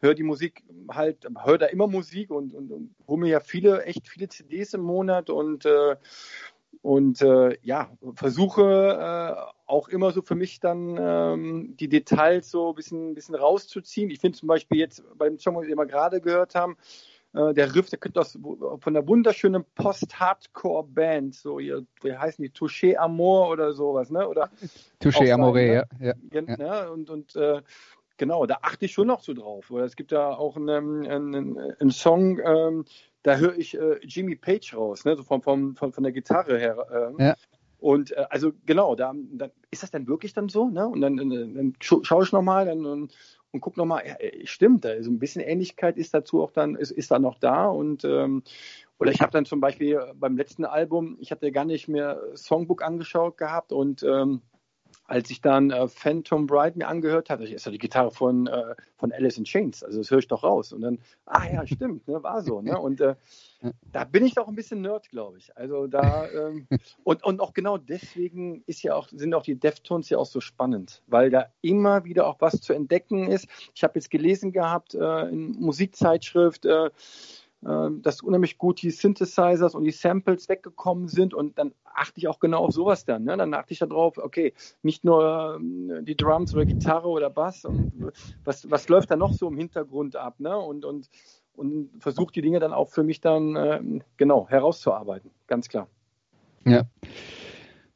höre 0.00 0.14
die 0.14 0.22
Musik 0.22 0.64
halt, 0.90 1.26
höre 1.44 1.58
da 1.58 1.66
immer 1.66 1.86
Musik 1.86 2.30
und, 2.30 2.54
und, 2.54 2.70
und 2.72 2.94
hole 3.06 3.20
mir 3.20 3.28
ja 3.28 3.40
viele, 3.40 3.84
echt 3.84 4.08
viele 4.08 4.28
CDs 4.28 4.74
im 4.74 4.80
Monat 4.80 5.30
und 5.30 5.66
äh, 5.66 5.96
und 6.82 7.20
äh, 7.20 7.58
ja, 7.62 7.90
versuche 8.14 8.62
äh, 8.62 9.50
auch 9.66 9.88
immer 9.88 10.12
so 10.12 10.22
für 10.22 10.34
mich 10.34 10.60
dann 10.60 10.96
ähm, 10.98 11.76
die 11.78 11.88
Details 11.88 12.50
so 12.50 12.70
ein 12.70 12.74
bisschen, 12.74 13.14
bisschen 13.14 13.34
rauszuziehen. 13.34 14.10
Ich 14.10 14.20
finde 14.20 14.38
zum 14.38 14.48
Beispiel 14.48 14.78
jetzt 14.78 15.04
bei 15.16 15.28
dem 15.28 15.38
Song, 15.38 15.60
den 15.62 15.76
wir 15.76 15.86
gerade 15.86 16.20
gehört 16.20 16.54
haben, 16.54 16.76
äh, 17.34 17.54
der 17.54 17.74
Riff, 17.74 17.90
der 17.90 17.98
könnte 17.98 18.20
aus 18.20 18.32
von 18.32 18.78
einer 18.86 19.06
wunderschönen 19.06 19.64
Post-Hardcore-Band, 19.74 21.34
so 21.34 21.58
ihr, 21.58 21.84
wie 22.02 22.16
heißen 22.16 22.42
die, 22.42 22.50
Touché 22.50 22.96
Amor 22.96 23.50
oder 23.50 23.72
sowas, 23.72 24.10
ne? 24.10 24.26
Oder 24.26 24.50
Touché 25.02 25.32
Amore, 25.32 25.66
ne? 25.66 25.74
ja. 26.00 26.14
ja. 26.32 26.42
ja. 26.42 26.56
Ne? 26.56 26.90
Und, 26.90 27.10
und 27.10 27.36
äh, 27.36 27.62
genau, 28.16 28.46
da 28.46 28.58
achte 28.62 28.86
ich 28.86 28.92
schon 28.92 29.06
noch 29.06 29.20
so 29.22 29.34
drauf. 29.34 29.70
Oder 29.70 29.84
es 29.84 29.96
gibt 29.96 30.12
da 30.12 30.32
auch 30.32 30.56
einen, 30.56 31.06
einen, 31.06 31.58
einen 31.58 31.90
Song, 31.90 32.40
ähm, 32.44 32.84
da 33.22 33.36
höre 33.36 33.56
ich 33.56 33.76
äh, 33.76 33.98
Jimmy 34.02 34.36
Page 34.36 34.74
raus, 34.74 35.04
ne? 35.04 35.16
so 35.16 35.22
vom, 35.22 35.42
vom, 35.42 35.76
von, 35.76 35.92
von 35.92 36.02
der 36.02 36.12
Gitarre 36.12 36.58
her. 36.58 37.14
Äh, 37.18 37.24
ja. 37.24 37.36
Und 37.78 38.12
äh, 38.12 38.26
also 38.30 38.52
genau, 38.66 38.94
da, 38.94 39.14
da, 39.32 39.48
ist 39.70 39.82
das 39.82 39.90
dann 39.90 40.06
wirklich 40.06 40.32
dann 40.32 40.48
so, 40.48 40.68
ne? 40.68 40.86
Und 40.86 41.00
dann, 41.00 41.16
dann, 41.16 41.30
dann 41.30 41.74
schaue 41.80 42.24
ich 42.24 42.32
nochmal, 42.32 42.66
dann, 42.66 42.84
und, 42.84 43.14
und 43.52 43.60
guck 43.60 43.76
nochmal, 43.76 44.06
ja, 44.06 44.14
äh, 44.16 44.46
stimmt, 44.46 44.84
also 44.84 45.10
ein 45.10 45.18
bisschen 45.18 45.42
Ähnlichkeit 45.42 45.96
ist 45.96 46.12
dazu 46.14 46.42
auch 46.42 46.52
dann, 46.52 46.76
ist, 46.76 46.90
ist 46.90 47.10
da 47.10 47.18
noch 47.18 47.38
da 47.38 47.66
und 47.66 48.04
ähm, 48.04 48.42
oder 48.98 49.12
ich 49.12 49.22
habe 49.22 49.32
dann 49.32 49.46
zum 49.46 49.60
Beispiel 49.60 49.98
beim 50.14 50.36
letzten 50.36 50.66
Album, 50.66 51.16
ich 51.20 51.30
hatte 51.30 51.50
gar 51.52 51.64
nicht 51.64 51.88
mehr 51.88 52.20
Songbook 52.36 52.82
angeschaut 52.82 53.38
gehabt 53.38 53.72
und 53.72 54.02
ähm, 54.02 54.42
als 55.04 55.30
ich 55.30 55.40
dann 55.40 55.70
äh, 55.70 55.88
Phantom 55.88 56.46
Bride 56.46 56.78
mir 56.78 56.88
angehört 56.88 57.30
habe, 57.30 57.48
ist 57.48 57.66
ja 57.66 57.72
die 57.72 57.78
Gitarre 57.78 58.10
von, 58.10 58.46
äh, 58.46 58.74
von 58.96 59.12
Alice 59.12 59.38
in 59.38 59.44
Chains, 59.44 59.82
also 59.82 59.98
das 59.98 60.10
höre 60.10 60.20
ich 60.20 60.28
doch 60.28 60.44
raus. 60.44 60.72
Und 60.72 60.82
dann, 60.82 60.98
ah 61.26 61.46
ja, 61.52 61.66
stimmt, 61.66 62.06
ne, 62.06 62.22
war 62.22 62.42
so. 62.42 62.60
Ne? 62.60 62.78
Und 62.78 63.00
äh, 63.00 63.16
da 63.92 64.04
bin 64.04 64.24
ich 64.24 64.34
doch 64.34 64.48
ein 64.48 64.54
bisschen 64.54 64.82
Nerd, 64.82 65.08
glaube 65.10 65.38
ich. 65.38 65.56
Also 65.56 65.86
da, 65.86 66.28
ähm, 66.30 66.66
und, 67.04 67.24
und 67.24 67.40
auch 67.40 67.54
genau 67.54 67.76
deswegen 67.76 68.62
ist 68.66 68.82
ja 68.82 68.94
auch, 68.94 69.08
sind 69.08 69.34
auch 69.34 69.42
die 69.42 69.56
Deftones 69.56 70.08
ja 70.10 70.18
auch 70.18 70.26
so 70.26 70.40
spannend, 70.40 71.02
weil 71.06 71.30
da 71.30 71.46
immer 71.60 72.04
wieder 72.04 72.26
auch 72.26 72.36
was 72.40 72.60
zu 72.60 72.72
entdecken 72.72 73.26
ist. 73.28 73.48
Ich 73.74 73.82
habe 73.82 73.94
jetzt 73.96 74.10
gelesen 74.10 74.52
gehabt 74.52 74.94
äh, 74.94 75.28
in 75.28 75.52
Musikzeitschrift, 75.52 76.66
äh, 76.66 76.90
dass 77.62 78.22
unheimlich 78.22 78.56
gut 78.56 78.80
die 78.80 78.90
Synthesizers 78.90 79.74
und 79.74 79.84
die 79.84 79.90
Samples 79.90 80.48
weggekommen 80.48 81.08
sind 81.08 81.34
und 81.34 81.58
dann 81.58 81.72
achte 81.84 82.18
ich 82.18 82.28
auch 82.28 82.40
genau 82.40 82.64
auf 82.64 82.72
sowas 82.72 83.04
dann. 83.04 83.24
Ne? 83.24 83.36
Dann 83.36 83.52
achte 83.52 83.72
ich 83.72 83.80
darauf, 83.80 84.16
okay, 84.18 84.54
nicht 84.82 85.04
nur 85.04 85.58
ähm, 85.60 86.04
die 86.04 86.16
Drums 86.16 86.54
oder 86.54 86.64
Gitarre 86.64 87.08
oder 87.08 87.28
Bass, 87.28 87.64
und 87.64 88.12
was, 88.44 88.70
was 88.70 88.88
läuft 88.88 89.10
da 89.10 89.16
noch 89.16 89.34
so 89.34 89.48
im 89.48 89.58
Hintergrund 89.58 90.16
ab, 90.16 90.40
ne? 90.40 90.56
Und, 90.56 90.84
und, 90.84 91.10
und 91.54 91.90
versuche 91.98 92.32
die 92.32 92.42
Dinge 92.42 92.60
dann 92.60 92.72
auch 92.72 92.88
für 92.88 93.02
mich 93.02 93.20
dann 93.20 93.56
äh, 93.56 94.00
genau 94.16 94.48
herauszuarbeiten, 94.48 95.30
ganz 95.46 95.68
klar. 95.68 95.88
Ja. 96.64 96.84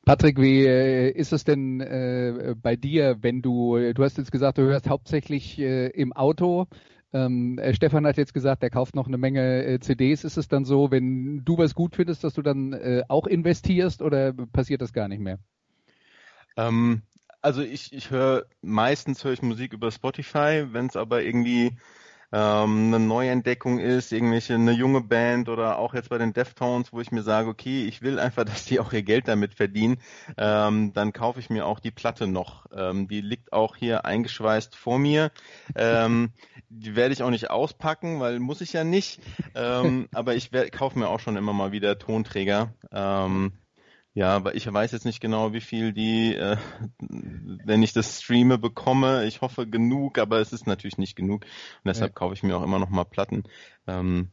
Patrick, 0.05 0.39
wie 0.39 0.67
äh, 0.67 1.11
ist 1.11 1.33
es 1.33 1.45
denn 1.45 1.81
äh, 1.81 2.55
bei 2.61 2.77
dir, 2.77 3.17
wenn 3.23 3.41
du, 3.41 3.79
du 3.95 4.05
hast 4.05 4.19
jetzt 4.19 4.33
gesagt, 4.33 4.59
du 4.59 4.63
hörst 4.63 4.89
hauptsächlich 4.89 5.59
äh, 5.59 5.87
im 5.89 6.13
Auto. 6.13 6.67
Ähm, 7.15 7.59
äh, 7.59 7.73
Stefan 7.73 8.07
hat 8.07 8.17
jetzt 8.17 8.35
gesagt, 8.35 8.65
er 8.65 8.71
kauft 8.71 8.97
noch 8.97 9.07
eine 9.07 9.17
Menge 9.17 9.65
äh, 9.65 9.79
CDs. 9.79 10.25
Ist 10.25 10.37
es 10.37 10.49
dann 10.49 10.65
so, 10.65 10.91
wenn 10.91 11.45
du 11.45 11.57
was 11.57 11.75
gut 11.75 11.95
findest, 11.95 12.25
dass 12.25 12.35
du 12.35 12.43
dann 12.43 12.73
äh, 12.73 13.05
auch 13.09 13.29
investierst 13.29 14.03
oder 14.03 14.33
passiert 14.33 14.83
das 14.83 14.93
gar 14.93 15.07
nicht 15.07 15.21
mehr? 15.21 15.39
Ähm, 16.57 17.03
also 17.41 17.63
ich, 17.63 17.93
ich 17.93 18.11
höre 18.11 18.47
meistens 18.63 19.23
höre 19.23 19.33
ich 19.33 19.43
Musik 19.43 19.73
über 19.73 19.93
Spotify, 19.93 20.67
wenn 20.73 20.87
es 20.87 20.97
aber 20.97 21.23
irgendwie 21.23 21.79
ähm, 22.35 22.93
eine 22.93 22.99
Neuentdeckung 22.99 23.79
ist, 23.79 24.13
irgendwelche 24.13 24.55
eine 24.55 24.73
junge 24.73 25.01
Band 25.01 25.49
oder 25.49 25.79
auch 25.79 25.95
jetzt 25.95 26.09
bei 26.09 26.19
den 26.19 26.33
Deftones, 26.33 26.93
wo 26.93 27.01
ich 27.01 27.13
mir 27.13 27.23
sage, 27.23 27.49
okay, 27.49 27.85
ich 27.87 28.03
will 28.03 28.19
einfach, 28.19 28.45
dass 28.45 28.65
die 28.65 28.81
auch 28.81 28.93
ihr 28.93 29.05
Geld 29.05 29.29
damit 29.29 29.55
verdienen, 29.55 29.99
ähm, 30.37 30.93
dann 30.93 31.13
kaufe 31.13 31.39
ich 31.39 31.49
mir 31.49 31.65
auch 31.65 31.79
die 31.79 31.93
Platte 31.93 32.27
noch. 32.27 32.67
Ähm, 32.75 33.07
die 33.07 33.21
liegt 33.21 33.53
auch 33.53 33.77
hier 33.77 34.05
eingeschweißt 34.05 34.75
vor 34.75 34.99
mir. 34.99 35.31
Ähm, 35.77 36.33
die 36.69 36.97
werde 36.97 37.13
ich 37.13 37.23
auch 37.23 37.31
nicht 37.31 37.51
auspacken, 37.51 38.19
weil 38.19 38.41
muss 38.41 38.61
ich 38.61 38.73
ja 38.73 38.83
nicht. 38.83 39.21
Ähm, 39.55 40.09
aber 40.13 40.35
ich 40.35 40.51
kaufe 40.73 40.99
mir 40.99 41.09
auch 41.09 41.21
schon 41.21 41.37
immer 41.37 41.53
mal 41.53 41.71
wieder 41.71 42.01
Tonträger. 42.01 42.75
Ähm, 42.91 43.53
ja, 44.15 44.29
aber 44.29 44.55
ich 44.55 44.73
weiß 44.73 44.93
jetzt 44.93 45.05
nicht 45.05 45.21
genau, 45.21 45.53
wie 45.53 45.61
viel 45.61 45.93
die, 45.93 46.37
äh, 46.37 46.57
wenn 47.01 47.83
ich 47.83 47.93
das 47.93 48.23
streame, 48.23 48.59
bekomme. 48.59 49.25
Ich 49.27 49.41
hoffe 49.41 49.67
genug, 49.67 50.19
aber 50.19 50.39
es 50.39 50.53
ist 50.53 50.69
natürlich 50.69 50.99
nicht 50.99 51.17
genug. 51.17 51.43
Und 51.43 51.89
deshalb 51.89 52.13
ja. 52.13 52.15
kaufe 52.15 52.35
ich 52.35 52.45
mir 52.45 52.57
auch 52.57 52.63
immer 52.63 52.79
noch 52.79 52.91
mal 52.91 53.05
Platten. 53.05 53.43
Ähm, 53.89 54.31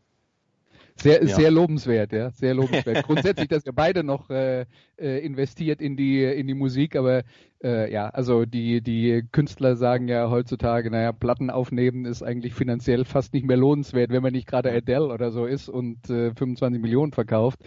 sehr, 0.95 1.23
ja. 1.23 1.35
sehr 1.35 1.49
lobenswert, 1.49 2.13
ja, 2.13 2.29
sehr 2.29 2.53
lobenswert. 2.53 3.03
Grundsätzlich, 3.05 3.47
dass 3.47 3.65
ihr 3.65 3.73
beide 3.73 4.03
noch 4.03 4.29
äh, 4.29 4.65
äh, 4.99 5.25
investiert 5.25 5.81
in 5.81 5.97
die 5.97 6.23
in 6.23 6.45
die 6.45 6.53
Musik, 6.53 6.95
aber 6.95 7.23
äh, 7.63 7.91
ja, 7.91 8.07
also 8.09 8.45
die 8.45 8.81
die 8.81 9.23
Künstler 9.31 9.75
sagen 9.75 10.07
ja 10.07 10.29
heutzutage, 10.29 10.91
naja, 10.91 11.11
Platten 11.11 11.49
aufnehmen 11.49 12.05
ist 12.05 12.21
eigentlich 12.21 12.53
finanziell 12.53 13.03
fast 13.03 13.33
nicht 13.33 13.47
mehr 13.47 13.57
lohnenswert, 13.57 14.11
wenn 14.11 14.21
man 14.21 14.33
nicht 14.33 14.47
gerade 14.47 14.71
Adele 14.71 15.07
oder 15.07 15.31
so 15.31 15.47
ist 15.47 15.69
und 15.69 16.07
äh, 16.11 16.35
25 16.35 16.79
Millionen 16.79 17.13
verkauft. 17.13 17.59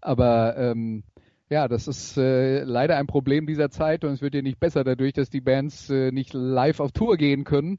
Aber 0.00 0.56
ähm, 0.56 1.04
ja, 1.50 1.66
das 1.66 1.88
ist 1.88 2.16
äh, 2.16 2.62
leider 2.62 2.96
ein 2.96 3.08
Problem 3.08 3.46
dieser 3.46 3.70
Zeit 3.70 4.04
und 4.04 4.12
es 4.12 4.22
wird 4.22 4.34
ja 4.34 4.42
nicht 4.42 4.60
besser 4.60 4.84
dadurch, 4.84 5.12
dass 5.12 5.30
die 5.30 5.40
Bands 5.40 5.90
äh, 5.90 6.12
nicht 6.12 6.32
live 6.32 6.78
auf 6.78 6.92
Tour 6.92 7.16
gehen 7.16 7.44
können. 7.44 7.78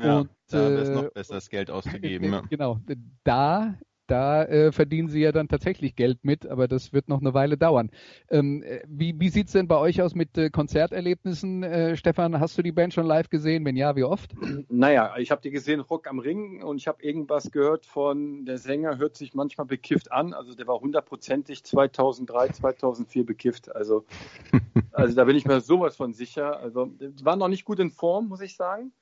Ja, 0.00 0.20
und, 0.20 0.30
da 0.48 0.58
wäre 0.58 0.80
es 0.80 0.88
äh, 0.88 0.94
noch 0.94 1.10
besser, 1.12 1.34
das 1.34 1.48
Geld 1.48 1.70
auszugeben. 1.70 2.32
Ja. 2.32 2.42
Genau, 2.50 2.80
da 3.24 3.78
da 4.12 4.44
äh, 4.44 4.72
verdienen 4.72 5.08
sie 5.08 5.20
ja 5.20 5.32
dann 5.32 5.48
tatsächlich 5.48 5.96
Geld 5.96 6.18
mit, 6.22 6.46
aber 6.46 6.68
das 6.68 6.92
wird 6.92 7.08
noch 7.08 7.20
eine 7.20 7.32
Weile 7.32 7.56
dauern. 7.56 7.90
Ähm, 8.28 8.62
äh, 8.62 8.82
wie 8.86 9.18
wie 9.18 9.30
sieht 9.30 9.46
es 9.46 9.52
denn 9.54 9.68
bei 9.68 9.78
euch 9.78 10.02
aus 10.02 10.14
mit 10.14 10.36
äh, 10.36 10.50
Konzerterlebnissen? 10.50 11.62
Äh, 11.62 11.96
Stefan, 11.96 12.38
hast 12.38 12.58
du 12.58 12.62
die 12.62 12.72
Band 12.72 12.92
schon 12.92 13.06
live 13.06 13.30
gesehen? 13.30 13.64
Wenn 13.64 13.74
ja, 13.74 13.96
wie 13.96 14.04
oft? 14.04 14.34
Naja, 14.68 15.14
ich 15.16 15.30
habe 15.30 15.40
die 15.40 15.50
gesehen, 15.50 15.80
Rock 15.80 16.08
am 16.08 16.18
Ring, 16.18 16.62
und 16.62 16.76
ich 16.76 16.88
habe 16.88 17.02
irgendwas 17.02 17.50
gehört 17.50 17.86
von, 17.86 18.44
der 18.44 18.58
Sänger 18.58 18.98
hört 18.98 19.16
sich 19.16 19.32
manchmal 19.32 19.66
bekifft 19.66 20.12
an. 20.12 20.34
Also 20.34 20.54
der 20.54 20.66
war 20.66 20.78
hundertprozentig 20.78 21.64
2003, 21.64 22.48
2004 22.48 23.24
bekifft. 23.24 23.74
Also, 23.74 24.04
also 24.92 25.16
da 25.16 25.24
bin 25.24 25.36
ich 25.36 25.46
mir 25.46 25.62
sowas 25.62 25.96
von 25.96 26.12
sicher. 26.12 26.60
Also 26.60 26.92
war 27.22 27.36
noch 27.36 27.48
nicht 27.48 27.64
gut 27.64 27.78
in 27.78 27.90
Form, 27.90 28.28
muss 28.28 28.42
ich 28.42 28.56
sagen. 28.56 28.92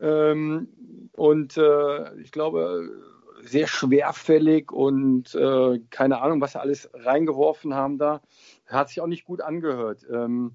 Ähm, 0.00 0.68
und 1.12 1.56
äh, 1.56 2.20
ich 2.20 2.32
glaube, 2.32 2.90
sehr 3.42 3.66
schwerfällig 3.66 4.72
und 4.72 5.34
äh, 5.34 5.80
keine 5.90 6.20
Ahnung, 6.20 6.40
was 6.40 6.52
sie 6.52 6.60
alles 6.60 6.90
reingeworfen 6.94 7.74
haben 7.74 7.98
da. 7.98 8.20
Hat 8.66 8.88
sich 8.88 9.00
auch 9.00 9.06
nicht 9.06 9.24
gut 9.24 9.40
angehört. 9.40 10.06
Ähm, 10.10 10.52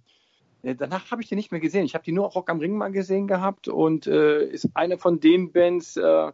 äh, 0.62 0.76
danach 0.76 1.12
habe 1.12 1.22
ich 1.22 1.30
die 1.30 1.36
nicht 1.36 1.52
mehr 1.52 1.62
gesehen. 1.62 1.86
Ich 1.86 1.94
habe 1.94 2.04
die 2.04 2.12
nur 2.12 2.28
Rock 2.28 2.50
am 2.50 2.60
Ring 2.60 2.76
mal 2.78 2.92
gesehen 2.92 3.28
gehabt 3.28 3.68
und 3.68 4.08
äh, 4.08 4.46
ist 4.46 4.70
eine 4.74 4.98
von 4.98 5.20
den 5.20 5.52
Bands, 5.52 5.98
äh, 5.98 6.32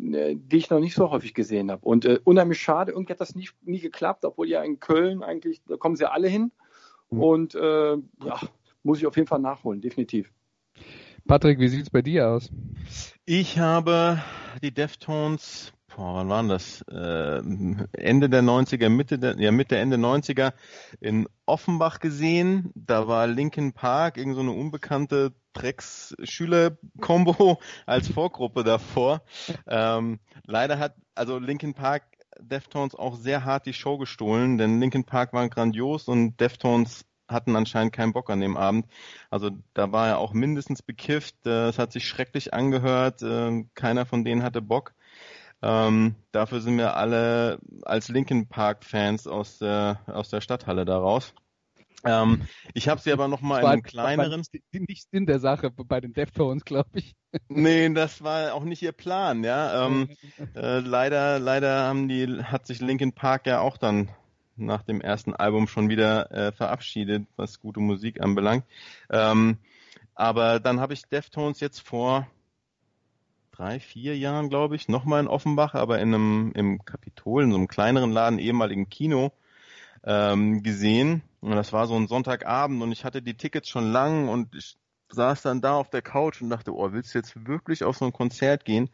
äh, 0.00 0.36
die 0.36 0.56
ich 0.56 0.70
noch 0.70 0.80
nicht 0.80 0.94
so 0.94 1.10
häufig 1.10 1.34
gesehen 1.34 1.70
habe. 1.70 1.84
Und 1.86 2.04
äh, 2.04 2.18
unheimlich 2.24 2.60
schade, 2.60 2.92
irgendwie 2.92 3.12
hat 3.12 3.20
das 3.20 3.34
nie, 3.34 3.48
nie 3.62 3.80
geklappt, 3.80 4.24
obwohl 4.24 4.48
ja 4.48 4.62
in 4.62 4.80
Köln 4.80 5.22
eigentlich, 5.22 5.62
da 5.66 5.76
kommen 5.76 5.96
sie 5.96 6.10
alle 6.10 6.28
hin. 6.28 6.50
Mhm. 7.10 7.22
Und 7.22 7.54
äh, 7.54 7.92
ja, 7.92 8.40
muss 8.82 8.98
ich 8.98 9.06
auf 9.06 9.16
jeden 9.16 9.28
Fall 9.28 9.40
nachholen, 9.40 9.80
definitiv. 9.80 10.32
Patrick, 11.26 11.58
wie 11.58 11.68
sieht 11.68 11.82
es 11.82 11.90
bei 11.90 12.02
dir 12.02 12.28
aus? 12.28 12.50
Ich 13.24 13.58
habe 13.58 14.22
die 14.62 14.72
Deftones 14.72 15.72
boah, 15.96 16.14
wann 16.14 16.28
waren 16.28 16.48
das? 16.48 16.82
Äh, 16.82 17.42
Ende 17.92 18.28
der 18.28 18.42
90er, 18.42 18.88
Mitte 18.88 19.18
der, 19.18 19.38
ja, 19.38 19.52
Mitte, 19.52 19.76
Ende 19.76 19.96
90er 19.96 20.52
in 21.00 21.28
Offenbach 21.46 22.00
gesehen. 22.00 22.72
Da 22.74 23.08
war 23.08 23.26
Linkin 23.26 23.72
Park, 23.72 24.16
irgend 24.16 24.34
so 24.34 24.40
eine 24.40 24.52
unbekannte 24.52 25.32
Drecks-Schüler-Kombo 25.52 27.60
als 27.86 28.08
Vorgruppe 28.08 28.64
davor. 28.64 29.22
Ähm, 29.66 30.20
leider 30.44 30.78
hat, 30.78 30.94
also 31.14 31.38
Linkin 31.38 31.74
Park 31.74 32.02
Deftones 32.40 32.96
auch 32.96 33.14
sehr 33.14 33.44
hart 33.44 33.64
die 33.64 33.72
Show 33.72 33.96
gestohlen, 33.96 34.58
denn 34.58 34.80
Linkin 34.80 35.04
Park 35.04 35.32
waren 35.32 35.50
grandios 35.50 36.08
und 36.08 36.40
Deftones 36.40 37.04
hatten 37.28 37.56
anscheinend 37.56 37.92
keinen 37.92 38.12
Bock 38.12 38.30
an 38.30 38.40
dem 38.40 38.56
Abend. 38.56 38.86
Also 39.30 39.50
da 39.74 39.92
war 39.92 40.08
er 40.08 40.18
auch 40.18 40.32
mindestens 40.32 40.82
bekifft. 40.82 41.46
Äh, 41.46 41.68
es 41.68 41.78
hat 41.78 41.92
sich 41.92 42.06
schrecklich 42.06 42.54
angehört. 42.54 43.22
Äh, 43.22 43.64
keiner 43.74 44.06
von 44.06 44.24
denen 44.24 44.42
hatte 44.42 44.62
Bock. 44.62 44.94
Ähm, 45.62 46.14
dafür 46.32 46.60
sind 46.60 46.76
wir 46.76 46.96
alle 46.96 47.58
als 47.82 48.08
Linkin 48.08 48.48
Park 48.48 48.84
Fans 48.84 49.26
aus 49.26 49.58
der 49.58 50.00
aus 50.06 50.28
der 50.28 50.42
Stadthalle 50.42 50.84
daraus. 50.84 51.34
Ähm, 52.04 52.42
ich 52.74 52.88
habe 52.88 53.00
sie 53.00 53.12
aber 53.12 53.28
noch 53.28 53.40
mal 53.40 53.60
in 53.60 53.66
einem 53.66 53.82
kleineren. 53.82 54.42
Nicht 54.72 55.08
in 55.10 55.26
der 55.26 55.40
Sache 55.40 55.70
bei 55.70 56.00
den 56.00 56.12
Deftones, 56.12 56.64
glaube 56.64 56.90
ich. 56.94 57.14
Nee, 57.48 57.92
das 57.92 58.22
war 58.22 58.54
auch 58.54 58.62
nicht 58.62 58.80
ihr 58.82 58.92
Plan, 58.92 59.42
ja. 59.42 59.86
Ähm, 59.86 60.08
äh, 60.54 60.78
leider, 60.78 61.40
leider 61.40 61.82
haben 61.82 62.06
die, 62.06 62.44
hat 62.44 62.64
sich 62.64 62.80
Linkin 62.80 63.12
Park 63.12 63.48
ja 63.48 63.58
auch 63.58 63.76
dann 63.76 64.08
nach 64.56 64.82
dem 64.82 65.00
ersten 65.00 65.34
Album 65.34 65.66
schon 65.66 65.88
wieder 65.88 66.30
äh, 66.30 66.52
verabschiedet, 66.52 67.26
was 67.36 67.60
gute 67.60 67.80
Musik 67.80 68.20
anbelangt. 68.20 68.64
Ähm, 69.10 69.58
aber 70.14 70.60
dann 70.60 70.80
habe 70.80 70.94
ich 70.94 71.02
Deftones 71.06 71.60
jetzt 71.60 71.80
vor 71.80 72.26
drei, 73.50 73.80
vier 73.80 74.16
Jahren, 74.16 74.48
glaube 74.48 74.76
ich, 74.76 74.88
nochmal 74.88 75.20
in 75.20 75.28
Offenbach, 75.28 75.74
aber 75.74 75.98
in 76.00 76.14
einem 76.14 76.52
im 76.54 76.84
Kapitol, 76.84 77.44
in 77.44 77.50
so 77.50 77.56
einem 77.56 77.68
kleineren 77.68 78.12
Laden, 78.12 78.38
ehemaligen 78.38 78.88
Kino 78.88 79.32
ähm, 80.04 80.62
gesehen. 80.62 81.22
Und 81.40 81.52
das 81.52 81.72
war 81.72 81.86
so 81.86 81.94
ein 81.94 82.08
Sonntagabend 82.08 82.82
und 82.82 82.92
ich 82.92 83.04
hatte 83.04 83.22
die 83.22 83.36
Tickets 83.36 83.68
schon 83.68 83.92
lang 83.92 84.28
und 84.28 84.54
ich 84.54 84.76
saß 85.10 85.42
dann 85.42 85.60
da 85.60 85.74
auf 85.74 85.90
der 85.90 86.02
Couch 86.02 86.42
und 86.42 86.50
dachte, 86.50 86.74
oh, 86.74 86.92
willst 86.92 87.14
du 87.14 87.18
jetzt 87.18 87.46
wirklich 87.46 87.84
auf 87.84 87.96
so 87.96 88.04
ein 88.04 88.12
Konzert 88.12 88.64
gehen? 88.64 88.90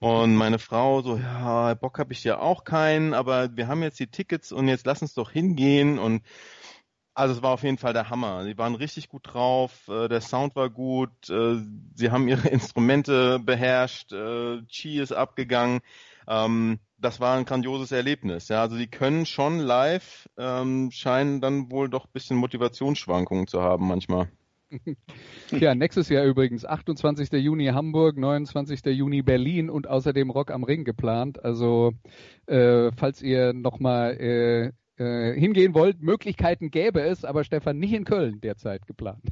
Und 0.00 0.36
meine 0.36 0.58
Frau 0.60 1.02
so, 1.02 1.16
ja, 1.16 1.74
Bock 1.74 1.98
habe 1.98 2.12
ich 2.12 2.22
ja 2.22 2.38
auch 2.38 2.62
keinen, 2.64 3.14
aber 3.14 3.56
wir 3.56 3.66
haben 3.66 3.82
jetzt 3.82 3.98
die 3.98 4.06
Tickets 4.06 4.52
und 4.52 4.68
jetzt 4.68 4.86
lass 4.86 5.02
uns 5.02 5.14
doch 5.14 5.30
hingehen 5.32 5.98
und 5.98 6.22
also 7.14 7.34
es 7.34 7.42
war 7.42 7.50
auf 7.52 7.64
jeden 7.64 7.78
Fall 7.78 7.92
der 7.94 8.10
Hammer. 8.10 8.44
Sie 8.44 8.56
waren 8.58 8.76
richtig 8.76 9.08
gut 9.08 9.22
drauf, 9.34 9.88
äh, 9.88 10.08
der 10.08 10.20
Sound 10.20 10.54
war 10.54 10.70
gut, 10.70 11.10
äh, 11.30 11.56
sie 11.96 12.10
haben 12.12 12.28
ihre 12.28 12.48
Instrumente 12.48 13.40
beherrscht, 13.40 14.12
äh, 14.12 14.62
Chi 14.68 15.00
ist 15.00 15.12
abgegangen. 15.12 15.80
Ähm, 16.28 16.78
das 16.98 17.18
war 17.20 17.36
ein 17.36 17.44
grandioses 17.44 17.90
Erlebnis. 17.92 18.48
Ja, 18.48 18.60
also 18.62 18.76
sie 18.76 18.86
können 18.88 19.26
schon 19.26 19.58
live, 19.58 20.28
ähm, 20.38 20.90
scheinen 20.92 21.40
dann 21.40 21.70
wohl 21.72 21.88
doch 21.88 22.06
ein 22.06 22.12
bisschen 22.12 22.36
Motivationsschwankungen 22.36 23.48
zu 23.48 23.62
haben 23.62 23.88
manchmal. 23.88 24.30
Ja, 25.50 25.74
nächstes 25.74 26.08
Jahr 26.08 26.24
übrigens 26.24 26.64
28. 26.64 27.32
Juni 27.32 27.66
Hamburg, 27.66 28.18
29. 28.18 28.84
Juni 28.86 29.22
Berlin 29.22 29.70
und 29.70 29.88
außerdem 29.88 30.30
Rock 30.30 30.50
am 30.50 30.64
Ring 30.64 30.84
geplant. 30.84 31.42
Also 31.42 31.92
äh, 32.46 32.90
falls 32.92 33.22
ihr 33.22 33.52
nochmal 33.52 34.16
äh, 34.20 34.72
äh, 35.02 35.38
hingehen 35.38 35.74
wollt, 35.74 36.02
Möglichkeiten 36.02 36.70
gäbe 36.70 37.00
es, 37.00 37.24
aber 37.24 37.44
Stefan 37.44 37.78
nicht 37.78 37.92
in 37.92 38.04
Köln 38.04 38.40
derzeit 38.40 38.86
geplant. 38.86 39.24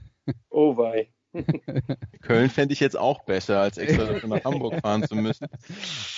Oh 0.51 0.77
wei. 0.77 1.11
Köln 2.21 2.51
fände 2.51 2.73
ich 2.73 2.81
jetzt 2.81 2.97
auch 2.97 3.25
besser, 3.25 3.61
als 3.61 3.79
extra 3.79 4.27
nach 4.27 4.45
Hamburg 4.45 4.75
fahren 4.83 5.07
zu 5.07 5.15
müssen. 5.15 5.47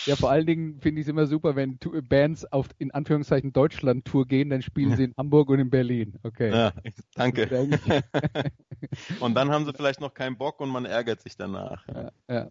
Ja, 0.06 0.16
vor 0.16 0.30
allen 0.30 0.46
Dingen 0.46 0.80
finde 0.80 1.00
ich 1.00 1.06
es 1.06 1.10
immer 1.10 1.26
super, 1.26 1.56
wenn 1.56 1.78
Bands 2.08 2.44
auf 2.44 2.68
in 2.78 2.90
Anführungszeichen 2.90 3.52
Deutschland-Tour 3.52 4.26
gehen, 4.26 4.50
dann 4.50 4.62
spielen 4.62 4.96
sie 4.96 5.04
in 5.04 5.14
Hamburg 5.16 5.48
und 5.50 5.58
in 5.58 5.70
Berlin. 5.70 6.14
Okay. 6.22 6.50
Ja, 6.50 6.72
danke. 7.14 7.48
und 9.20 9.34
dann 9.34 9.50
haben 9.50 9.64
sie 9.64 9.72
vielleicht 9.72 10.00
noch 10.00 10.14
keinen 10.14 10.36
Bock 10.36 10.60
und 10.60 10.70
man 10.70 10.84
ärgert 10.84 11.22
sich 11.22 11.36
danach. 11.36 11.86
Ja, 11.88 12.10
ja. 12.28 12.50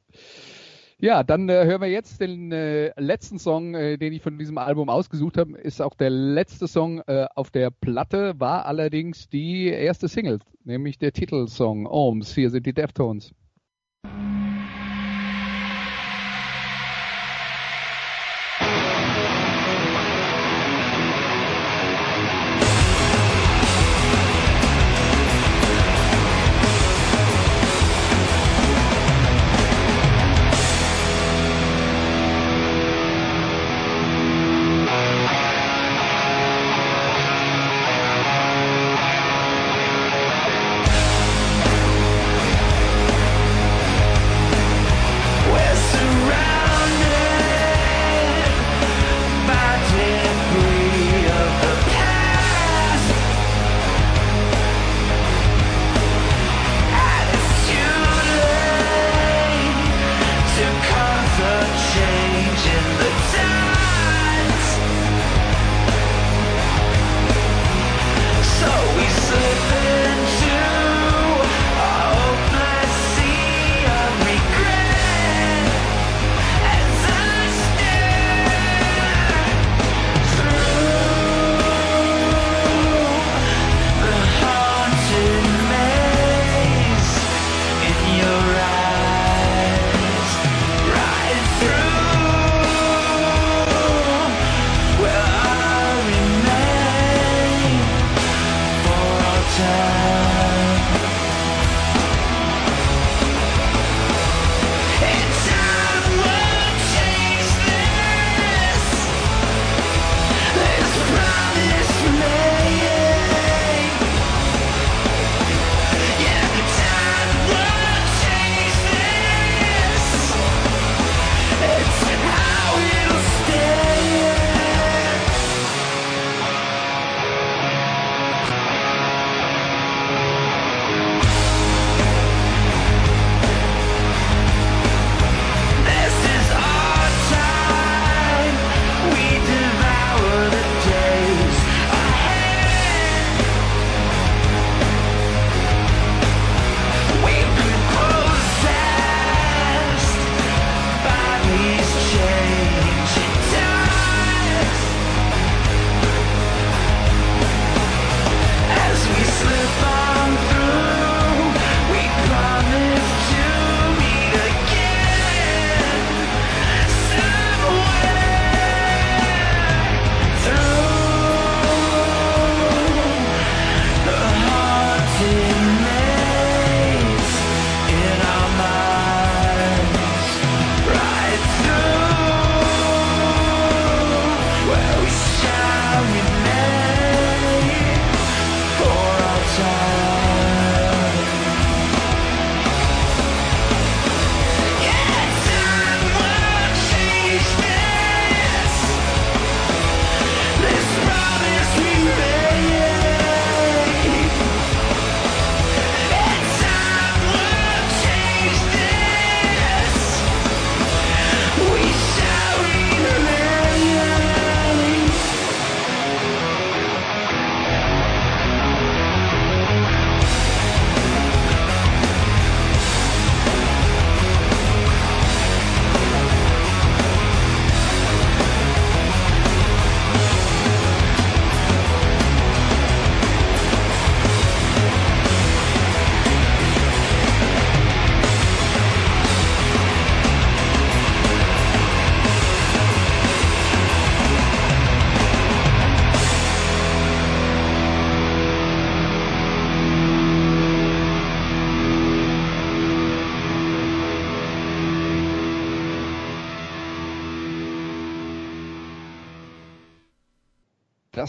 Ja, 0.99 1.23
dann 1.23 1.47
äh, 1.47 1.65
hören 1.65 1.81
wir 1.81 1.89
jetzt 1.89 2.19
den 2.21 2.51
äh, 2.51 2.91
letzten 2.99 3.37
Song, 3.37 3.75
äh, 3.75 3.97
den 3.97 4.13
ich 4.13 4.23
von 4.23 4.39
diesem 4.39 4.57
Album 4.57 4.89
ausgesucht 4.89 5.37
habe. 5.37 5.55
Ist 5.59 5.79
auch 5.79 5.93
der 5.93 6.09
letzte 6.09 6.67
Song 6.67 7.01
äh, 7.05 7.27
auf 7.35 7.51
der 7.51 7.69
Platte, 7.69 8.39
war 8.39 8.65
allerdings 8.65 9.29
die 9.29 9.67
erste 9.67 10.07
Single, 10.07 10.39
nämlich 10.63 10.97
der 10.97 11.13
Titelsong 11.13 11.85
Ohms. 11.85 12.33
Hier 12.33 12.49
sind 12.49 12.65
die 12.65 12.73
Deftones. 12.73 13.31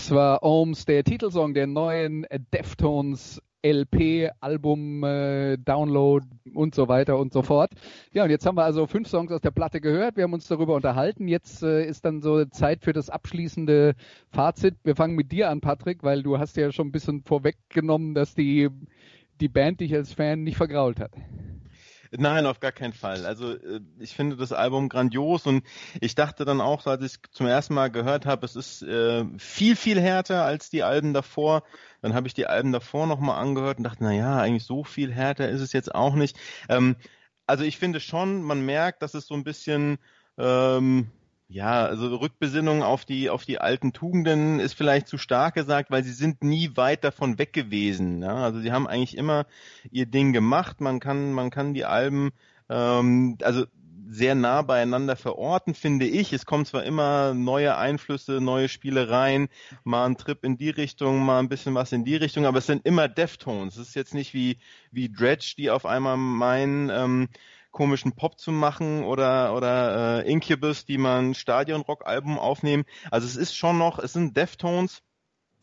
Das 0.09 0.17
war 0.17 0.43
Ohms, 0.43 0.87
der 0.87 1.05
Titelsong 1.05 1.53
der 1.53 1.67
neuen 1.67 2.25
Deftones 2.55 3.43
LP, 3.63 4.31
Album, 4.41 5.05
äh, 5.05 5.59
Download 5.59 6.25
und 6.55 6.75
so 6.75 6.89
weiter 6.89 7.19
und 7.19 7.35
so 7.35 7.43
fort. 7.43 7.73
Ja, 8.11 8.25
und 8.25 8.31
jetzt 8.31 8.47
haben 8.47 8.57
wir 8.57 8.65
also 8.65 8.87
fünf 8.87 9.07
Songs 9.07 9.31
aus 9.31 9.43
der 9.43 9.51
Platte 9.51 9.83
gehört. 9.83 10.17
Wir 10.17 10.25
haben 10.25 10.33
uns 10.33 10.49
darüber 10.49 10.77
unterhalten. 10.77 11.29
Jetzt 11.29 11.63
äh, 11.63 11.85
ist 11.85 12.07
dann 12.07 12.23
so 12.23 12.43
Zeit 12.47 12.85
für 12.85 12.95
das 12.95 13.11
abschließende 13.11 13.97
Fazit. 14.31 14.77
Wir 14.83 14.97
fangen 14.97 15.15
mit 15.15 15.31
dir 15.31 15.51
an, 15.51 15.61
Patrick, 15.61 16.03
weil 16.03 16.23
du 16.23 16.39
hast 16.39 16.57
ja 16.57 16.73
schon 16.73 16.87
ein 16.87 16.93
bisschen 16.93 17.23
vorweggenommen, 17.25 18.15
dass 18.15 18.35
die, 18.35 18.71
die 19.43 19.49
Band 19.49 19.81
dich 19.81 19.95
als 19.95 20.15
Fan 20.15 20.43
nicht 20.43 20.57
vergrault 20.57 21.01
hat. 21.01 21.13
Nein, 22.11 22.47
auf 22.47 22.61
gar 22.61 22.73
keinen 22.73 22.93
Fall. 22.93 23.27
Also 23.27 23.53
äh, 23.55 23.81
ich 23.99 24.15
finde 24.15 24.37
das 24.37 24.53
Album 24.53 24.89
grandios 24.89 25.47
und 25.47 25.65
ich 26.01 26.15
dachte 26.15 26.45
dann 26.45 26.61
auch, 26.61 26.87
als 26.87 27.03
ich 27.03 27.13
es 27.13 27.21
zum 27.31 27.47
ersten 27.47 27.75
Mal 27.75 27.91
gehört 27.91 28.27
habe, 28.27 28.47
es 28.47 28.57
ist 28.57 28.83
äh, 28.83 29.25
viel, 29.39 29.77
viel 29.77 30.01
härter 30.01 30.45
als 30.45 30.71
die 30.71 30.83
Alben 30.83 31.13
davor. 31.13 31.63
Dann 32.01 32.15
habe 32.15 32.27
ich 32.29 32.35
die 32.35 32.47
Alben 32.47 32.73
davor 32.73 33.07
nochmal 33.07 33.41
angehört 33.41 33.79
und 33.79 33.85
dachte, 33.85 34.05
na 34.05 34.13
ja, 34.13 34.39
eigentlich 34.39 34.65
so 34.65 34.85
viel 34.85 35.13
härter 35.13 35.49
ist 35.49 35.61
es 35.61 35.73
jetzt 35.73 35.95
auch 35.95 36.15
nicht. 36.15 36.37
Ähm, 36.69 36.97
also 37.47 37.65
ich 37.65 37.79
finde 37.79 38.01
schon, 38.01 38.43
man 38.43 38.65
merkt, 38.65 39.03
dass 39.03 39.15
es 39.15 39.27
so 39.27 39.35
ein 39.35 39.45
bisschen 39.45 39.99
ähm, 40.37 41.11
ja, 41.49 41.87
also 41.87 42.15
Rückbesinnung 42.17 42.83
auf 42.83 43.07
die, 43.07 43.31
auf 43.31 43.47
die 43.47 43.59
alten 43.59 43.95
Tugenden 43.95 44.61
ist 44.61 44.75
vielleicht 44.75 45.09
zu 45.09 45.17
stark 45.17 45.55
gesagt, 45.55 45.91
weil 45.91 46.05
sie 46.05 46.13
sind 46.13 46.45
nie 46.45 46.77
weit 46.77 47.05
davon 47.05 47.39
weg 47.39 47.55
gewesen. 47.55 48.23
Ja? 48.23 48.37
Also 48.37 48.61
sie 48.61 48.71
haben 48.71 48.87
eigentlich 48.87 49.17
immer 49.17 49.47
ihr 49.91 50.05
Ding 50.05 50.35
gemacht. 50.35 50.83
Man 50.83 51.01
kann, 51.01 51.33
man 51.33 51.49
kann 51.49 51.73
die 51.73 51.87
Alben, 51.87 52.33
ähm, 52.69 53.39
also 53.43 53.65
sehr 54.11 54.35
nah 54.35 54.63
beieinander 54.63 55.17
verorten, 55.17 55.75
finde 55.75 56.07
ich. 56.07 56.33
Es 56.33 56.47
kommen 56.47 56.65
zwar 56.67 56.85
immer 56.85 57.35
neue 57.35 57.77
Einflüsse, 57.77 58.41
neue 58.41 58.69
Spielereien, 58.69 59.49
mal 59.85 60.07
ein 60.07 60.17
Trip 60.17 60.43
in 60.45 60.57
die 60.57 60.71
Richtung, 60.71 61.25
mal 61.25 61.39
ein 61.39 61.49
bisschen 61.49 61.75
was 61.75 61.93
in 61.93 62.05
die 62.05 62.17
Richtung, 62.17 62.47
aber 62.47 62.59
es 62.59 62.67
sind 62.67 62.87
immer 62.87 63.09
Deftones. 63.09 63.77
Es 63.77 63.89
ist 63.89 63.95
jetzt 63.95 64.15
nicht 64.15 64.35
wie, 64.35 64.59
wie 64.91 65.11
Dredge, 65.11 65.55
die 65.57 65.71
auf 65.71 65.85
einmal 65.87 66.17
meinen, 66.17 66.91
ähm, 66.91 67.29
komischen 67.71 68.13
Pop 68.13 68.39
zu 68.39 68.53
machen 68.53 69.05
oder 69.05 69.55
oder 69.55 70.25
äh, 70.25 70.31
Incubus, 70.31 70.85
die 70.85 70.99
man 70.99 71.35
Stadionrock-Album 71.35 72.39
aufnehmen. 72.39 72.85
Also 73.11 73.27
es 73.27 73.37
ist 73.37 73.57
schon 73.57 73.79
noch, 73.79 73.99
es 73.99 74.13
sind 74.13 74.37
Deftones, 74.37 75.03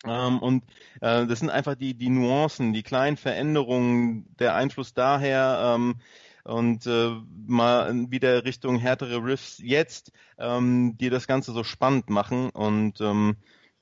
ähm, 0.06 0.40
und 0.40 0.64
äh, 1.02 1.26
das 1.26 1.40
sind 1.40 1.50
einfach 1.50 1.76
die, 1.76 1.96
die 1.96 2.10
Nuancen, 2.10 2.74
die 2.74 2.84
kleinen 2.84 3.18
Veränderungen, 3.18 4.28
der 4.38 4.56
Einfluss 4.56 4.94
daher 4.94 5.76
ähm, 5.76 5.96
und 6.44 6.86
äh, 6.86 7.12
mal 7.48 8.12
wieder 8.12 8.46
Richtung 8.46 8.78
härtere 8.78 9.24
Riffs 9.24 9.58
jetzt, 9.64 10.12
ähm, 10.38 10.96
die 10.98 11.10
das 11.10 11.28
Ganze 11.28 11.54
so 11.54 11.64
spannend 11.64 12.10
machen. 12.10 12.50
Und 12.52 13.02
ähm, 13.02 13.38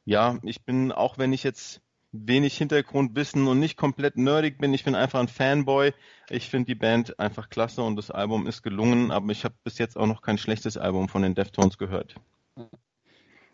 ja, 0.06 0.40
ich 0.44 0.64
bin, 0.64 0.92
auch 0.92 1.18
wenn 1.18 1.34
ich 1.34 1.44
jetzt 1.44 1.82
wenig 2.14 2.58
Hintergrundwissen 2.58 3.48
und 3.48 3.60
nicht 3.60 3.76
komplett 3.76 4.18
nerdig 4.18 4.60
bin. 4.60 4.74
Ich 4.74 4.86
bin 4.86 4.96
einfach 4.96 5.20
ein 5.20 5.28
Fanboy. 5.28 5.94
Ich 6.30 6.50
finde 6.50 6.68
die 6.68 6.76
Band 6.76 7.20
einfach 7.20 7.50
klasse 7.50 7.82
und 7.82 7.96
das 7.96 8.12
Album 8.12 8.48
ist 8.48 8.62
gelungen, 8.62 9.12
aber 9.12 9.32
ich 9.32 9.44
habe 9.44 9.56
bis 9.64 9.80
jetzt 9.80 9.98
auch 9.98 10.06
noch 10.06 10.22
kein 10.22 10.38
schlechtes 10.38 10.78
Album 10.78 11.10
von 11.10 11.24
den 11.24 11.36
Deftones 11.36 11.78
gehört. 11.78 12.16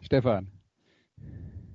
Stefan. 0.01 0.51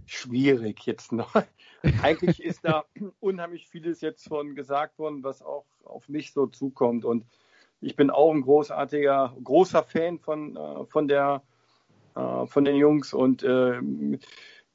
Schwierig 0.07 0.85
jetzt 0.85 1.11
noch. 1.13 1.35
Eigentlich 2.03 2.43
ist 2.43 2.65
da 2.65 2.85
unheimlich 3.19 3.67
vieles 3.67 4.03
jetzt 4.03 4.29
von 4.29 4.55
gesagt 4.55 4.99
worden, 4.99 5.25
was 5.25 5.43
auch 5.43 5.65
auf 5.85 6.09
mich 6.09 6.33
so 6.33 6.47
zukommt. 6.47 7.07
Und 7.07 7.25
ich 7.81 7.97
bin 7.97 8.11
auch 8.11 8.33
ein 8.33 8.43
großartiger, 8.43 9.35
großer 9.43 9.83
Fan 9.83 10.19
von, 10.19 10.57
äh, 10.57 10.85
von 10.87 11.09
der 11.09 11.43
äh, 12.15 12.47
von 12.47 12.65
den 12.65 12.77
Jungs 12.77 13.13
und 13.13 13.43
äh, 13.43 13.81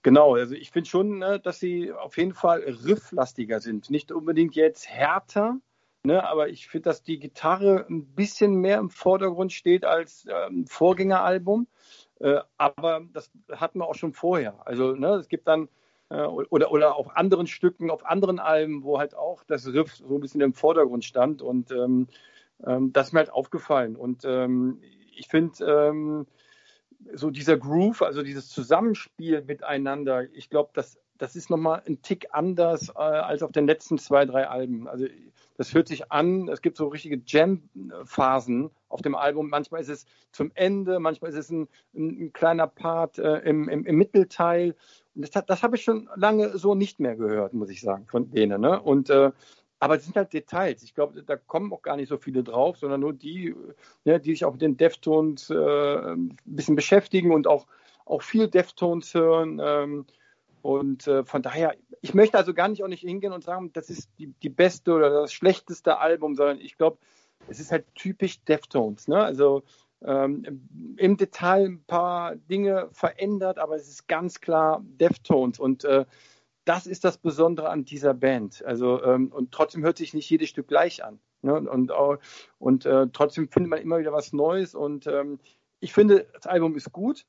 Genau, 0.01 0.35
also 0.35 0.55
ich 0.55 0.71
finde 0.71 0.89
schon, 0.89 1.19
ne, 1.19 1.39
dass 1.39 1.59
sie 1.59 1.91
auf 1.91 2.17
jeden 2.17 2.33
Fall 2.33 2.61
rifflastiger 2.61 3.59
sind. 3.59 3.89
Nicht 3.89 4.11
unbedingt 4.11 4.55
jetzt 4.55 4.87
härter, 4.89 5.57
ne, 6.03 6.25
aber 6.27 6.47
ich 6.49 6.67
finde, 6.69 6.89
dass 6.89 7.03
die 7.03 7.19
Gitarre 7.19 7.85
ein 7.89 8.05
bisschen 8.15 8.55
mehr 8.55 8.77
im 8.79 8.89
Vordergrund 8.89 9.51
steht 9.51 9.83
als 9.83 10.25
ähm, 10.29 10.65
Vorgängeralbum. 10.67 11.67
Äh, 12.19 12.39
aber 12.57 13.01
das 13.13 13.31
hatten 13.51 13.79
wir 13.79 13.87
auch 13.87 13.95
schon 13.95 14.13
vorher. 14.13 14.65
Also 14.65 14.93
ne, 14.93 15.15
es 15.15 15.27
gibt 15.27 15.47
dann 15.49 15.67
äh, 16.09 16.23
oder, 16.23 16.71
oder 16.71 16.95
auf 16.95 17.15
anderen 17.17 17.47
Stücken, 17.47 17.89
auf 17.91 18.05
anderen 18.05 18.39
Alben, 18.39 18.83
wo 18.83 18.99
halt 18.99 19.15
auch 19.15 19.43
das 19.43 19.67
Riff 19.67 19.95
so 19.95 20.15
ein 20.15 20.21
bisschen 20.21 20.41
im 20.41 20.53
Vordergrund 20.53 21.03
stand. 21.03 21.41
Und 21.41 21.71
ähm, 21.71 22.07
ähm, 22.65 22.93
das 22.93 23.07
ist 23.07 23.13
mir 23.13 23.19
halt 23.19 23.33
aufgefallen. 23.33 23.95
Und 23.97 24.23
ähm, 24.25 24.81
ich 25.15 25.27
finde, 25.27 25.65
ähm, 25.65 26.25
so 27.13 27.29
dieser 27.29 27.57
Groove, 27.57 28.01
also 28.01 28.23
dieses 28.23 28.49
Zusammenspiel 28.49 29.41
miteinander, 29.41 30.23
ich 30.33 30.49
glaube, 30.49 30.71
das, 30.73 30.97
das 31.17 31.35
ist 31.35 31.49
nochmal 31.49 31.81
ein 31.87 32.01
Tick 32.01 32.27
anders 32.31 32.89
äh, 32.89 32.99
als 32.99 33.43
auf 33.43 33.51
den 33.51 33.67
letzten 33.67 33.97
zwei, 33.97 34.25
drei 34.25 34.47
Alben. 34.47 34.87
Also 34.87 35.05
das 35.57 35.73
hört 35.73 35.89
sich 35.89 36.09
an, 36.11 36.47
es 36.47 36.61
gibt 36.61 36.77
so 36.77 36.87
richtige 36.87 37.21
Jam-Phasen 37.25 38.69
auf 38.87 39.01
dem 39.01 39.15
Album. 39.15 39.49
Manchmal 39.49 39.81
ist 39.81 39.89
es 39.89 40.05
zum 40.31 40.51
Ende, 40.55 40.99
manchmal 40.99 41.31
ist 41.31 41.37
es 41.37 41.49
ein, 41.49 41.67
ein, 41.93 42.25
ein 42.25 42.33
kleiner 42.33 42.67
Part 42.67 43.19
äh, 43.19 43.39
im, 43.39 43.67
im, 43.67 43.85
im, 43.85 43.97
Mittelteil. 43.97 44.75
Und 45.15 45.35
das, 45.35 45.45
das 45.45 45.61
habe 45.61 45.75
ich 45.75 45.83
schon 45.83 46.09
lange 46.15 46.57
so 46.57 46.75
nicht 46.75 47.01
mehr 47.01 47.17
gehört, 47.17 47.53
muss 47.53 47.69
ich 47.69 47.81
sagen, 47.81 48.07
von 48.07 48.31
denen. 48.31 48.61
Ne? 48.61 48.81
Und 48.81 49.09
äh, 49.09 49.31
aber 49.79 49.95
es 49.95 50.03
sind 50.03 50.15
halt 50.15 50.33
Details. 50.33 50.83
Ich 50.83 50.93
glaube, 50.93 51.23
da 51.23 51.35
kommen 51.37 51.71
auch 51.71 51.81
gar 51.81 51.95
nicht 51.95 52.09
so 52.09 52.17
viele 52.17 52.43
drauf, 52.43 52.77
sondern 52.77 52.99
nur 52.99 53.13
die, 53.13 53.55
ne, 54.03 54.19
die 54.19 54.31
sich 54.31 54.45
auch 54.45 54.53
mit 54.53 54.61
den 54.61 54.77
Deftones 54.77 55.49
äh, 55.49 55.55
ein 55.55 56.37
bisschen 56.45 56.75
beschäftigen 56.75 57.31
und 57.31 57.47
auch, 57.47 57.65
auch 58.05 58.21
viel 58.21 58.49
Deftones 58.49 59.13
hören. 59.13 59.61
Ähm, 59.63 60.05
und 60.61 61.07
äh, 61.07 61.23
von 61.23 61.41
daher, 61.41 61.75
ich 62.01 62.13
möchte 62.13 62.37
also 62.37 62.53
gar 62.53 62.67
nicht 62.67 62.83
auch 62.83 62.89
nicht 62.89 63.01
hingehen 63.01 63.31
und 63.31 63.43
sagen, 63.45 63.71
das 63.71 63.89
ist 63.89 64.09
die, 64.19 64.27
die 64.43 64.49
beste 64.49 64.93
oder 64.93 65.09
das 65.09 65.31
schlechteste 65.31 65.97
Album, 65.99 66.35
sondern 66.35 66.59
ich 66.59 66.77
glaube, 66.77 66.97
es 67.47 67.61
ist 67.61 67.71
halt 67.71 67.85
typisch 67.95 68.43
Deftones. 68.43 69.07
Ne? 69.07 69.23
Also 69.23 69.63
ähm, 70.01 70.95
im 70.97 71.15
Detail 71.15 71.65
ein 71.65 71.83
paar 71.85 72.35
Dinge 72.35 72.89
verändert, 72.91 73.57
aber 73.57 73.75
es 73.75 73.87
ist 73.87 74.07
ganz 74.07 74.41
klar 74.41 74.83
Deftones. 74.83 75.59
Und 75.59 75.85
äh, 75.85 76.05
das 76.65 76.85
ist 76.85 77.03
das 77.03 77.17
Besondere 77.17 77.69
an 77.69 77.85
dieser 77.85 78.13
Band. 78.13 78.63
Also, 78.65 79.03
ähm, 79.03 79.31
und 79.31 79.51
trotzdem 79.51 79.83
hört 79.83 79.97
sich 79.97 80.13
nicht 80.13 80.29
jedes 80.29 80.49
Stück 80.49 80.67
gleich 80.67 81.03
an. 81.03 81.19
Ne? 81.41 81.53
Und, 81.53 81.67
und, 81.67 81.91
und 82.57 82.85
äh, 82.85 83.07
trotzdem 83.11 83.49
findet 83.49 83.69
man 83.69 83.79
immer 83.79 83.99
wieder 83.99 84.13
was 84.13 84.33
Neues. 84.33 84.75
Und 84.75 85.07
ähm, 85.07 85.39
ich 85.79 85.93
finde, 85.93 86.27
das 86.33 86.47
Album 86.47 86.75
ist 86.75 86.91
gut. 86.91 87.25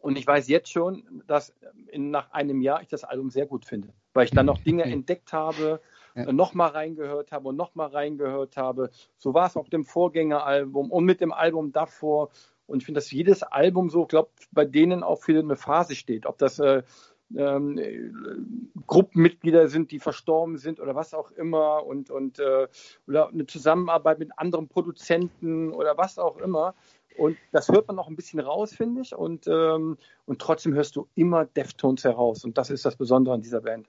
Und 0.00 0.16
ich 0.16 0.26
weiß 0.26 0.46
jetzt 0.48 0.70
schon, 0.70 1.22
dass 1.26 1.52
in, 1.88 2.10
nach 2.10 2.30
einem 2.30 2.60
Jahr 2.60 2.80
ich 2.82 2.88
das 2.88 3.02
Album 3.02 3.30
sehr 3.30 3.46
gut 3.46 3.64
finde, 3.64 3.88
weil 4.12 4.26
ich 4.26 4.30
dann 4.30 4.46
noch 4.46 4.58
Dinge 4.58 4.84
entdeckt 4.84 5.32
habe, 5.32 5.80
ja. 6.14 6.24
Äh, 6.24 6.32
nochmal 6.32 6.70
reingehört 6.70 7.32
habe 7.32 7.48
und 7.48 7.56
nochmal 7.56 7.88
reingehört 7.88 8.56
habe. 8.56 8.90
So 9.16 9.34
war 9.34 9.46
es 9.46 9.56
auf 9.56 9.68
dem 9.68 9.84
Vorgängeralbum 9.84 10.90
und 10.90 11.04
mit 11.04 11.20
dem 11.20 11.32
Album 11.32 11.72
davor. 11.72 12.30
Und 12.66 12.78
ich 12.78 12.86
finde, 12.86 12.98
dass 12.98 13.10
jedes 13.10 13.42
Album 13.42 13.90
so, 13.90 14.06
glaube 14.06 14.30
bei 14.52 14.64
denen 14.64 15.02
auch 15.02 15.20
für 15.20 15.38
eine 15.38 15.56
Phase 15.56 15.94
steht. 15.94 16.26
Ob 16.26 16.38
das 16.38 16.58
äh, 16.58 16.82
ähm, 17.34 18.70
Gruppenmitglieder 18.86 19.68
sind, 19.68 19.90
die 19.90 19.98
verstorben 19.98 20.58
sind 20.58 20.80
oder 20.80 20.94
was 20.94 21.14
auch 21.14 21.30
immer 21.32 21.84
und, 21.86 22.10
und 22.10 22.38
äh, 22.38 22.68
oder 23.06 23.28
eine 23.28 23.46
Zusammenarbeit 23.46 24.18
mit 24.18 24.38
anderen 24.38 24.68
Produzenten 24.68 25.72
oder 25.72 25.96
was 25.96 26.18
auch 26.18 26.38
immer. 26.38 26.74
Und 27.16 27.36
das 27.52 27.68
hört 27.68 27.86
man 27.88 27.96
noch 27.96 28.08
ein 28.08 28.16
bisschen 28.16 28.40
raus, 28.40 28.74
finde 28.74 29.00
ich. 29.00 29.14
Und, 29.14 29.46
ähm, 29.46 29.96
und 30.26 30.38
trotzdem 30.40 30.74
hörst 30.74 30.96
du 30.96 31.08
immer 31.14 31.46
Deftones 31.46 32.04
heraus. 32.04 32.44
Und 32.44 32.58
das 32.58 32.70
ist 32.70 32.84
das 32.84 32.96
Besondere 32.96 33.34
an 33.34 33.40
dieser 33.40 33.62
Band. 33.62 33.88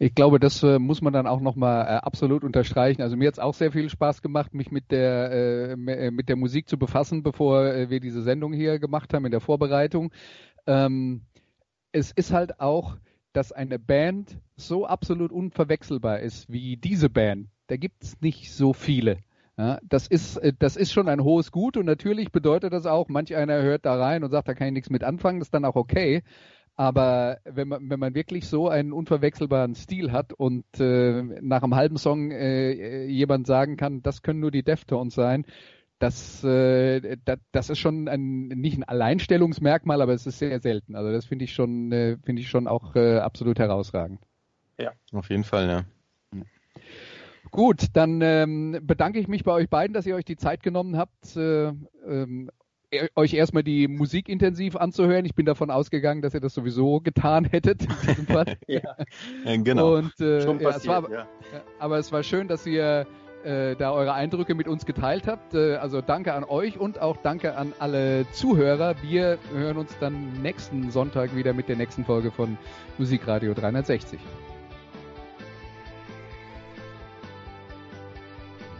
Ich 0.00 0.14
glaube, 0.14 0.38
das 0.38 0.62
äh, 0.62 0.78
muss 0.78 1.02
man 1.02 1.12
dann 1.12 1.26
auch 1.26 1.40
nochmal 1.40 1.84
äh, 1.84 1.88
absolut 1.98 2.44
unterstreichen. 2.44 3.02
Also 3.02 3.16
mir 3.16 3.26
hat 3.26 3.34
es 3.34 3.40
auch 3.40 3.54
sehr 3.54 3.72
viel 3.72 3.88
Spaß 3.88 4.22
gemacht, 4.22 4.54
mich 4.54 4.70
mit 4.70 4.92
der, 4.92 5.32
äh, 5.32 5.72
äh, 5.72 6.10
mit 6.12 6.28
der 6.28 6.36
Musik 6.36 6.68
zu 6.68 6.78
befassen, 6.78 7.24
bevor 7.24 7.66
äh, 7.66 7.90
wir 7.90 7.98
diese 7.98 8.22
Sendung 8.22 8.52
hier 8.52 8.78
gemacht 8.78 9.12
haben 9.12 9.24
in 9.24 9.32
der 9.32 9.40
Vorbereitung. 9.40 10.12
Ähm, 10.68 11.22
es 11.98 12.12
ist 12.12 12.32
halt 12.32 12.60
auch, 12.60 12.96
dass 13.32 13.52
eine 13.52 13.78
Band 13.78 14.38
so 14.56 14.86
absolut 14.86 15.32
unverwechselbar 15.32 16.20
ist 16.20 16.50
wie 16.50 16.76
diese 16.76 17.10
Band. 17.10 17.48
Da 17.66 17.76
gibt 17.76 18.02
es 18.02 18.20
nicht 18.20 18.52
so 18.52 18.72
viele. 18.72 19.18
Ja, 19.58 19.80
das 19.82 20.06
ist, 20.06 20.36
äh, 20.36 20.52
das 20.56 20.76
ist 20.76 20.92
schon 20.92 21.08
ein 21.08 21.24
hohes 21.24 21.50
Gut 21.50 21.76
und 21.76 21.84
natürlich 21.84 22.30
bedeutet 22.30 22.72
das 22.72 22.86
auch, 22.86 23.08
manch 23.08 23.34
einer 23.34 23.60
hört 23.60 23.84
da 23.84 23.96
rein 23.96 24.22
und 24.22 24.30
sagt, 24.30 24.46
da 24.46 24.54
kann 24.54 24.68
ich 24.68 24.72
nichts 24.72 24.90
mit 24.90 25.02
anfangen, 25.02 25.40
das 25.40 25.48
ist 25.48 25.54
dann 25.54 25.64
auch 25.64 25.74
okay. 25.74 26.22
Aber 26.76 27.38
wenn 27.44 27.66
man, 27.66 27.90
wenn 27.90 27.98
man 27.98 28.14
wirklich 28.14 28.46
so 28.46 28.68
einen 28.68 28.92
unverwechselbaren 28.92 29.74
Stil 29.74 30.12
hat 30.12 30.32
und 30.32 30.64
äh, 30.78 31.22
nach 31.42 31.64
einem 31.64 31.74
halben 31.74 31.96
Song 31.96 32.30
äh, 32.30 33.06
jemand 33.06 33.48
sagen 33.48 33.76
kann, 33.76 34.00
das 34.00 34.22
können 34.22 34.38
nur 34.38 34.52
die 34.52 34.62
Deftones 34.62 35.16
sein, 35.16 35.44
das, 35.98 36.44
äh, 36.44 37.16
das, 37.24 37.38
das 37.52 37.70
ist 37.70 37.78
schon 37.78 38.08
ein, 38.08 38.48
nicht 38.48 38.78
ein 38.78 38.84
Alleinstellungsmerkmal, 38.84 40.00
aber 40.00 40.12
es 40.12 40.26
ist 40.26 40.38
sehr 40.38 40.60
selten. 40.60 40.94
Also 40.94 41.10
das 41.10 41.24
finde 41.26 41.44
ich 41.44 41.52
schon, 41.52 41.92
äh, 41.92 42.16
finde 42.24 42.42
ich 42.42 42.48
schon 42.48 42.66
auch 42.66 42.94
äh, 42.94 43.18
absolut 43.18 43.58
herausragend. 43.58 44.20
Ja, 44.78 44.92
auf 45.12 45.28
jeden 45.30 45.44
Fall, 45.44 45.68
ja. 45.68 45.84
Gut, 47.50 47.86
dann 47.94 48.20
ähm, 48.22 48.78
bedanke 48.82 49.18
ich 49.18 49.26
mich 49.26 49.42
bei 49.42 49.52
euch 49.52 49.68
beiden, 49.68 49.94
dass 49.94 50.06
ihr 50.06 50.14
euch 50.14 50.24
die 50.24 50.36
Zeit 50.36 50.62
genommen 50.62 50.96
habt, 50.96 51.34
äh, 51.36 51.72
ähm, 52.06 52.50
euch 53.16 53.34
erstmal 53.34 53.62
die 53.62 53.88
Musik 53.88 54.28
intensiv 54.28 54.76
anzuhören. 54.76 55.24
Ich 55.24 55.34
bin 55.34 55.46
davon 55.46 55.70
ausgegangen, 55.70 56.22
dass 56.22 56.34
ihr 56.34 56.40
das 56.40 56.54
sowieso 56.54 57.00
getan 57.00 57.44
hättet 57.44 57.82
in 57.82 58.06
diesem 58.06 58.26
Fall. 58.26 58.56
ja, 58.66 58.96
genau. 59.44 59.96
Und, 59.96 60.20
äh, 60.20 60.42
Schon 60.42 60.58
passiert, 60.58 60.84
ja, 60.84 60.98
es 60.98 61.04
war, 61.04 61.10
ja. 61.10 61.26
Aber 61.78 61.98
es 61.98 62.12
war 62.12 62.22
schön, 62.22 62.48
dass 62.48 62.66
ihr 62.66 63.06
äh, 63.44 63.76
da 63.76 63.92
eure 63.92 64.12
Eindrücke 64.12 64.54
mit 64.54 64.68
uns 64.68 64.86
geteilt 64.86 65.26
habt. 65.26 65.54
Äh, 65.54 65.76
also 65.76 66.00
danke 66.00 66.34
an 66.34 66.44
euch 66.44 66.78
und 66.78 67.00
auch 67.00 67.16
danke 67.16 67.56
an 67.56 67.72
alle 67.78 68.26
Zuhörer. 68.32 68.96
Wir 69.02 69.38
hören 69.52 69.76
uns 69.76 69.96
dann 70.00 70.42
nächsten 70.42 70.90
Sonntag 70.90 71.34
wieder 71.34 71.52
mit 71.52 71.68
der 71.68 71.76
nächsten 71.76 72.04
Folge 72.04 72.30
von 72.30 72.58
Musikradio 72.98 73.54
360. 73.54 74.20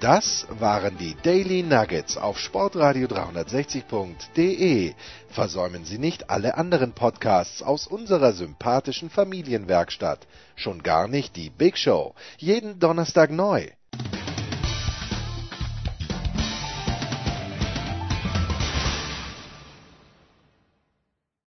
Das 0.00 0.46
waren 0.50 0.96
die 0.96 1.16
Daily 1.24 1.64
Nuggets 1.64 2.16
auf 2.16 2.38
Sportradio 2.38 3.08
360.de. 3.08 4.94
Versäumen 5.28 5.84
Sie 5.84 5.98
nicht 5.98 6.30
alle 6.30 6.56
anderen 6.56 6.92
Podcasts 6.92 7.64
aus 7.64 7.88
unserer 7.88 8.32
sympathischen 8.32 9.10
Familienwerkstatt. 9.10 10.28
Schon 10.54 10.84
gar 10.84 11.08
nicht 11.08 11.34
die 11.34 11.50
Big 11.50 11.76
Show. 11.76 12.14
Jeden 12.36 12.78
Donnerstag 12.78 13.32
neu. 13.32 13.66